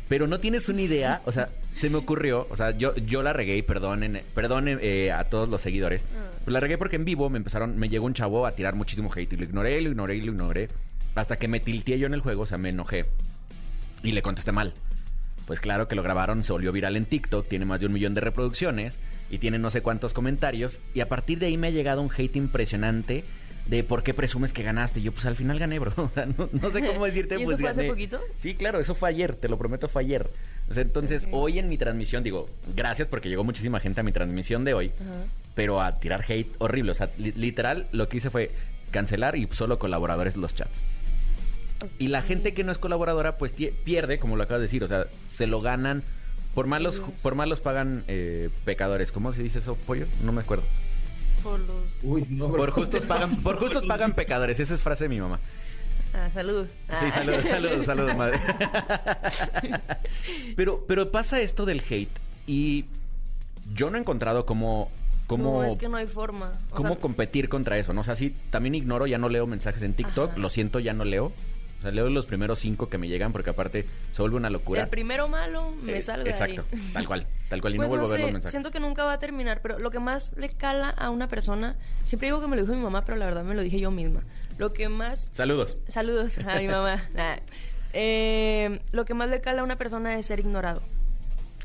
Pero 0.08 0.26
no 0.26 0.40
tienes 0.40 0.68
una 0.68 0.80
idea, 0.80 1.20
o 1.26 1.32
sea, 1.32 1.50
se 1.74 1.90
me 1.90 1.98
ocurrió, 1.98 2.46
o 2.50 2.56
sea, 2.56 2.70
yo, 2.70 2.94
yo 2.96 3.22
la 3.22 3.32
regué 3.34 3.56
y 3.56 3.62
perdonen, 3.62 4.22
perdonen 4.34 4.78
eh, 4.80 5.12
a 5.12 5.24
todos 5.24 5.48
los 5.48 5.60
seguidores. 5.60 6.06
Pues 6.44 6.52
la 6.52 6.60
regué 6.60 6.78
porque 6.78 6.96
en 6.96 7.04
vivo 7.04 7.28
me 7.28 7.36
empezaron, 7.36 7.78
me 7.78 7.88
llegó 7.88 8.06
un 8.06 8.14
chavo 8.14 8.46
a 8.46 8.52
tirar 8.52 8.74
muchísimo 8.74 9.10
hate 9.14 9.34
y 9.34 9.36
lo 9.36 9.44
ignoré, 9.44 9.80
lo 9.82 9.90
ignoré 9.90 10.16
y 10.16 10.22
lo 10.22 10.32
ignoré. 10.32 10.68
Hasta 11.14 11.36
que 11.36 11.48
me 11.48 11.60
tilteé 11.60 11.98
yo 11.98 12.06
en 12.06 12.14
el 12.14 12.20
juego, 12.20 12.42
o 12.42 12.46
sea, 12.46 12.58
me 12.58 12.70
enojé. 12.70 13.04
Y 14.02 14.12
le 14.12 14.22
contesté 14.22 14.50
mal. 14.52 14.72
Pues 15.46 15.60
claro 15.60 15.88
que 15.88 15.96
lo 15.96 16.02
grabaron, 16.02 16.44
se 16.44 16.52
volvió 16.52 16.72
viral 16.72 16.96
en 16.96 17.06
TikTok, 17.06 17.48
tiene 17.48 17.64
más 17.64 17.80
de 17.80 17.86
un 17.86 17.92
millón 17.92 18.14
de 18.14 18.20
reproducciones 18.20 18.98
y 19.30 19.38
tiene 19.38 19.58
no 19.58 19.70
sé 19.70 19.82
cuántos 19.82 20.14
comentarios. 20.14 20.80
Y 20.94 21.00
a 21.00 21.08
partir 21.08 21.38
de 21.38 21.46
ahí 21.46 21.56
me 21.56 21.68
ha 21.68 21.70
llegado 21.70 22.02
un 22.02 22.10
hate 22.14 22.36
impresionante 22.36 23.24
de 23.68 23.84
por 23.84 24.02
qué 24.02 24.14
presumes 24.14 24.52
que 24.52 24.62
ganaste. 24.62 25.00
Yo, 25.02 25.12
pues 25.12 25.26
al 25.26 25.36
final 25.36 25.58
gané, 25.58 25.78
bro. 25.78 25.92
O 25.96 26.08
sea, 26.14 26.26
no, 26.26 26.48
no 26.52 26.70
sé 26.70 26.86
cómo 26.86 27.04
decirte, 27.04 27.34
¿Y 27.38 27.42
eso 27.42 27.46
pues 27.52 27.60
fue 27.60 27.70
hace 27.70 27.84
poquito? 27.88 28.20
Sí, 28.36 28.54
claro, 28.54 28.80
eso 28.80 28.94
fue 28.94 29.10
ayer, 29.10 29.34
te 29.36 29.48
lo 29.48 29.58
prometo, 29.58 29.88
fue 29.88 30.02
ayer. 30.02 30.30
O 30.70 30.74
sea, 30.74 30.82
entonces, 30.82 31.26
hoy 31.30 31.58
en 31.58 31.68
mi 31.68 31.78
transmisión, 31.78 32.22
digo, 32.22 32.46
gracias 32.74 33.08
porque 33.08 33.28
llegó 33.28 33.44
muchísima 33.44 33.80
gente 33.80 34.00
a 34.00 34.04
mi 34.04 34.12
transmisión 34.12 34.64
de 34.64 34.74
hoy, 34.74 34.90
pero 35.54 35.80
a 35.80 35.98
tirar 36.00 36.24
hate 36.28 36.48
horrible. 36.58 36.92
O 36.92 36.94
sea, 36.94 37.10
li- 37.18 37.32
literal, 37.32 37.86
lo 37.92 38.08
que 38.08 38.16
hice 38.18 38.30
fue 38.30 38.50
cancelar 38.90 39.36
y 39.36 39.46
solo 39.52 39.78
colaboradores 39.78 40.36
los 40.36 40.54
chats. 40.54 40.80
Y 41.98 42.08
la 42.08 42.22
gente 42.22 42.54
que 42.54 42.64
no 42.64 42.72
es 42.72 42.78
colaboradora, 42.78 43.38
pues 43.38 43.52
pierde, 43.52 44.18
como 44.18 44.36
lo 44.36 44.42
acabas 44.42 44.60
de 44.60 44.66
decir, 44.66 44.82
o 44.82 44.88
sea, 44.88 45.06
se 45.32 45.46
lo 45.46 45.60
ganan. 45.60 46.02
Por 46.54 46.66
malos, 46.66 46.96
Ellos. 46.96 47.10
por 47.22 47.34
malos 47.36 47.60
pagan 47.60 48.02
eh, 48.08 48.48
pecadores. 48.64 49.12
¿Cómo 49.12 49.32
se 49.32 49.42
dice 49.42 49.60
eso, 49.60 49.76
pollo? 49.76 50.06
No 50.24 50.32
me 50.32 50.40
acuerdo. 50.40 50.64
Por 51.42 51.60
los... 51.60 51.84
Uy, 52.02 52.26
no, 52.28 52.48
Por 52.48 52.70
justos 52.70 53.02
pagan, 53.02 53.36
por 53.42 53.58
justos 53.58 53.84
pagan 53.84 54.12
pecadores. 54.14 54.58
Esa 54.60 54.74
es 54.74 54.80
frase 54.80 55.04
de 55.04 55.08
mi 55.10 55.20
mamá. 55.20 55.38
Ah, 56.14 56.30
salud. 56.32 56.66
Sí, 56.66 57.06
Ah. 57.06 57.10
saludos, 57.12 57.44
saludos, 57.48 57.84
saludos, 57.86 58.16
madre. 58.16 58.40
pero, 60.56 60.84
pero 60.86 61.10
pasa 61.10 61.40
esto 61.40 61.64
del 61.66 61.82
hate 61.88 62.08
y 62.46 62.86
yo 63.74 63.90
no 63.90 63.96
he 63.96 64.00
encontrado 64.00 64.46
cómo, 64.46 64.90
cómo, 65.26 65.62
No, 65.62 65.64
es 65.64 65.76
que 65.76 65.88
no 65.88 65.96
hay 65.98 66.06
forma. 66.06 66.52
O 66.70 66.76
cómo 66.76 66.90
sea, 66.94 67.00
competir 67.00 67.48
contra 67.48 67.78
eso, 67.78 67.92
¿no? 67.92 68.00
O 68.00 68.04
sea, 68.04 68.16
sí, 68.16 68.34
también 68.50 68.74
ignoro, 68.74 69.06
ya 69.06 69.18
no 69.18 69.28
leo 69.28 69.46
mensajes 69.46 69.82
en 69.82 69.94
TikTok, 69.94 70.30
Ajá. 70.32 70.38
lo 70.38 70.48
siento, 70.50 70.80
ya 70.80 70.94
no 70.94 71.04
leo. 71.04 71.32
O 71.78 71.82
sea, 71.82 71.90
leo 71.92 72.08
los 72.10 72.26
primeros 72.26 72.58
cinco 72.58 72.88
que 72.88 72.98
me 72.98 73.06
llegan 73.08 73.30
porque 73.32 73.50
aparte 73.50 73.86
se 74.12 74.20
vuelve 74.22 74.36
una 74.36 74.50
locura. 74.50 74.82
el 74.82 74.88
primero 74.88 75.28
malo 75.28 75.72
me 75.82 75.96
Eh, 75.96 76.00
salga 76.00 76.28
Exacto, 76.28 76.64
ahí. 76.72 76.90
tal 76.92 77.06
cual, 77.06 77.26
tal 77.48 77.60
cual. 77.60 77.74
Y 77.74 77.76
Pues 77.76 77.86
no 77.86 77.90
vuelvo 77.96 78.06
a 78.06 78.08
ver 78.10 78.18
sé, 78.18 78.22
los 78.24 78.32
mensajes. 78.32 78.50
Siento 78.50 78.70
que 78.72 78.80
nunca 78.80 79.04
va 79.04 79.12
a 79.12 79.18
terminar, 79.20 79.60
pero 79.62 79.78
lo 79.78 79.90
que 79.92 80.00
más 80.00 80.32
le 80.36 80.48
cala 80.48 80.90
a 80.90 81.10
una 81.10 81.28
persona, 81.28 81.76
siempre 82.04 82.26
digo 82.28 82.40
que 82.40 82.48
me 82.48 82.56
lo 82.56 82.62
dijo 82.62 82.74
mi 82.74 82.82
mamá, 82.82 83.04
pero 83.04 83.16
la 83.16 83.26
verdad 83.26 83.44
me 83.44 83.54
lo 83.54 83.62
dije 83.62 83.78
yo 83.78 83.90
misma. 83.92 84.22
Lo 84.58 84.72
que 84.72 84.88
más 84.88 85.28
Saludos. 85.30 85.76
Saludos 85.86 86.38
a 86.38 86.58
mi 86.58 86.66
mamá. 86.66 87.08
Nah. 87.14 87.36
Eh, 87.92 88.80
lo 88.92 89.04
que 89.04 89.14
más 89.14 89.28
le 89.28 89.40
cala 89.40 89.60
a 89.62 89.64
una 89.64 89.76
persona 89.76 90.18
es 90.18 90.26
ser 90.26 90.40
ignorado. 90.40 90.82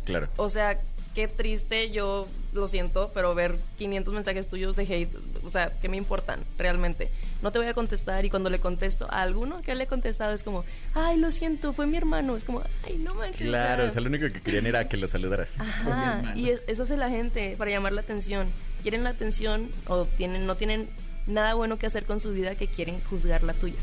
Claro. 0.06 0.28
O 0.38 0.47
sea, 0.49 0.80
qué 1.15 1.28
triste, 1.28 1.91
yo 1.91 2.28
lo 2.54 2.67
siento, 2.67 3.12
pero 3.13 3.34
ver 3.36 3.56
500 3.78 4.13
mensajes 4.13 4.47
tuyos 4.47 4.76
de 4.76 4.84
hate, 4.84 5.15
o 5.43 5.52
sea, 5.52 5.71
¿qué 5.82 5.89
me 5.89 5.97
importan 5.97 6.39
realmente? 6.58 7.10
No 7.41 7.52
te 7.52 7.60
voy 7.60 7.67
a 7.67 7.73
contestar 7.73 8.26
y 8.26 8.30
cuando 8.30 8.49
le 8.49 8.60
contesto 8.60 9.08
a 9.12 9.21
alguno 9.21 9.62
que 9.62 9.76
le 9.76 9.84
he 9.84 9.88
contestado 9.88 10.34
es 10.34 10.43
como, 10.43 10.63
ay, 10.93 11.17
lo 11.17 11.30
siento, 11.32 11.73
fue 11.73 11.88
mi 11.88 11.97
hermano. 11.97 12.36
Es 12.38 12.43
como, 12.45 12.63
ay, 12.86 12.97
no 12.97 13.13
manches. 13.15 13.41
o 13.47 13.49
Claro, 13.49 13.82
sea, 13.84 13.89
o 13.89 13.93
sea, 13.93 14.02
lo 14.02 14.10
único 14.10 14.26
que 14.32 14.41
querían 14.41 14.65
era 14.65 14.88
que 14.88 14.97
lo 14.97 15.08
saludaras. 15.08 15.49
Ajá, 15.60 16.34
y 16.36 16.49
es- 16.49 16.62
eso 16.67 16.84
hace 16.84 16.97
la 16.97 17.10
gente 17.10 17.56
para 17.58 17.71
llamar 17.71 17.93
la 17.93 18.02
atención. 18.02 18.47
Quieren 18.82 19.04
la 19.04 19.12
atención 19.12 19.69
o 19.88 20.06
tienen, 20.06 20.45
no 20.45 20.56
tienen 20.58 20.89
nada 21.28 21.54
bueno 21.54 21.78
que 21.78 21.86
hacer 21.86 22.06
con 22.06 22.19
su 22.19 22.32
vida 22.32 22.56
que 22.56 22.67
quieren 22.67 22.99
juzgar 23.10 23.43
la 23.43 23.54
tuya. 23.54 23.76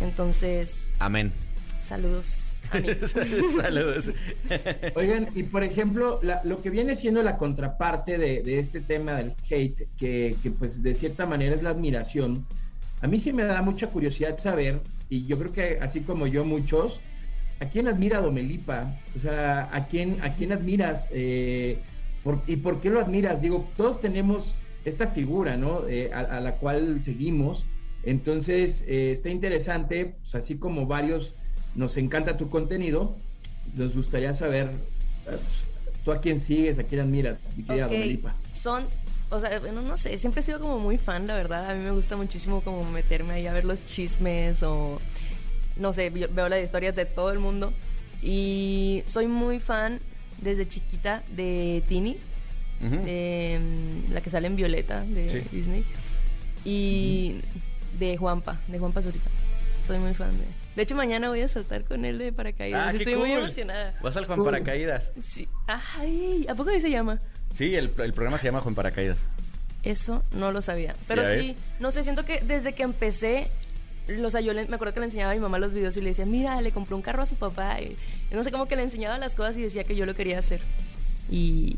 Entonces, 0.00 0.88
Amén. 0.98 1.32
saludos. 1.80 2.51
Saludos. 3.56 4.10
Oigan, 4.94 5.28
y 5.34 5.42
por 5.44 5.62
ejemplo, 5.64 6.20
la- 6.22 6.40
lo 6.44 6.60
que 6.62 6.70
viene 6.70 6.96
siendo 6.96 7.22
la 7.22 7.36
contraparte 7.36 8.18
de, 8.18 8.42
de 8.42 8.58
este 8.58 8.80
tema 8.80 9.12
del 9.14 9.34
hate, 9.50 9.86
que, 9.98 10.34
que, 10.42 10.50
pues 10.50 10.82
de 10.82 10.94
cierta 10.94 11.26
manera 11.26 11.54
es 11.54 11.62
la 11.62 11.70
admiración, 11.70 12.44
a 13.00 13.06
mí 13.06 13.18
sí 13.18 13.32
me 13.32 13.44
da 13.44 13.62
mucha 13.62 13.88
curiosidad 13.88 14.38
saber, 14.38 14.80
y 15.10 15.26
yo 15.26 15.38
creo 15.38 15.52
que 15.52 15.78
así 15.80 16.00
como 16.00 16.26
yo 16.26 16.44
muchos, 16.44 17.00
¿a 17.60 17.66
quién 17.66 17.88
admira 17.88 18.20
Domelipa? 18.20 18.94
O 19.16 19.18
sea, 19.18 19.68
¿a 19.72 19.86
quién, 19.86 20.18
a 20.22 20.30
quién 20.34 20.52
admiras? 20.52 21.08
Eh, 21.10 21.78
por- 22.24 22.40
¿Y 22.46 22.56
por 22.56 22.80
qué 22.80 22.90
lo 22.90 23.00
admiras? 23.00 23.40
Digo, 23.42 23.68
todos 23.76 24.00
tenemos 24.00 24.54
esta 24.84 25.08
figura, 25.08 25.56
¿no? 25.56 25.86
Eh, 25.88 26.10
a, 26.12 26.20
a 26.20 26.40
la 26.40 26.52
cual 26.56 27.02
seguimos. 27.02 27.64
Entonces, 28.04 28.84
eh, 28.88 29.12
está 29.12 29.28
interesante, 29.30 30.14
pues, 30.20 30.34
así 30.34 30.56
como 30.56 30.86
varios 30.86 31.34
nos 31.74 31.96
encanta 31.96 32.36
tu 32.36 32.48
contenido, 32.48 33.16
nos 33.74 33.94
gustaría 33.94 34.34
saber, 34.34 34.66
eh, 34.66 34.70
pues, 35.24 35.40
tú 36.04 36.12
a 36.12 36.20
quién 36.20 36.40
sigues, 36.40 36.78
a 36.78 36.84
quién 36.84 37.00
admiras, 37.00 37.38
mi 37.56 37.64
querida. 37.64 38.34
Son, 38.52 38.86
o 39.30 39.40
sea, 39.40 39.58
bueno, 39.60 39.82
no 39.82 39.96
sé, 39.96 40.18
siempre 40.18 40.40
he 40.40 40.44
sido 40.44 40.60
como 40.60 40.78
muy 40.78 40.98
fan, 40.98 41.26
la 41.26 41.34
verdad. 41.34 41.70
A 41.70 41.74
mí 41.74 41.82
me 41.82 41.90
gusta 41.92 42.16
muchísimo 42.16 42.60
como 42.60 42.84
meterme 42.90 43.34
ahí 43.34 43.46
a 43.46 43.52
ver 43.52 43.64
los 43.64 43.84
chismes 43.86 44.62
o, 44.62 44.98
no 45.76 45.92
sé, 45.92 46.10
veo 46.10 46.48
las 46.48 46.62
historias 46.62 46.94
de 46.94 47.06
todo 47.06 47.30
el 47.32 47.38
mundo. 47.38 47.72
Y 48.22 49.02
soy 49.06 49.26
muy 49.26 49.58
fan 49.60 50.00
desde 50.40 50.68
chiquita 50.68 51.22
de 51.34 51.82
Tini, 51.88 52.16
de 52.80 53.60
mm, 53.60 54.12
la 54.12 54.20
que 54.20 54.28
sale 54.30 54.48
en 54.48 54.56
Violeta 54.56 55.00
de 55.02 55.42
Sí. 55.42 55.48
Disney. 55.56 55.84
Y 56.64 57.40
de 57.98 58.16
Juanpa, 58.16 58.60
de 58.68 58.78
Juanpa 58.78 59.02
Zurita. 59.02 59.30
Soy 59.86 59.98
muy 59.98 60.14
fan 60.14 60.30
de... 60.36 60.44
De 60.76 60.82
hecho, 60.82 60.94
mañana 60.94 61.28
voy 61.28 61.40
a 61.42 61.48
saltar 61.48 61.84
con 61.84 62.04
él 62.04 62.18
de 62.18 62.32
paracaídas. 62.32 62.88
Ah, 62.88 62.90
qué 62.92 62.96
Estoy 62.98 63.14
muy 63.16 63.28
cool. 63.30 63.38
emocionada. 63.40 63.94
Vas 64.02 64.16
al 64.16 64.24
Juan 64.26 64.38
Cool. 64.38 64.46
Paracaídas. 64.46 65.10
Sí. 65.20 65.48
Ay, 65.66 66.46
¿a 66.48 66.54
poco 66.54 66.70
ahí 66.70 66.80
se 66.80 66.90
llama? 66.90 67.18
Sí, 67.54 67.74
el, 67.74 67.90
el 67.98 68.12
programa 68.12 68.38
se 68.38 68.46
llama 68.46 68.60
Juan 68.60 68.74
Paracaídas. 68.74 69.18
Eso 69.82 70.22
no 70.32 70.50
lo 70.52 70.62
sabía. 70.62 70.94
Pero 71.08 71.22
¿Ya 71.24 71.38
sí, 71.38 71.48
ves? 71.48 71.56
no 71.80 71.90
sé, 71.90 72.02
siento 72.04 72.24
que 72.24 72.40
desde 72.40 72.72
que 72.74 72.84
empecé, 72.84 73.48
o 74.24 74.30
sea, 74.30 74.40
yo 74.40 74.52
le- 74.54 74.66
me 74.68 74.76
acuerdo 74.76 74.94
que 74.94 75.00
le 75.00 75.06
enseñaba 75.06 75.32
a 75.32 75.34
mi 75.34 75.40
mamá 75.40 75.58
los 75.58 75.74
videos 75.74 75.96
y 75.96 76.00
le 76.00 76.08
decía, 76.10 76.24
mira, 76.24 76.60
le 76.62 76.70
compró 76.70 76.96
un 76.96 77.02
carro 77.02 77.22
a 77.22 77.26
su 77.26 77.36
papá. 77.36 77.80
Y, 77.82 77.96
y 78.30 78.34
no 78.34 78.42
sé, 78.42 78.50
como 78.50 78.66
que 78.66 78.76
le 78.76 78.82
enseñaba 78.82 79.18
las 79.18 79.34
cosas 79.34 79.58
y 79.58 79.62
decía 79.62 79.84
que 79.84 79.94
yo 79.96 80.06
lo 80.06 80.14
quería 80.14 80.38
hacer. 80.38 80.60
Y, 81.30 81.76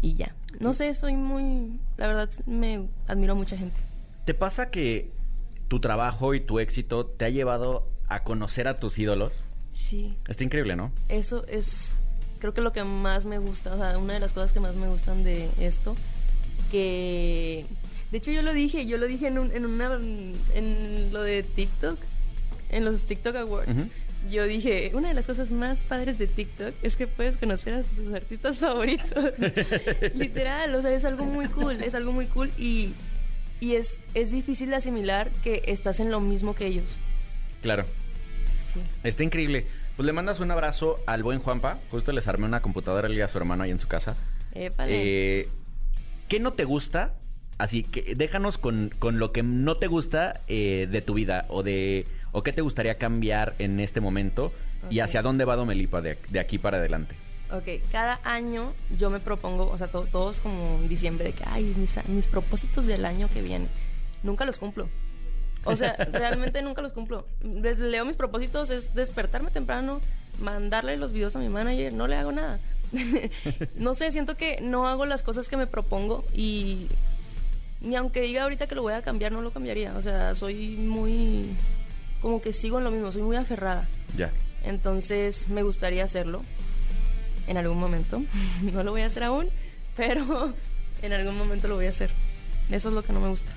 y 0.00 0.14
ya. 0.14 0.34
No 0.60 0.72
sé, 0.72 0.94
soy 0.94 1.14
muy, 1.16 1.78
la 1.96 2.06
verdad, 2.06 2.30
me 2.46 2.88
admiro 3.06 3.32
a 3.32 3.36
mucha 3.36 3.56
gente. 3.56 3.76
¿Te 4.24 4.32
pasa 4.34 4.70
que 4.70 5.10
tu 5.68 5.80
trabajo 5.80 6.34
y 6.34 6.40
tu 6.40 6.60
éxito 6.60 7.04
te 7.06 7.24
ha 7.24 7.28
llevado 7.30 7.88
a 8.14 8.22
conocer 8.24 8.68
a 8.68 8.78
tus 8.78 8.98
ídolos? 8.98 9.34
Sí, 9.72 10.14
Está 10.28 10.44
increíble, 10.44 10.76
¿no? 10.76 10.92
eso 11.08 11.44
es, 11.48 11.96
creo 12.38 12.54
que 12.54 12.60
lo 12.60 12.72
que 12.72 12.84
más 12.84 13.24
me 13.24 13.38
gusta, 13.38 13.74
o 13.74 13.76
sea, 13.78 13.98
una 13.98 14.14
de 14.14 14.20
las 14.20 14.32
cosas 14.32 14.52
que 14.52 14.60
más 14.60 14.74
me 14.76 14.86
gustan 14.88 15.24
de 15.24 15.48
esto, 15.58 15.96
que, 16.70 17.66
de 18.10 18.18
hecho 18.18 18.30
yo 18.30 18.42
lo 18.42 18.52
dije, 18.52 18.86
yo 18.86 18.98
lo 18.98 19.06
dije 19.06 19.26
en, 19.28 19.38
un- 19.38 19.50
en 19.52 19.64
una, 19.66 19.94
en 20.54 21.12
lo 21.12 21.22
de 21.22 21.42
TikTok, 21.42 21.98
en 22.70 22.84
los 22.84 23.04
TikTok 23.04 23.36
Awards. 23.36 23.88
Yo 24.30 24.44
dije, 24.46 24.90
una 24.94 25.08
de 25.08 25.14
las 25.14 25.26
cosas 25.26 25.50
más 25.50 25.84
padres 25.84 26.16
de 26.18 26.26
TikTok 26.26 26.74
es 26.82 26.96
que 26.96 27.06
puedes 27.06 27.36
conocer 27.36 27.74
a 27.74 27.82
tus 27.82 28.14
artistas 28.14 28.56
favoritos. 28.56 29.32
Literal, 30.14 30.74
o 30.74 30.80
sea, 30.82 30.94
es 30.94 31.04
algo 31.04 31.24
muy 31.26 31.46
cool, 31.48 31.82
es 31.82 31.94
algo 31.94 32.10
muy 32.12 32.26
cool 32.26 32.50
y, 32.56 32.92
y 33.60 33.74
es, 33.74 34.00
es 34.14 34.30
difícil 34.30 34.70
de 34.70 34.76
asimilar 34.76 35.30
que 35.42 35.62
estás 35.66 36.00
en 36.00 36.10
lo 36.10 36.20
mismo 36.20 36.54
que 36.54 36.66
ellos. 36.66 36.98
Claro. 37.60 37.84
Sí. 38.74 38.80
Está 39.04 39.22
increíble. 39.22 39.66
Pues 39.96 40.04
le 40.06 40.12
mandas 40.12 40.40
un 40.40 40.50
abrazo 40.50 40.98
al 41.06 41.22
buen 41.22 41.38
Juanpa. 41.38 41.78
Justo 41.90 42.12
les 42.12 42.26
armé 42.28 42.46
una 42.46 42.60
computadora 42.60 43.06
él 43.08 43.14
y 43.14 43.20
a 43.20 43.28
su 43.28 43.38
hermano 43.38 43.62
ahí 43.62 43.70
en 43.70 43.80
su 43.80 43.88
casa. 43.88 44.16
Eh, 44.54 45.48
¿Qué 46.28 46.40
no 46.40 46.52
te 46.52 46.64
gusta? 46.64 47.14
Así 47.58 47.84
que 47.84 48.14
déjanos 48.16 48.58
con, 48.58 48.90
con 48.98 49.18
lo 49.20 49.30
que 49.30 49.42
no 49.44 49.76
te 49.76 49.86
gusta 49.86 50.40
eh, 50.48 50.88
de 50.90 51.02
tu 51.02 51.14
vida 51.14 51.44
o 51.48 51.62
de 51.62 52.06
o 52.32 52.42
qué 52.42 52.52
te 52.52 52.62
gustaría 52.62 52.96
cambiar 52.98 53.54
en 53.60 53.78
este 53.78 54.00
momento 54.00 54.52
y 54.90 54.98
hacia 55.00 55.22
dónde 55.22 55.44
va 55.44 55.54
Domelipa 55.54 56.00
de, 56.02 56.18
de 56.30 56.40
aquí 56.40 56.58
para 56.58 56.78
adelante. 56.78 57.14
Ok, 57.52 57.80
cada 57.92 58.18
año 58.24 58.72
yo 58.98 59.08
me 59.10 59.20
propongo, 59.20 59.68
o 59.70 59.78
sea, 59.78 59.86
to- 59.86 60.06
todos 60.10 60.40
como 60.40 60.78
en 60.80 60.88
diciembre, 60.88 61.26
de 61.26 61.32
que, 61.32 61.44
ay, 61.46 61.72
mis, 61.78 61.96
mis 62.08 62.26
propósitos 62.26 62.86
del 62.86 63.04
año 63.04 63.28
que 63.32 63.40
viene, 63.40 63.68
nunca 64.24 64.44
los 64.44 64.58
cumplo. 64.58 64.88
O 65.64 65.76
sea, 65.76 65.94
realmente 66.12 66.62
nunca 66.62 66.82
los 66.82 66.92
cumplo. 66.92 67.26
Desde 67.40 67.88
leo 67.88 68.04
mis 68.04 68.16
propósitos 68.16 68.70
es 68.70 68.94
despertarme 68.94 69.50
temprano, 69.50 70.00
mandarle 70.40 70.96
los 70.96 71.12
videos 71.12 71.36
a 71.36 71.38
mi 71.38 71.48
manager, 71.48 71.92
no 71.92 72.06
le 72.06 72.16
hago 72.16 72.32
nada. 72.32 72.58
no 73.76 73.94
sé, 73.94 74.10
siento 74.10 74.36
que 74.36 74.58
no 74.60 74.86
hago 74.88 75.06
las 75.06 75.22
cosas 75.22 75.48
que 75.48 75.56
me 75.56 75.66
propongo 75.66 76.24
y 76.32 76.88
ni 77.80 77.96
aunque 77.96 78.20
diga 78.20 78.44
ahorita 78.44 78.66
que 78.66 78.74
lo 78.74 78.82
voy 78.82 78.92
a 78.92 79.02
cambiar, 79.02 79.32
no 79.32 79.40
lo 79.40 79.52
cambiaría. 79.52 79.94
O 79.96 80.02
sea, 80.02 80.34
soy 80.34 80.76
muy, 80.76 81.50
como 82.20 82.40
que 82.40 82.52
sigo 82.52 82.78
en 82.78 82.84
lo 82.84 82.90
mismo, 82.90 83.12
soy 83.12 83.22
muy 83.22 83.36
aferrada. 83.36 83.88
Ya. 84.16 84.30
Entonces 84.62 85.48
me 85.48 85.62
gustaría 85.62 86.04
hacerlo 86.04 86.42
en 87.46 87.56
algún 87.56 87.78
momento. 87.78 88.22
No 88.62 88.82
lo 88.82 88.92
voy 88.92 89.02
a 89.02 89.06
hacer 89.06 89.24
aún, 89.24 89.50
pero 89.96 90.54
En 91.04 91.12
algún 91.12 91.36
momento 91.36 91.68
lo 91.68 91.74
voy 91.74 91.84
a 91.84 91.90
hacer. 91.90 92.10
Eso 92.70 92.88
es 92.88 92.94
lo 92.94 93.02
que 93.02 93.12
no 93.12 93.20
me 93.20 93.28
gusta. 93.28 93.52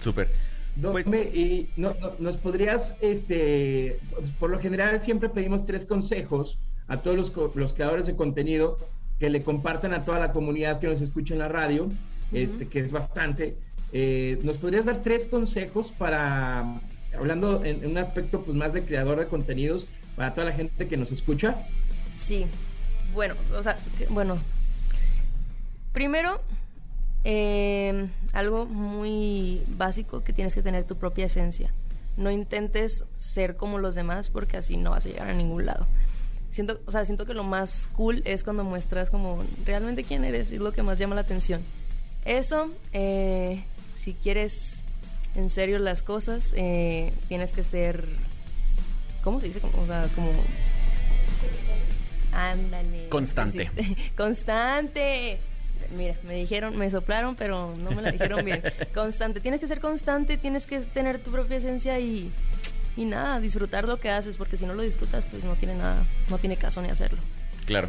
Súper. 0.00 0.32
Dome, 0.80 1.02
Pues- 1.04 1.34
y 1.34 1.68
no- 1.76 1.94
no- 2.00 2.12
nos 2.18 2.36
podrías, 2.36 2.96
este, 3.00 3.98
pues, 4.14 4.30
por 4.32 4.50
lo 4.50 4.60
general 4.60 5.02
siempre 5.02 5.28
pedimos 5.28 5.64
tres 5.66 5.84
consejos 5.84 6.56
a 6.86 6.98
todos 6.98 7.16
los, 7.16 7.32
los 7.56 7.72
creadores 7.72 8.06
de 8.06 8.14
contenido 8.16 8.78
que 9.18 9.28
le 9.28 9.42
compartan 9.42 9.92
a 9.92 10.02
toda 10.02 10.20
la 10.20 10.32
comunidad 10.32 10.78
que 10.78 10.86
nos 10.86 11.00
escucha 11.00 11.34
en 11.34 11.40
la 11.40 11.48
radio, 11.48 11.88
este, 12.32 12.68
que 12.68 12.78
es 12.80 12.92
bastante. 12.92 13.56
Eh, 13.92 14.38
¿Nos 14.44 14.58
podrías 14.58 14.86
dar 14.86 15.02
tres 15.02 15.26
consejos 15.26 15.90
para, 15.90 16.80
hablando 17.16 17.64
en, 17.64 17.82
en 17.82 17.90
un 17.90 17.98
aspecto 17.98 18.42
pues 18.42 18.56
más 18.56 18.72
de 18.72 18.82
creador 18.84 19.18
de 19.18 19.26
contenidos, 19.26 19.86
para 20.14 20.32
toda 20.34 20.46
la 20.48 20.52
gente 20.52 20.86
que 20.86 20.96
nos 20.96 21.10
escucha? 21.10 21.58
Sí. 22.16 22.46
Bueno, 23.14 23.34
o 23.56 23.62
sea, 23.62 23.76
bueno. 24.10 24.38
Primero, 25.92 26.40
eh, 27.24 28.08
algo 28.32 28.66
muy 28.66 29.62
básico 29.76 30.22
que 30.24 30.32
tienes 30.32 30.54
que 30.54 30.62
tener 30.62 30.84
tu 30.84 30.96
propia 30.96 31.26
esencia. 31.26 31.72
No 32.16 32.30
intentes 32.30 33.04
ser 33.16 33.56
como 33.56 33.78
los 33.78 33.94
demás 33.94 34.30
porque 34.30 34.56
así 34.56 34.76
no 34.76 34.90
vas 34.90 35.06
a 35.06 35.08
llegar 35.08 35.28
a 35.28 35.34
ningún 35.34 35.66
lado. 35.66 35.86
Siento, 36.50 36.80
o 36.86 36.90
sea, 36.92 37.04
siento 37.04 37.26
que 37.26 37.34
lo 37.34 37.44
más 37.44 37.88
cool 37.94 38.22
es 38.24 38.42
cuando 38.42 38.64
muestras 38.64 39.10
como 39.10 39.44
realmente 39.66 40.02
quién 40.02 40.24
eres, 40.24 40.50
es 40.50 40.58
lo 40.60 40.72
que 40.72 40.82
más 40.82 40.98
llama 40.98 41.14
la 41.14 41.20
atención. 41.20 41.62
Eso, 42.24 42.72
eh, 42.92 43.62
si 43.94 44.14
quieres 44.14 44.82
en 45.34 45.50
serio 45.50 45.78
las 45.78 46.02
cosas, 46.02 46.52
eh, 46.56 47.12
tienes 47.28 47.52
que 47.52 47.62
ser, 47.62 48.08
¿cómo 49.22 49.38
se 49.38 49.46
dice? 49.48 49.60
Como- 49.60 49.82
O 49.82 49.86
sea, 49.86 50.08
como 50.14 50.32
Ándale. 52.32 53.08
Constante. 53.08 53.70
Constante. 54.16 55.38
Mira, 55.96 56.16
me 56.24 56.34
dijeron, 56.34 56.76
me 56.76 56.90
soplaron, 56.90 57.34
pero 57.34 57.74
no 57.76 57.90
me 57.90 58.02
la 58.02 58.10
dijeron 58.12 58.44
bien. 58.44 58.62
Constante. 58.94 59.40
Tienes 59.40 59.60
que 59.60 59.66
ser 59.66 59.80
constante, 59.80 60.36
tienes 60.36 60.66
que 60.66 60.80
tener 60.80 61.18
tu 61.18 61.30
propia 61.30 61.56
esencia 61.56 61.98
y, 61.98 62.30
y 62.96 63.04
nada, 63.04 63.40
disfrutar 63.40 63.86
lo 63.86 63.98
que 63.98 64.10
haces, 64.10 64.36
porque 64.36 64.56
si 64.56 64.66
no 64.66 64.74
lo 64.74 64.82
disfrutas, 64.82 65.24
pues 65.26 65.44
no 65.44 65.54
tiene 65.56 65.74
nada, 65.74 66.04
no 66.28 66.38
tiene 66.38 66.56
caso 66.56 66.82
ni 66.82 66.90
hacerlo. 66.90 67.18
Claro. 67.64 67.88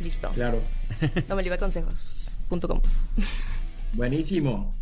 Listo. 0.00 0.30
Claro. 0.32 0.62
No 1.28 1.36
me 1.36 1.42
liba 1.42 1.58
consejos.com. 1.58 2.80
Buenísimo. 3.92 4.74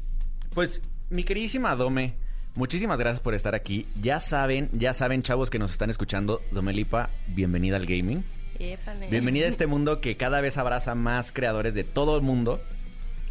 Pues, 0.55 0.81
mi 1.11 1.25
queridísima 1.25 1.75
Dome, 1.75 2.15
muchísimas 2.55 2.99
gracias 2.99 3.21
por 3.21 3.35
estar 3.35 3.55
aquí. 3.55 3.87
Ya 4.01 4.21
saben, 4.21 4.69
ya 4.73 4.93
saben, 4.95 5.23
chavos 5.23 5.51
que 5.51 5.59
nos 5.59 5.73
están 5.73 5.91
escuchando, 5.91 6.43
Domelipa, 6.51 7.11
bienvenida 7.27 7.77
al 7.77 7.87
gaming. 7.87 8.25
Épale. 8.59 9.09
Bienvenida 9.09 9.47
a 9.47 9.49
este 9.49 9.67
mundo 9.69 10.01
que 10.01 10.17
cada 10.17 10.41
vez 10.41 10.59
abraza 10.59 10.95
más 10.95 11.33
creadores 11.33 11.75
de 11.75 11.85
todo 11.85 12.17
el 12.17 12.23
mundo. 12.23 12.61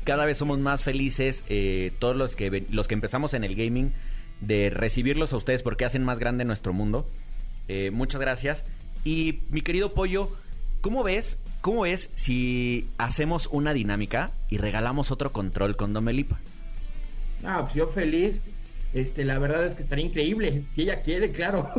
Cada 0.03 0.25
vez 0.25 0.37
somos 0.37 0.59
más 0.59 0.83
felices, 0.83 1.43
eh, 1.47 1.91
todos 1.99 2.15
los 2.15 2.35
que, 2.35 2.49
ven- 2.49 2.67
los 2.71 2.87
que 2.87 2.95
empezamos 2.95 3.33
en 3.33 3.43
el 3.43 3.55
gaming, 3.55 3.93
de 4.39 4.71
recibirlos 4.71 5.31
a 5.33 5.37
ustedes 5.37 5.61
porque 5.61 5.85
hacen 5.85 6.03
más 6.03 6.17
grande 6.19 6.43
nuestro 6.45 6.73
mundo. 6.73 7.07
Eh, 7.67 7.91
muchas 7.91 8.19
gracias. 8.19 8.63
Y 9.05 9.41
mi 9.49 9.61
querido 9.61 9.93
Pollo, 9.93 10.29
¿cómo 10.81 11.03
ves? 11.03 11.37
¿Cómo 11.61 11.81
ves 11.81 12.09
si 12.15 12.87
hacemos 12.97 13.47
una 13.51 13.73
dinámica 13.73 14.31
y 14.49 14.57
regalamos 14.57 15.11
otro 15.11 15.31
control 15.31 15.75
con 15.77 15.93
Domelipa? 15.93 16.39
Ah, 17.43 17.61
pues 17.61 17.75
yo 17.75 17.87
feliz. 17.87 18.41
Este, 18.93 19.23
la 19.23 19.37
verdad 19.39 19.65
es 19.65 19.75
que 19.75 19.83
estaría 19.83 20.05
increíble. 20.05 20.63
Si 20.73 20.81
ella 20.81 21.01
quiere, 21.01 21.29
claro. 21.29 21.69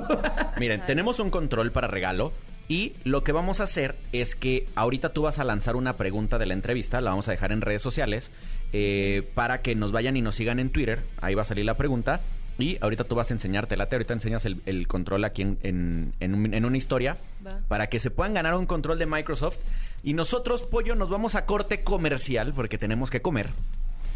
Miren, 0.59 0.83
tenemos 0.87 1.19
un 1.19 1.31
control 1.31 1.73
para 1.73 1.89
regalo 1.89 2.33
y 2.73 2.95
lo 3.05 3.23
que 3.23 3.33
vamos 3.33 3.61
a 3.61 3.65
hacer 3.65 3.97
es 4.13 4.35
que 4.35 4.67
ahorita 4.77 5.13
tú 5.13 5.21
vas 5.23 5.39
a 5.39 5.45
lanzar 5.45 5.77
una 5.77 5.93
pregunta 5.95 6.39
de 6.39 6.47
la 6.47 6.55
entrevista, 6.55 7.01
la 7.03 7.11
vamos 7.11 7.29
a 7.29 7.33
dejar 7.33 7.53
en 7.53 7.61
redes 7.61 7.83
sociales 7.83 8.31
eh, 8.73 9.29
para 9.35 9.61
que 9.61 9.75
nos 9.75 9.93
vayan 9.93 10.17
y 10.17 10.23
nos 10.23 10.37
sigan 10.37 10.59
en 10.59 10.71
Twitter, 10.71 11.01
ahí 11.21 11.35
va 11.35 11.43
a 11.43 11.45
salir 11.45 11.67
la 11.67 11.77
pregunta 11.77 12.21
y 12.59 12.79
ahorita 12.81 13.05
tú 13.05 13.15
vas 13.15 13.31
a 13.31 13.35
enseñártela, 13.35 13.87
te 13.91 13.97
ahorita 13.97 14.15
enseñas 14.15 14.45
el, 14.47 14.63
el 14.65 14.87
control 14.87 15.25
aquí 15.25 15.43
en, 15.43 15.59
en- 15.63 16.15
en 16.21 16.35
un- 16.35 16.55
en 16.55 16.65
una 16.65 16.77
historia 16.79 17.19
Va. 17.47 17.61
para 17.69 17.89
que 17.89 18.01
se 18.01 18.11
puedan 18.11 18.33
ganar 18.35 18.55
un 18.55 18.65
control 18.67 18.99
de 18.99 19.05
Microsoft 19.07 19.59
y 20.03 20.15
nosotros, 20.15 20.63
Pollo, 20.63 20.95
nos 20.95 21.11
vamos 21.11 21.35
a 21.35 21.45
corte 21.45 21.83
comercial 21.83 22.53
porque 22.55 22.79
tenemos 22.79 23.11
que 23.11 23.21
comer. 23.21 23.49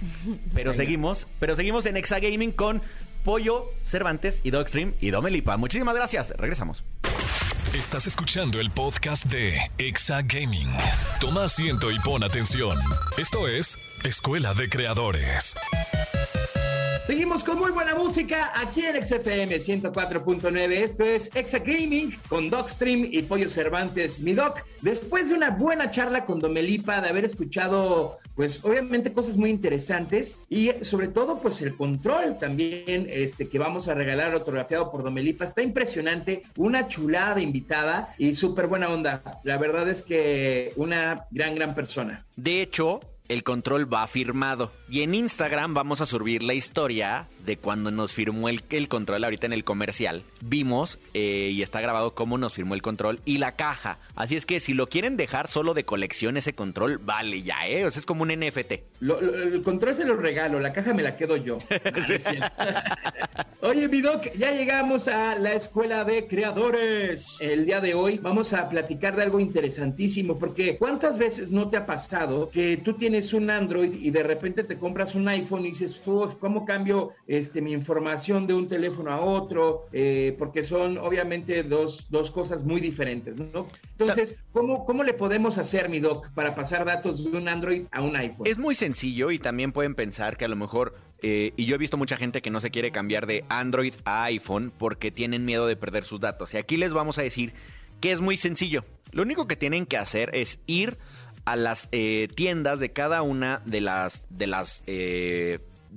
Pero 0.55 0.73
seguimos, 0.75 1.27
pero 1.41 1.55
seguimos 1.57 1.87
en 1.87 1.97
Exagaming 1.97 2.53
con 2.53 2.83
Pollo, 3.25 3.71
Cervantes 3.85 4.41
y 4.45 4.51
Dogstream 4.51 4.93
y 5.01 5.11
Domelipa. 5.11 5.57
Muchísimas 5.57 5.97
gracias. 5.97 6.35
Regresamos. 6.37 6.85
Estás 7.75 8.07
escuchando 8.07 8.59
el 8.61 8.71
podcast 8.71 9.27
de 9.27 9.59
Exa 9.77 10.23
Gaming. 10.23 10.71
Toma 11.21 11.45
asiento 11.45 11.91
y 11.91 11.99
pon 11.99 12.25
atención. 12.25 12.79
Esto 13.19 13.49
es 13.49 13.77
Escuela 14.05 14.55
de 14.55 14.69
Creadores. 14.69 15.55
Seguimos 17.07 17.45
con 17.45 17.59
muy 17.59 17.71
buena 17.71 17.95
música 17.95 18.53
aquí 18.55 18.85
en 18.85 19.05
XFM 19.05 19.57
104.9. 19.57 20.73
Esto 20.73 21.05
es 21.05 21.31
Exa 21.37 21.59
Gaming 21.59 22.19
con 22.29 22.49
Docstream 22.51 23.09
y 23.11 23.23
Pollo 23.23 23.49
Cervantes, 23.49 24.21
mi 24.21 24.33
doc. 24.33 24.63
Después 24.81 25.29
de 25.29 25.35
una 25.35 25.51
buena 25.51 25.91
charla 25.91 26.25
con 26.25 26.41
Domelipa, 26.41 27.01
de 27.01 27.11
haber 27.11 27.25
escuchado, 27.25 28.19
pues 28.37 28.65
obviamente 28.65 29.13
cosas 29.13 29.37
muy 29.37 29.51
interesantes 29.51 30.37
y 30.49 30.71
sobre 30.83 31.09
todo, 31.09 31.41
pues 31.41 31.63
el 31.63 31.75
control 31.75 32.39
también 32.39 33.09
este, 33.11 33.49
que 33.49 33.59
vamos 33.59 33.89
a 33.89 33.95
regalar 33.95 34.35
autografiado 34.35 34.93
por 34.93 35.03
Domelipa. 35.03 35.47
Está 35.47 35.63
impresionante, 35.63 36.43
una 36.57 36.87
chulada 36.87 37.41
invitada 37.41 38.15
y 38.19 38.35
súper 38.35 38.67
buena 38.67 38.91
onda. 38.91 39.41
La 39.43 39.57
verdad 39.57 39.89
es 39.89 40.03
que 40.03 40.73
una 40.77 41.27
gran, 41.31 41.55
gran 41.55 41.75
persona. 41.75 42.25
De 42.37 42.61
hecho, 42.61 43.01
el 43.29 43.43
control 43.43 43.93
va 43.93 44.07
firmado. 44.07 44.71
Y 44.89 45.03
en 45.03 45.15
Instagram 45.15 45.75
vamos 45.75 46.01
a 46.01 46.07
subir 46.07 46.43
la 46.43 46.55
historia 46.55 47.27
de 47.47 47.57
cuando 47.57 47.91
nos 47.91 48.13
firmó 48.13 48.49
el, 48.49 48.63
el 48.71 48.89
control 48.89 49.25
ahorita 49.25 49.47
en 49.47 49.53
el 49.53 49.65
comercial. 49.65 50.23
Vimos 50.41 50.99
eh, 51.15 51.51
y 51.53 51.63
está 51.63 51.81
grabado 51.81 52.15
cómo 52.15 52.37
nos 52.39 52.53
firmó 52.53 52.75
el 52.75 52.83
control 52.83 53.21
y 53.25 53.39
la 53.39 53.53
caja. 53.53 53.99
Así 54.15 54.37
es 54.37 54.45
que 54.45 54.61
si 54.61 54.75
lo 54.75 54.89
quieren 54.89 55.17
dejar 55.17 55.49
solo 55.49 55.73
de 55.73 55.85
colección 55.85 56.37
ese 56.37 56.53
control, 56.55 56.99
vale 56.99 57.43
ya, 57.43 57.67
¿eh? 57.69 57.85
O 57.87 57.91
sea, 57.91 58.01
es 58.01 58.07
como 58.07 58.23
un 58.23 58.29
NFT. 58.31 58.73
Lo- 59.01 59.21
lo- 59.21 59.35
el 59.35 59.63
control 59.63 59.95
se 59.95 60.05
lo 60.05 60.17
regalo, 60.17 60.61
la 60.61 60.73
caja 60.73 60.93
me 60.93 61.03
la 61.03 61.17
quedo 61.17 61.37
yo. 61.37 61.59
Oye, 63.63 63.89
mi 63.89 64.01
doc, 64.01 64.27
ya 64.37 64.53
llegamos 64.53 65.09
a 65.09 65.35
la 65.37 65.53
escuela 65.55 66.05
de 66.05 66.27
creadores. 66.27 67.37
El 67.41 67.65
día 67.67 67.81
de 67.81 67.95
hoy 67.95 68.19
vamos 68.19 68.53
a 68.53 68.69
platicar 68.69 69.17
de 69.17 69.23
algo 69.23 69.41
interesantísimo, 69.41 70.39
porque 70.39 70.77
¿cuántas 70.77 71.19
veces 71.19 71.51
no 71.51 71.69
te 71.69 71.77
ha 71.77 71.87
pasado 71.87 72.51
que 72.51 72.77
tú 72.77 72.95
tienes 72.95 73.33
un 73.33 73.51
Android 73.51 73.93
y 73.95 74.11
de 74.11 74.23
repente 74.23 74.63
te 74.65 74.77
compras 74.79 75.15
un 75.15 75.27
iPhone 75.29 75.65
y 75.65 75.71
dices, 75.71 76.01
"Uf, 76.07 76.35
¿cómo 76.37 76.65
cambio 76.65 77.13
este, 77.39 77.61
mi 77.61 77.73
información 77.73 78.47
de 78.47 78.55
un 78.55 78.67
teléfono 78.67 79.11
a 79.11 79.21
otro? 79.21 79.87
Eh, 79.93 80.35
porque 80.39 80.65
son 80.65 80.99
obviamente 80.99 81.63
dos, 81.63 82.07
dos 82.11 82.31
cosas 82.31 82.65
muy 82.65 82.81
diferentes, 82.81 83.39
¿no? 83.39 83.69
Entonces, 83.93 84.39
¿cómo, 84.53 84.85
¿cómo 84.85 85.05
le 85.05 85.15
podemos 85.15 85.59
hacer, 85.59 85.89
mi 85.89 86.01
doc, 86.01 86.31
para 86.31 86.55
pasar 86.55 86.85
datos 86.85 87.25
de 87.25 87.37
un 87.37 87.49
Android 87.49 87.85
a 87.93 88.03
un 88.03 88.17
iPhone? 88.17 88.47
Es 88.47 88.59
muy 88.59 88.75
sencillo 88.75 89.31
y 89.31 89.39
también 89.39 89.73
pueden 89.73 89.95
pensar 89.95 90.37
que 90.37 90.45
a 90.45 90.49
lo 90.49 90.57
mejor, 90.57 90.97
eh, 91.23 91.53
y 91.57 91.67
yo 91.67 91.75
he 91.75 91.79
visto 91.79 91.97
mucha 91.97 92.17
gente 92.17 92.43
que 92.43 92.51
no 92.51 92.61
se 92.61 92.71
quiere 92.71 92.91
cambiar 92.91 93.27
de 93.27 93.45
Android 93.49 93.95
a 94.05 94.25
iPhone 94.25 94.73
porque 94.77 95.11
tienen 95.11 95.45
miedo 95.45 95.67
de 95.67 95.77
perder 95.77 96.05
sus 96.05 96.21
datos. 96.21 96.55
Y 96.55 96.59
aquí 96.59 96.77
les 96.77 96.93
vamos 96.93 97.19
a 97.19 97.23
decir 97.23 97.53
que 98.01 98.13
es 98.13 98.21
muy 98.21 98.37
sencillo. 98.37 98.85
Lo 99.13 99.23
único 99.23 99.47
que 99.47 99.57
tienen 99.57 99.87
que 99.87 99.97
hacer 99.97 100.31
es 100.35 100.59
ir 100.67 100.99
a 101.45 101.57
las 101.57 101.89
eh, 101.93 102.29
tiendas 102.35 102.81
de 102.81 102.93
cada 102.93 103.23
una 103.23 103.63
de 103.65 103.81
las 103.81 104.25
de 104.31 104.47
las 104.49 104.83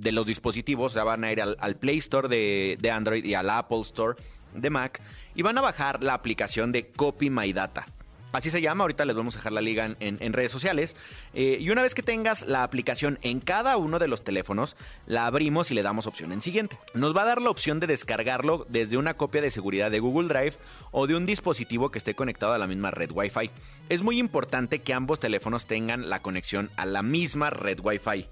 de 0.00 0.12
los 0.12 0.26
dispositivos. 0.26 0.96
O 0.96 1.04
van 1.04 1.24
a 1.24 1.32
ir 1.32 1.40
al, 1.40 1.76
Play 1.76 1.98
Store 1.98 2.28
de, 2.28 2.90
Android 2.90 3.24
y 3.24 3.34
al 3.34 3.50
Apple 3.50 3.80
Store 3.82 4.16
de 4.54 4.70
Mac 4.70 5.00
y 5.34 5.42
van 5.42 5.58
a 5.58 5.60
bajar 5.60 6.02
la 6.02 6.14
aplicación 6.14 6.72
de 6.72 6.88
Copy 6.88 7.30
My 7.30 7.52
Data. 7.52 7.86
Así 8.32 8.50
se 8.50 8.60
llama, 8.60 8.84
ahorita 8.84 9.04
les 9.04 9.16
vamos 9.16 9.34
a 9.34 9.38
dejar 9.38 9.52
la 9.52 9.60
liga 9.60 9.88
en 9.98 10.32
redes 10.32 10.52
sociales. 10.52 10.94
Eh, 11.34 11.58
y 11.60 11.70
una 11.70 11.82
vez 11.82 11.94
que 11.94 12.02
tengas 12.02 12.46
la 12.46 12.62
aplicación 12.62 13.18
en 13.22 13.40
cada 13.40 13.76
uno 13.76 13.98
de 13.98 14.06
los 14.06 14.22
teléfonos, 14.22 14.76
la 15.06 15.26
abrimos 15.26 15.72
y 15.72 15.74
le 15.74 15.82
damos 15.82 16.06
opción 16.06 16.30
en 16.30 16.40
siguiente. 16.40 16.78
Nos 16.94 17.16
va 17.16 17.22
a 17.22 17.26
dar 17.26 17.42
la 17.42 17.50
opción 17.50 17.80
de 17.80 17.88
descargarlo 17.88 18.66
desde 18.68 18.96
una 18.96 19.14
copia 19.14 19.42
de 19.42 19.50
seguridad 19.50 19.90
de 19.90 19.98
Google 19.98 20.28
Drive 20.28 20.54
o 20.92 21.08
de 21.08 21.16
un 21.16 21.26
dispositivo 21.26 21.90
que 21.90 21.98
esté 21.98 22.14
conectado 22.14 22.52
a 22.52 22.58
la 22.58 22.68
misma 22.68 22.92
red 22.92 23.10
Wi-Fi. 23.10 23.50
Es 23.88 24.02
muy 24.02 24.20
importante 24.20 24.78
que 24.78 24.94
ambos 24.94 25.18
teléfonos 25.18 25.66
tengan 25.66 26.08
la 26.08 26.20
conexión 26.20 26.70
a 26.76 26.86
la 26.86 27.02
misma 27.02 27.50
red 27.50 27.80
Wi-Fi. 27.80 28.28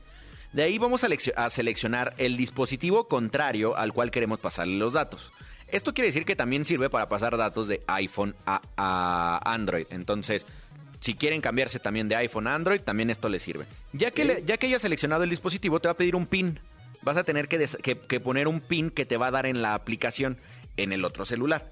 De 0.52 0.62
ahí 0.62 0.78
vamos 0.78 1.04
a, 1.04 1.08
leccio- 1.08 1.34
a 1.36 1.50
seleccionar 1.50 2.14
el 2.18 2.36
dispositivo 2.36 3.06
contrario 3.08 3.76
al 3.76 3.92
cual 3.92 4.10
queremos 4.10 4.38
pasarle 4.38 4.76
los 4.78 4.94
datos. 4.94 5.30
Esto 5.70 5.92
quiere 5.92 6.08
decir 6.08 6.24
que 6.24 6.36
también 6.36 6.64
sirve 6.64 6.88
para 6.88 7.08
pasar 7.08 7.36
datos 7.36 7.68
de 7.68 7.82
iPhone 7.86 8.34
a, 8.46 8.62
a 8.76 9.40
Android. 9.52 9.86
Entonces, 9.90 10.46
si 11.00 11.14
quieren 11.14 11.42
cambiarse 11.42 11.78
también 11.78 12.08
de 12.08 12.16
iPhone 12.16 12.46
a 12.46 12.54
Android, 12.54 12.80
también 12.80 13.10
esto 13.10 13.28
les 13.28 13.42
sirve. 13.42 13.66
Ya 13.92 14.10
que, 14.10 14.24
le- 14.24 14.42
ya 14.44 14.56
que 14.56 14.66
hayas 14.66 14.82
seleccionado 14.82 15.24
el 15.24 15.30
dispositivo, 15.30 15.78
te 15.80 15.88
va 15.88 15.92
a 15.92 15.96
pedir 15.96 16.16
un 16.16 16.26
PIN. 16.26 16.58
Vas 17.02 17.18
a 17.18 17.24
tener 17.24 17.48
que, 17.48 17.58
des- 17.58 17.76
que- 17.82 17.98
que 17.98 18.18
poner 18.18 18.48
un 18.48 18.60
PIN 18.60 18.90
que 18.90 19.04
te 19.04 19.18
va 19.18 19.26
a 19.26 19.30
dar 19.30 19.44
en 19.44 19.60
la 19.60 19.74
aplicación 19.74 20.38
en 20.78 20.92
el 20.94 21.04
otro 21.04 21.26
celular. 21.26 21.70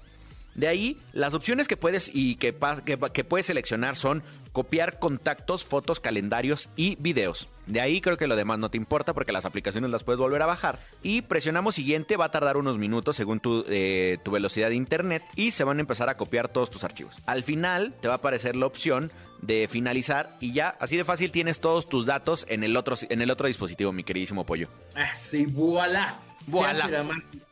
De 0.57 0.67
ahí, 0.67 0.97
las 1.13 1.35
opciones 1.35 1.67
que 1.67 1.77
puedes 1.77 2.09
y 2.13 2.35
que, 2.35 2.51
puedes 2.51 3.45
seleccionar 3.45 3.95
son 3.95 4.23
copiar 4.51 4.97
contactos, 4.97 5.65
fotos, 5.65 5.99
calendarios 5.99 6.69
y 6.75 6.95
videos. 6.95 7.47
De 7.67 7.79
ahí 7.79 8.01
creo 8.01 8.17
que 8.17 8.25
lo 8.25 8.35
demás 8.35 8.57
no 8.57 8.69
te 8.71 8.77
importa 8.77 9.13
porque 9.13 9.31
las 9.31 9.45
aplicaciones 9.45 9.91
las 9.91 10.03
puedes 10.03 10.19
volver 10.19 10.41
a 10.41 10.47
bajar. 10.47 10.79
Y 11.03 11.21
presionamos 11.21 11.75
siguiente, 11.75 12.17
va 12.17 12.25
a 12.25 12.31
tardar 12.31 12.57
unos 12.57 12.79
minutos 12.79 13.15
según 13.15 13.39
tu, 13.39 13.65
eh, 13.67 14.17
tu 14.23 14.31
velocidad 14.31 14.69
de 14.69 14.75
internet 14.75 15.23
y 15.35 15.51
se 15.51 15.63
van 15.63 15.77
a 15.77 15.81
empezar 15.81 16.09
a 16.09 16.17
copiar 16.17 16.49
todos 16.49 16.71
tus 16.71 16.83
archivos. 16.83 17.15
Al 17.27 17.43
final 17.43 17.93
te 18.01 18.07
va 18.07 18.15
a 18.15 18.17
aparecer 18.17 18.55
la 18.55 18.65
opción 18.65 19.11
de 19.43 19.67
finalizar 19.67 20.37
y 20.39 20.53
ya, 20.53 20.75
así 20.79 20.97
de 20.97 21.05
fácil 21.05 21.31
tienes 21.31 21.59
todos 21.59 21.87
tus 21.87 22.07
datos 22.07 22.47
en 22.49 22.63
el 22.63 22.75
otro, 22.75 22.95
en 23.09 23.21
el 23.21 23.29
otro 23.29 23.45
dispositivo, 23.45 23.91
mi 23.91 24.03
queridísimo 24.03 24.43
pollo. 24.43 24.69
Ah, 24.95 25.13
sí, 25.13 25.45
voilà. 25.45 26.19
Voilà. 26.47 26.85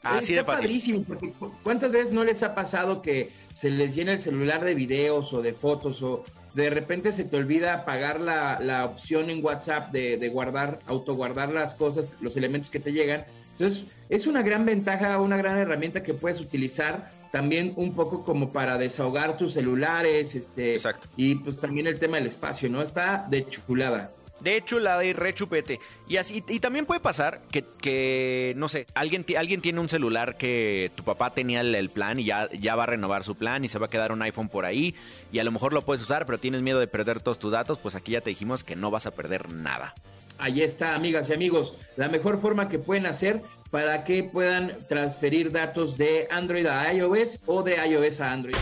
Así 0.04 0.36
Está 0.36 0.52
de 0.54 0.58
padrísimo, 0.58 1.04
porque 1.04 1.32
cu- 1.34 1.52
¿cuántas 1.64 1.92
veces 1.92 2.14
no 2.14 2.24
les 2.24 2.44
ha 2.44 2.54
pasado 2.56 3.02
que 3.02 3.30
se 3.54 3.70
les 3.70 3.96
llena 3.96 4.14
el 4.14 4.20
celular 4.20 4.64
de 4.64 4.74
videos 4.76 5.34
o 5.34 5.42
de 5.42 5.54
fotos 5.54 6.02
o 6.02 6.24
de 6.54 6.70
repente 6.70 7.12
se 7.12 7.26
te 7.26 7.36
olvida 7.36 7.74
apagar 7.74 8.22
la, 8.22 8.60
la 8.62 8.86
opción 8.86 9.30
en 9.30 9.44
WhatsApp 9.44 9.92
de, 9.92 10.18
de 10.18 10.30
guardar, 10.30 10.80
autoguardar 10.88 11.52
las 11.52 11.76
cosas, 11.76 12.08
los 12.22 12.38
elementos 12.38 12.70
que 12.70 12.80
te 12.80 12.94
llegan? 12.94 13.26
Entonces, 13.54 13.86
es 14.10 14.28
una 14.28 14.42
gran 14.42 14.66
ventaja, 14.66 15.20
una 15.20 15.38
gran 15.38 15.58
herramienta 15.58 16.04
que 16.04 16.14
puedes 16.14 16.40
utilizar 16.42 17.10
también 17.32 17.74
un 17.78 17.94
poco 17.96 18.24
como 18.24 18.50
para 18.52 18.78
desahogar 18.78 19.38
tus 19.38 19.54
celulares, 19.54 20.36
este, 20.36 20.74
Exacto. 20.76 21.08
y 21.18 21.36
pues 21.36 21.58
también 21.58 21.88
el 21.88 21.98
tema 22.00 22.18
del 22.18 22.28
espacio, 22.28 22.70
¿no? 22.70 22.82
Está 22.82 23.26
de 23.30 23.46
chulada. 23.48 24.12
De 24.46 24.64
la 24.80 25.00
de 25.00 25.12
rechupete. 25.12 25.80
Y 26.08 26.18
así, 26.18 26.44
y 26.48 26.60
también 26.60 26.86
puede 26.86 27.00
pasar 27.00 27.42
que, 27.50 27.66
que, 27.82 28.54
no 28.56 28.70
sé, 28.70 28.86
alguien, 28.94 29.26
alguien 29.36 29.60
tiene 29.60 29.80
un 29.80 29.90
celular 29.90 30.38
que 30.38 30.92
tu 30.94 31.04
papá 31.04 31.32
tenía 31.32 31.62
el, 31.62 31.90
plan 31.90 32.20
y 32.20 32.26
ya, 32.26 32.48
ya 32.52 32.76
va 32.76 32.84
a 32.84 32.86
renovar 32.86 33.24
su 33.24 33.34
plan 33.34 33.66
y 33.66 33.70
se 33.70 33.80
va 33.80 33.88
a 33.88 33.90
quedar 33.90 34.12
un 34.12 34.22
iPhone 34.22 34.48
por 34.48 34.66
ahí 34.66 34.94
y 35.32 35.40
a 35.40 35.44
lo 35.44 35.52
mejor 35.52 35.74
lo 35.74 35.82
puedes 35.82 36.04
usar, 36.04 36.28
pero 36.28 36.38
tienes 36.38 36.62
miedo 36.62 36.80
de 36.80 36.86
perder 36.86 37.22
todos 37.22 37.40
tus 37.40 37.54
datos, 37.54 37.80
pues 37.80 37.96
aquí 37.96 38.12
ya 38.12 38.22
te 38.22 38.30
dijimos 38.30 38.64
que 38.64 38.76
no 38.76 38.92
vas 38.92 39.08
a 39.08 39.12
perder 39.12 39.50
nada. 39.50 39.96
Ahí 40.38 40.62
está, 40.62 40.94
amigas 40.94 41.28
y 41.30 41.34
amigos, 41.34 41.74
la 41.98 42.08
mejor 42.08 42.40
forma 42.40 42.70
que 42.70 42.78
pueden 42.78 43.08
hacer 43.08 43.42
para 43.72 44.04
que 44.04 44.24
puedan 44.26 44.78
transferir 44.88 45.52
datos 45.52 45.98
de 45.98 46.28
Android 46.30 46.68
a 46.68 46.94
iOS 46.94 47.40
o 47.48 47.64
de 47.64 47.78
iOS 47.84 48.22
a 48.22 48.32
Android. 48.32 48.56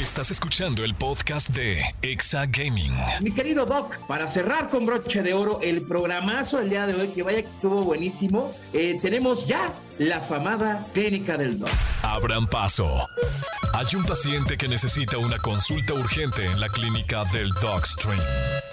Estás 0.00 0.30
escuchando 0.30 0.82
el 0.82 0.94
podcast 0.94 1.50
de 1.50 1.82
Exa 2.00 2.46
Gaming. 2.46 2.94
Mi 3.20 3.32
querido 3.32 3.66
Doc, 3.66 3.98
para 4.06 4.28
cerrar 4.28 4.70
con 4.70 4.86
broche 4.86 5.22
de 5.22 5.34
oro 5.34 5.60
el 5.60 5.82
programazo 5.82 6.56
del 6.56 6.70
día 6.70 6.86
de 6.86 6.94
hoy, 6.94 7.08
que 7.08 7.22
vaya 7.22 7.42
que 7.42 7.50
estuvo 7.50 7.84
buenísimo, 7.84 8.50
eh, 8.72 8.98
tenemos 9.02 9.46
ya 9.46 9.70
la 9.98 10.16
afamada 10.16 10.86
clínica 10.94 11.36
del 11.36 11.58
Doc. 11.58 11.68
Abran 12.02 12.46
paso. 12.46 13.06
Hay 13.74 13.94
un 13.94 14.04
paciente 14.04 14.56
que 14.56 14.68
necesita 14.68 15.18
una 15.18 15.36
consulta 15.36 15.92
urgente 15.92 16.46
en 16.46 16.58
la 16.58 16.70
clínica 16.70 17.24
del 17.34 17.50
Dogstream. 17.60 18.18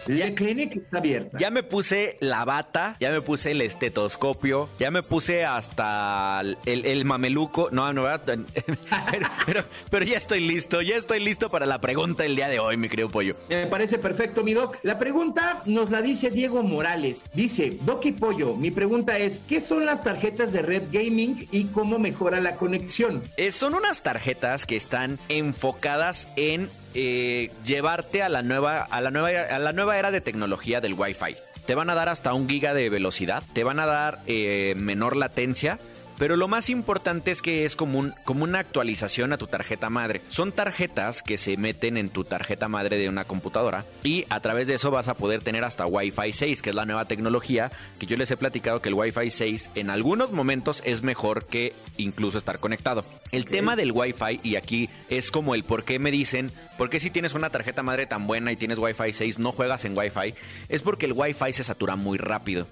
La 0.07 0.33
clínica 0.33 0.75
está 0.79 0.97
abierta. 0.99 1.37
Ya 1.37 1.49
me 1.51 1.63
puse 1.63 2.17
la 2.21 2.45
bata, 2.45 2.95
ya 2.99 3.11
me 3.11 3.21
puse 3.21 3.51
el 3.51 3.61
estetoscopio, 3.61 4.69
ya 4.79 4.91
me 4.91 5.03
puse 5.03 5.45
hasta 5.45 6.39
el, 6.41 6.57
el- 6.65 6.85
el 6.85 7.05
mameluco. 7.05 7.69
No, 7.71 7.91
no, 7.93 8.03
pero, 8.25 9.27
pero, 9.45 9.63
pero 9.89 10.05
ya 10.05 10.17
estoy 10.17 10.39
listo, 10.41 10.81
ya 10.81 10.95
estoy 10.95 11.19
listo 11.19 11.49
para 11.49 11.65
la 11.65 11.79
pregunta 11.81 12.23
del 12.23 12.35
día 12.35 12.47
de 12.47 12.59
hoy, 12.59 12.77
mi 12.77 12.89
querido 12.89 13.09
pollo. 13.09 13.35
Me 13.49 13.67
parece 13.67 13.97
perfecto, 13.97 14.43
mi 14.43 14.53
Doc. 14.53 14.77
La 14.83 14.97
pregunta 14.97 15.61
nos 15.65 15.91
la 15.91 16.01
dice 16.01 16.29
Diego 16.31 16.63
Morales. 16.63 17.25
Dice, 17.33 17.77
Doc 17.81 18.05
y 18.05 18.11
Pollo, 18.13 18.55
mi 18.55 18.71
pregunta 18.71 19.17
es, 19.17 19.41
¿qué 19.47 19.61
son 19.61 19.85
las 19.85 20.03
tarjetas 20.03 20.53
de 20.53 20.61
Red 20.61 20.83
Gaming 20.91 21.47
y 21.51 21.65
cómo 21.65 21.99
mejora 21.99 22.39
la 22.39 22.55
conexión? 22.55 23.21
Eh, 23.37 23.51
son 23.51 23.73
unas 23.75 24.01
tarjetas 24.03 24.65
que 24.65 24.75
están 24.75 25.19
enfocadas 25.29 26.27
en 26.35 26.69
eh, 26.99 27.51
llevarte 27.63 28.23
a 28.23 28.29
la 28.29 28.41
nueva 28.41 28.79
a 28.79 29.01
la 29.01 29.11
nueva 29.11 29.29
a 29.29 29.59
la 29.59 29.71
nueva 29.71 29.99
era 29.99 30.09
de 30.09 30.19
tecnología 30.19 30.81
del 30.81 30.95
Wi-Fi. 30.95 31.35
Te 31.67 31.75
van 31.75 31.91
a 31.91 31.95
dar 31.95 32.09
hasta 32.09 32.33
un 32.33 32.49
giga 32.49 32.73
de 32.73 32.89
velocidad, 32.89 33.43
te 33.53 33.63
van 33.63 33.79
a 33.79 33.85
dar 33.85 34.19
eh, 34.25 34.73
menor 34.77 35.15
latencia. 35.15 35.77
Pero 36.18 36.36
lo 36.36 36.47
más 36.47 36.70
importante 36.72 37.30
es 37.30 37.43
que 37.43 37.63
es 37.65 37.76
como, 37.76 37.99
un- 37.99 38.13
como 38.26 38.43
una 38.43 38.57
actualización 38.59 39.34
a 39.34 39.38
tu 39.38 39.45
tarjeta 39.45 39.89
madre. 39.91 40.22
Son 40.30 40.51
tarjetas 40.51 41.22
que 41.22 41.38
se 41.38 41.57
meten 41.57 41.95
en 41.95 42.09
tu 42.09 42.24
tarjeta 42.24 42.68
madre 42.68 42.97
de 42.97 43.07
una 43.07 43.26
computadora 43.26 43.86
y 44.03 44.26
a 44.30 44.39
través 44.39 44.68
de 44.68 44.74
eso 44.76 44.89
vas 44.89 45.09
a 45.09 45.13
poder 45.13 45.43
tener 45.43 45.63
hasta 45.63 45.86
Wi-Fi 45.86 46.34
6, 46.34 46.61
que 46.63 46.72
es 46.72 46.76
la 46.76 46.86
nueva 46.86 47.05
tecnología 47.05 47.72
que 47.99 48.07
yo 48.07 48.18
les 48.18 48.32
he 48.32 48.38
platicado 48.38 48.82
que 48.82 48.89
el 48.89 48.95
Wi-Fi 48.95 49.30
6 49.30 49.70
en 49.76 49.91
algunos 49.91 50.32
momentos 50.32 50.82
es 50.86 51.03
mejor 51.03 51.45
que 51.45 51.74
incluso 51.97 52.39
estar 52.39 52.57
conectado. 52.57 53.05
El 53.32 53.45
tema 53.45 53.76
del 53.76 53.91
Wi-Fi, 53.91 54.39
y 54.41 54.55
aquí 54.55 54.89
es 55.09 55.30
como 55.30 55.53
el 55.53 55.63
por 55.63 55.84
qué 55.84 55.99
me 55.99 56.09
dicen, 56.09 56.51
por 56.80 56.89
qué 56.89 56.99
si 56.99 57.11
tienes 57.11 57.36
una 57.36 57.51
tarjeta 57.51 57.84
madre 57.84 58.07
tan 58.07 58.26
buena 58.26 58.51
y 58.51 58.55
tienes 58.55 58.80
Wi-Fi 58.80 59.13
6 59.13 59.38
no 59.38 59.51
juegas 59.51 59.86
en 59.86 59.95
Wi-Fi, 59.95 60.34
es 60.70 60.82
porque 60.82 61.05
el 61.05 61.13
Wi-Fi 61.13 61.53
se 61.53 61.63
satura 61.63 61.95
muy 61.95 62.18
rápido. 62.18 62.65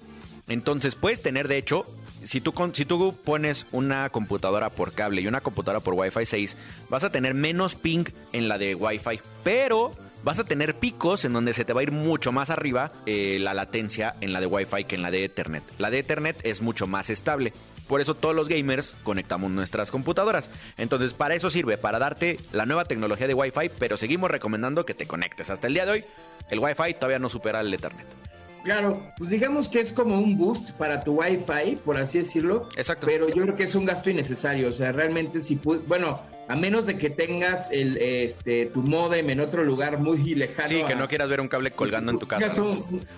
Entonces 0.48 0.94
puedes 0.94 1.22
tener, 1.22 1.48
de 1.48 1.58
hecho, 1.58 1.84
si 2.26 2.40
tú, 2.40 3.14
pones 3.24 3.66
una 3.72 4.08
computadora 4.10 4.70
por 4.70 4.92
cable 4.92 5.20
y 5.20 5.28
una 5.28 5.40
computadora 5.40 5.80
por 5.80 5.94
Wi-Fi 5.94 6.26
6, 6.26 6.56
vas 6.88 7.04
a 7.04 7.10
tener 7.10 7.34
menos 7.34 7.76
ping 7.76 8.04
en 8.32 8.48
la 8.48 8.58
de 8.58 8.74
Wi-Fi, 8.74 9.20
pero 9.44 9.92
vas 10.24 10.40
a 10.40 10.44
tener 10.44 10.74
picos 10.74 11.24
en 11.24 11.32
donde 11.32 11.54
se 11.54 11.64
te 11.64 11.72
va 11.72 11.80
a 11.80 11.82
ir 11.84 11.92
mucho 11.92 12.32
más 12.32 12.50
arriba 12.50 12.90
eh, 13.06 13.38
la 13.40 13.54
latencia 13.54 14.14
en 14.20 14.32
la 14.32 14.40
de 14.40 14.46
Wi-Fi 14.46 14.84
que 14.84 14.96
en 14.96 15.02
la 15.02 15.12
de 15.12 15.24
Ethernet. 15.24 15.62
La 15.78 15.90
de 15.90 16.00
Ethernet 16.00 16.44
es 16.44 16.62
mucho 16.62 16.88
más 16.88 17.10
estable. 17.10 17.52
Por 17.86 18.00
eso 18.00 18.16
todos 18.16 18.34
los 18.34 18.48
gamers 18.48 18.94
conectamos 19.04 19.52
nuestras 19.52 19.92
computadoras. 19.92 20.50
Entonces, 20.76 21.14
para 21.14 21.36
eso 21.36 21.50
sirve, 21.50 21.78
para 21.78 22.00
darte 22.00 22.40
la 22.50 22.66
nueva 22.66 22.84
tecnología 22.86 23.28
de 23.28 23.34
Wi-Fi, 23.34 23.70
pero 23.78 23.96
seguimos 23.96 24.28
recomendando 24.28 24.84
que 24.84 24.94
te 24.94 25.06
conectes. 25.06 25.50
Hasta 25.50 25.68
el 25.68 25.74
día 25.74 25.86
de 25.86 25.92
hoy, 25.92 26.04
el 26.50 26.58
Wi-Fi 26.58 26.94
todavía 26.94 27.20
no 27.20 27.28
supera 27.28 27.60
el 27.60 27.72
Ethernet. 27.72 28.25
Claro, 28.66 29.00
pues 29.16 29.30
digamos 29.30 29.68
que 29.68 29.78
es 29.78 29.92
como 29.92 30.18
un 30.18 30.36
boost 30.36 30.72
para 30.72 30.98
tu 30.98 31.20
Wi-Fi, 31.20 31.76
por 31.84 31.96
así 31.98 32.18
decirlo. 32.18 32.68
Exacto. 32.76 33.06
Pero 33.06 33.28
yo 33.28 33.44
creo 33.44 33.54
que 33.54 33.62
es 33.62 33.76
un 33.76 33.84
gasto 33.84 34.10
innecesario. 34.10 34.66
O 34.70 34.72
sea, 34.72 34.90
realmente 34.90 35.40
si 35.40 35.54
bueno, 35.86 36.20
a 36.48 36.56
menos 36.56 36.86
de 36.86 36.96
que 36.98 37.10
tengas 37.10 37.70
el 37.70 37.96
este 37.96 38.66
tu 38.66 38.82
modem 38.82 39.28
en 39.30 39.40
otro 39.40 39.64
lugar 39.64 39.98
muy 39.98 40.34
lejano. 40.34 40.68
Sí, 40.68 40.82
que 40.86 40.94
no 40.94 41.08
quieras 41.08 41.28
ver 41.28 41.40
un 41.40 41.48
cable 41.48 41.70
colgando 41.70 42.12
en 42.12 42.18
tu 42.18 42.26
casa. 42.26 42.62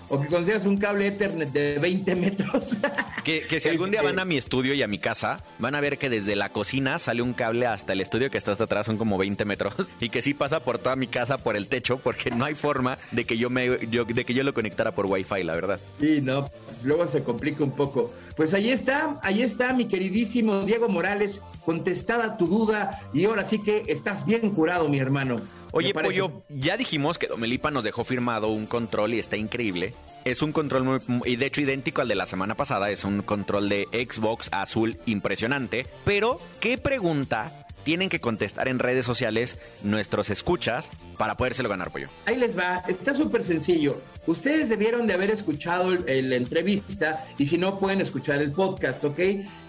o 0.09 0.21
que 0.21 0.27
consigas 0.27 0.65
un 0.65 0.77
cable 0.77 1.07
Ethernet 1.07 1.49
de 1.51 1.79
20 1.79 2.15
metros. 2.15 2.77
Que, 3.23 3.41
que 3.41 3.59
si 3.59 3.67
algún 3.69 3.91
día 3.91 3.99
Este, 3.99 4.11
van 4.13 4.19
a 4.19 4.25
mi 4.25 4.37
estudio 4.37 4.73
y 4.73 4.81
a 4.81 4.87
mi 4.87 4.97
casa, 4.97 5.43
van 5.59 5.75
a 5.75 5.81
ver 5.81 5.97
que 5.99 6.09
desde 6.09 6.35
la 6.37 6.49
cocina 6.49 6.97
sale 6.97 7.21
un 7.21 7.33
cable 7.33 7.67
hasta 7.67 7.93
el 7.93 7.99
estudio 8.01 8.31
que 8.31 8.37
está 8.39 8.53
hasta 8.53 8.63
atrás, 8.63 8.85
son 8.87 8.97
como 8.97 9.17
20 9.17 9.43
metros, 9.45 9.73
y 9.99 10.09
que 10.09 10.21
sí 10.21 10.33
pasa 10.33 10.61
por 10.61 10.79
toda 10.79 10.95
mi 10.95 11.05
casa 11.05 11.37
por 11.37 11.55
el 11.57 11.67
techo, 11.67 11.97
porque 11.99 12.31
no 12.31 12.45
hay 12.45 12.55
forma 12.55 12.97
de 13.11 13.25
que 13.25 13.37
yo 13.37 13.49
me 13.49 13.85
yo- 13.91 14.05
de 14.05 14.25
que 14.25 14.33
yo 14.33 14.43
lo 14.43 14.53
conectara 14.53 14.93
por 14.93 15.05
wifi, 15.05 15.43
la 15.43 15.53
verdad. 15.53 15.79
Sí, 15.99 16.21
no, 16.23 16.49
pues 16.65 16.83
luego 16.85 17.05
se 17.07 17.21
complica 17.23 17.63
un 17.63 17.75
poco. 17.75 18.11
Pues 18.37 18.53
ahí 18.53 18.71
está, 18.71 19.19
ahí 19.21 19.41
está 19.43 19.73
mi 19.73 19.85
queridísimo 19.87 20.61
Diego 20.61 20.87
Morales, 20.87 21.41
contestada 21.65 22.37
tu 22.37 22.47
duda 22.47 23.01
y 23.13 23.18
ahora 23.25 23.45
sí 23.45 23.59
que 23.59 23.83
estás 23.87 24.25
bien 24.25 24.49
curado, 24.51 24.89
mi 24.89 24.99
hermano. 24.99 25.41
Oye. 25.71 25.93
Pollo, 25.93 26.43
ya 26.49 26.77
dijimos 26.77 27.17
que 27.17 27.27
Domelipa 27.27 27.69
nos 27.69 27.83
dejó 27.83 28.03
firmado 28.03 28.47
un 28.47 28.65
control 28.65 29.13
y 29.13 29.19
está 29.19 29.37
increíble. 29.37 29.93
Es 30.25 30.41
un 30.41 30.51
control 30.51 31.01
muy- 31.07 31.21
y 31.25 31.35
de 31.35 31.45
hecho 31.45 31.61
idéntico 31.61 32.01
al 32.01 32.07
de 32.07 32.15
la 32.15 32.25
semana 32.25 32.55
pasada, 32.55 32.89
es 32.89 33.03
un 33.03 33.21
control 33.21 33.69
de 33.69 33.87
Xbox 33.91 34.49
azul 34.51 34.97
impresionante. 35.05 35.85
Pero, 36.05 36.39
¿qué 36.59 36.77
pregunta 36.77 37.67
tienen 37.89 38.09
que 38.09 38.21
contestar 38.21 38.67
en 38.67 38.77
redes 38.77 39.03
sociales 39.03 39.57
nuestros 39.81 40.29
escuchas 40.29 40.91
para 41.17 41.35
podérselo 41.37 41.69
ganar, 41.69 41.89
Pollo? 41.89 42.07
Ahí 42.27 42.35
les 42.35 42.55
va, 42.55 42.83
está 42.87 43.15
súper 43.15 43.43
sencillo. 43.43 43.99
Ustedes 44.27 44.69
debieron 44.69 45.07
de 45.07 45.13
haber 45.13 45.31
escuchado 45.31 45.95
la 45.95 46.35
entrevista 46.35 47.25
y 47.39 47.47
si 47.47 47.57
no 47.57 47.79
pueden 47.79 47.99
escuchar 47.99 48.43
el 48.43 48.51
podcast, 48.51 49.03
¿ok? 49.03 49.19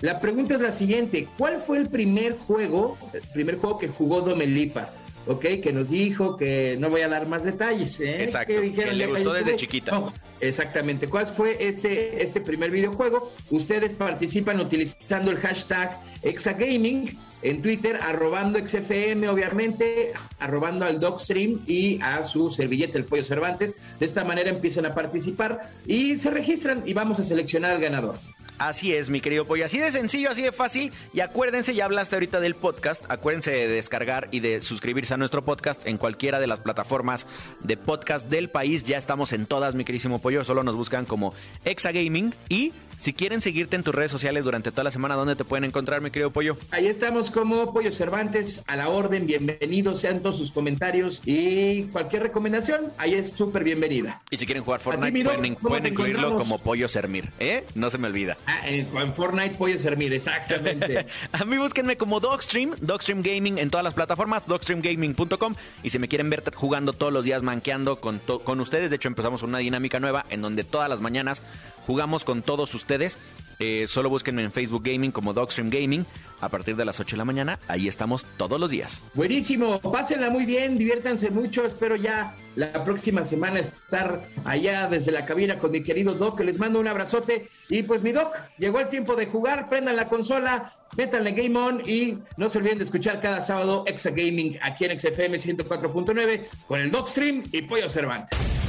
La 0.03 0.21
pregunta 0.21 0.57
es 0.57 0.61
la 0.61 0.71
siguiente, 0.71 1.29
¿cuál 1.39 1.63
fue 1.67 1.79
el 1.79 1.89
primer 1.89 2.37
juego, 2.37 2.99
el 3.15 3.23
primer 3.23 3.57
juego 3.57 3.79
que 3.79 3.89
jugó 3.89 4.21
Domelipa? 4.21 4.91
¿Ok? 5.27 5.45
Que 5.63 5.73
nos 5.73 5.91
dijo 5.91 6.37
que 6.37 6.77
no 6.81 6.91
voy 6.91 7.03
a 7.03 7.09
dar 7.09 7.29
más 7.29 7.45
detalles, 7.45 8.01
¿eh? 8.01 8.25
Exacto, 8.25 8.55
¿Qué 8.55 8.61
que 8.61 8.67
dijeron 8.69 8.99
le 8.99 9.07
gustó 9.07 9.33
desde 9.33 9.51
YouTube? 9.53 9.61
chiquita. 9.61 9.93
No, 9.93 10.13
exactamente. 10.41 11.09
¿Cuál 11.09 11.27
fue 11.27 11.57
este, 11.61 12.23
este 12.23 12.41
primer 12.41 12.71
videojuego? 12.71 13.33
Ustedes 13.51 13.95
participan 13.95 14.61
utilizando 14.61 15.31
el 15.31 15.39
hashtag 15.39 16.01
Exagaming 16.23 17.17
en 17.43 17.63
Twitter, 17.63 17.99
arrobando 18.03 18.59
XFM, 18.59 19.29
obviamente, 19.29 20.13
arrobando 20.39 20.85
al 20.85 21.01
Dogstream 21.01 21.61
y 21.67 22.01
a 22.03 22.23
su 22.23 22.51
servilleta, 22.51 22.99
el 22.99 23.05
Pollo 23.05 23.25
Cervantes. 23.25 23.77
De 23.99 24.07
esta 24.07 24.25
manera 24.25 24.51
empiezan 24.51 24.87
a 24.87 24.95
participar 24.95 25.71
y 25.87 26.19
se 26.19 26.31
registran 26.31 26.83
y 26.85 26.93
vamos 26.93 27.19
a 27.19 27.25
seleccionar 27.25 27.73
al 27.73 27.81
ganador. 27.81 28.17
Así 28.61 28.93
es, 28.93 29.09
mi 29.09 29.23
querido 29.23 29.47
pollo. 29.47 29.65
Así 29.65 29.79
de 29.79 29.91
sencillo, 29.91 30.31
así 30.31 30.43
de 30.43 30.53
fácil. 30.53 30.93
Y 31.15 31.21
acuérdense, 31.21 31.75
ya 31.75 31.87
hablaste 31.87 32.17
ahorita 32.17 32.41
del 32.41 32.55
podcast. 32.55 33.03
Acuérdense 33.09 33.51
de 33.51 33.69
descargar 33.69 34.29
y 34.33 34.41
de 34.41 34.61
suscribirse 34.61 35.15
a 35.15 35.17
nuestro 35.17 35.43
podcast 35.43 35.87
en 35.87 35.97
cualquiera 35.97 36.39
de 36.39 36.47
las 36.47 36.59
plataformas 36.59 37.27
de 37.61 37.79
podcast 37.79 38.29
del 38.29 38.51
país. 38.51 38.85
Ya 38.85 38.99
estamos 38.99 39.33
en 39.33 39.47
todas, 39.47 39.75
mi 39.75 39.87
queridísimo 39.87 40.19
pollo. 40.19 40.45
Solo 40.45 40.63
nos 40.63 40.75
buscan 40.75 41.07
como 41.07 41.33
Exagaming. 41.65 42.35
Y 42.51 42.75
si 43.01 43.15
quieren 43.15 43.41
seguirte 43.41 43.77
en 43.77 43.83
tus 43.83 43.95
redes 43.95 44.11
sociales 44.11 44.45
durante 44.45 44.71
toda 44.73 44.85
la 44.85 44.91
semana, 44.91 45.15
¿dónde 45.15 45.35
te 45.35 45.47
pueden 45.47 45.65
encontrar, 45.65 46.03
mi 46.03 46.11
querido 46.11 46.29
pollo? 46.29 46.59
Ahí 46.71 46.87
estamos 46.87 47.31
como 47.31 47.73
Pollo 47.73 47.93
Cervantes, 47.93 48.63
a 48.67 48.77
la 48.77 48.91
orden. 48.91 49.27
Bienvenidos 49.27 50.01
sean 50.01 50.21
todos 50.21 50.37
sus 50.37 50.53
comentarios 50.53 51.23
y 51.25 51.85
cualquier 51.85 52.25
recomendación, 52.25 52.93
ahí 52.99 53.15
es 53.15 53.31
súper 53.31 53.65
bienvenida. 53.65 54.21
Y 54.31 54.37
si 54.37 54.45
quieren 54.45 54.63
jugar 54.63 54.81
Fortnite, 54.81 55.25
pueden, 55.25 55.55
¿cómo 55.55 55.69
pueden 55.71 55.85
te 55.85 55.89
incluirlo 55.89 56.37
como 56.37 56.59
pollo 56.59 56.89
Sermir. 56.89 57.31
¿Eh? 57.39 57.65
No 57.75 57.89
se 57.89 57.97
me 57.97 58.07
olvida. 58.07 58.37
Ah, 58.51 58.69
en, 58.69 58.87
Fortnite 59.15 59.57
Pollo 59.57 59.79
Sermir, 59.79 60.13
exactamente. 60.13 61.07
A 61.33 61.45
mí 61.45 61.57
búsquenme 61.57 61.97
como 61.97 62.19
Dogstream, 62.19 62.75
Dogstream 62.81 63.23
Gaming 63.23 63.59
en 63.59 63.71
todas 63.71 63.85
las 63.85 63.95
plataformas, 63.95 64.43
dogstreamgaming.com. 64.47 65.55
Y 65.83 65.91
si 65.91 65.99
me 65.99 66.09
quieren 66.09 66.31
ver 66.31 66.43
jugando 66.55 66.93
todos 66.93 67.13
los 67.13 67.25
días, 67.25 67.43
manqueando 67.43 68.01
con, 68.01 68.19
con 68.19 68.61
ustedes, 68.61 68.91
de 68.91 68.97
hecho 68.97 69.09
empezamos 69.09 69.43
una 69.43 69.59
dinámica 69.59 70.01
nueva 70.01 70.25
en 70.31 70.43
donde 70.43 70.65
todas 70.65 70.89
las 70.89 71.01
mañanas 71.01 71.43
jugamos 71.87 72.25
con 72.25 72.43
todos 72.43 72.75
ustedes. 72.75 73.19
Eh, 73.61 73.85
solo 73.87 74.09
búsquenme 74.09 74.43
en 74.43 74.51
Facebook 74.51 74.83
Gaming 74.83 75.11
como 75.11 75.35
Dogstream 75.35 75.69
Gaming 75.69 76.07
a 76.41 76.49
partir 76.49 76.77
de 76.77 76.87
las 76.87 76.99
8 76.99 77.17
de 77.17 77.19
la 77.19 77.27
mañana. 77.27 77.59
Ahí 77.69 77.89
estamos 77.89 78.25
todos 78.39 78.59
los 78.59 78.71
días. 78.71 79.03
Buenísimo, 79.13 79.79
pásenla 79.81 80.31
muy 80.31 80.47
bien, 80.47 80.79
diviértanse 80.79 81.31
mucho. 81.31 81.67
Espero 81.67 81.95
ya 81.95 82.35
la 82.57 82.83
próxima 82.83 83.23
semana 83.23 83.61
estar 83.61 84.23
allá 84.47 84.89
desde 84.89 85.13
la 85.13 85.27
cabina 85.27 85.59
con 85.59 85.73
mi 85.73 85.83
querido 85.83 86.15
Doc, 86.15 86.41
les 86.41 86.59
mando 86.59 86.81
un 86.81 86.89
abrazote. 86.89 87.47
Y 87.69 87.83
pues 87.83 88.03
mi 88.03 88.13
Doc, 88.13 88.35
llegó 88.57 88.81
el 88.81 88.89
tiempo 88.89 89.15
de 89.15 89.27
jugar, 89.27 89.69
prendan 89.69 89.97
la 89.97 90.07
consola, 90.07 90.73
métanle 90.97 91.33
Game 91.33 91.59
On 91.59 91.83
y 91.87 92.17
no 92.39 92.49
se 92.49 92.57
olviden 92.57 92.79
de 92.79 92.85
escuchar 92.85 93.21
cada 93.21 93.43
sábado 93.43 93.85
Exa 93.87 94.09
Gaming 94.09 94.59
aquí 94.63 94.87
en 94.87 94.99
XFM 94.99 95.37
104.9 95.37 96.47
con 96.67 96.81
el 96.81 96.91
Doc 96.91 97.09
Stream 97.09 97.43
y 97.53 97.61
Pollo 97.61 97.91
Cervantes. 97.91 98.60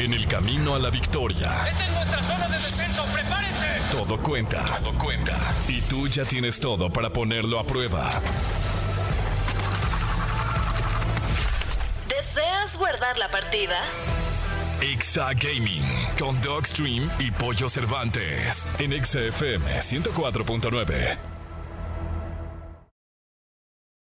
En 0.00 0.14
el 0.14 0.26
camino 0.26 0.74
a 0.74 0.78
la 0.78 0.88
victoria, 0.88 1.68
Esta 1.68 1.84
es 1.84 1.92
nuestra 1.92 2.22
zona 2.26 2.48
de 2.48 2.56
descenso. 2.56 3.04
¡Prepárense! 3.12 3.66
todo 3.90 4.16
cuenta. 4.18 4.64
Todo 4.82 4.98
cuenta. 4.98 5.36
Y 5.68 5.82
tú 5.82 6.08
ya 6.08 6.24
tienes 6.24 6.58
todo 6.58 6.90
para 6.90 7.10
ponerlo 7.10 7.60
a 7.60 7.64
prueba. 7.64 8.10
¿Deseas 12.08 12.78
guardar 12.78 13.18
la 13.18 13.30
partida? 13.30 13.76
Exa 14.80 15.34
Gaming 15.34 15.84
con 16.18 16.40
Dogstream 16.40 17.10
y 17.18 17.30
Pollo 17.32 17.68
Cervantes 17.68 18.66
en 18.78 18.94
Exa 18.94 19.20
FM 19.20 19.80
104.9. 19.80 21.39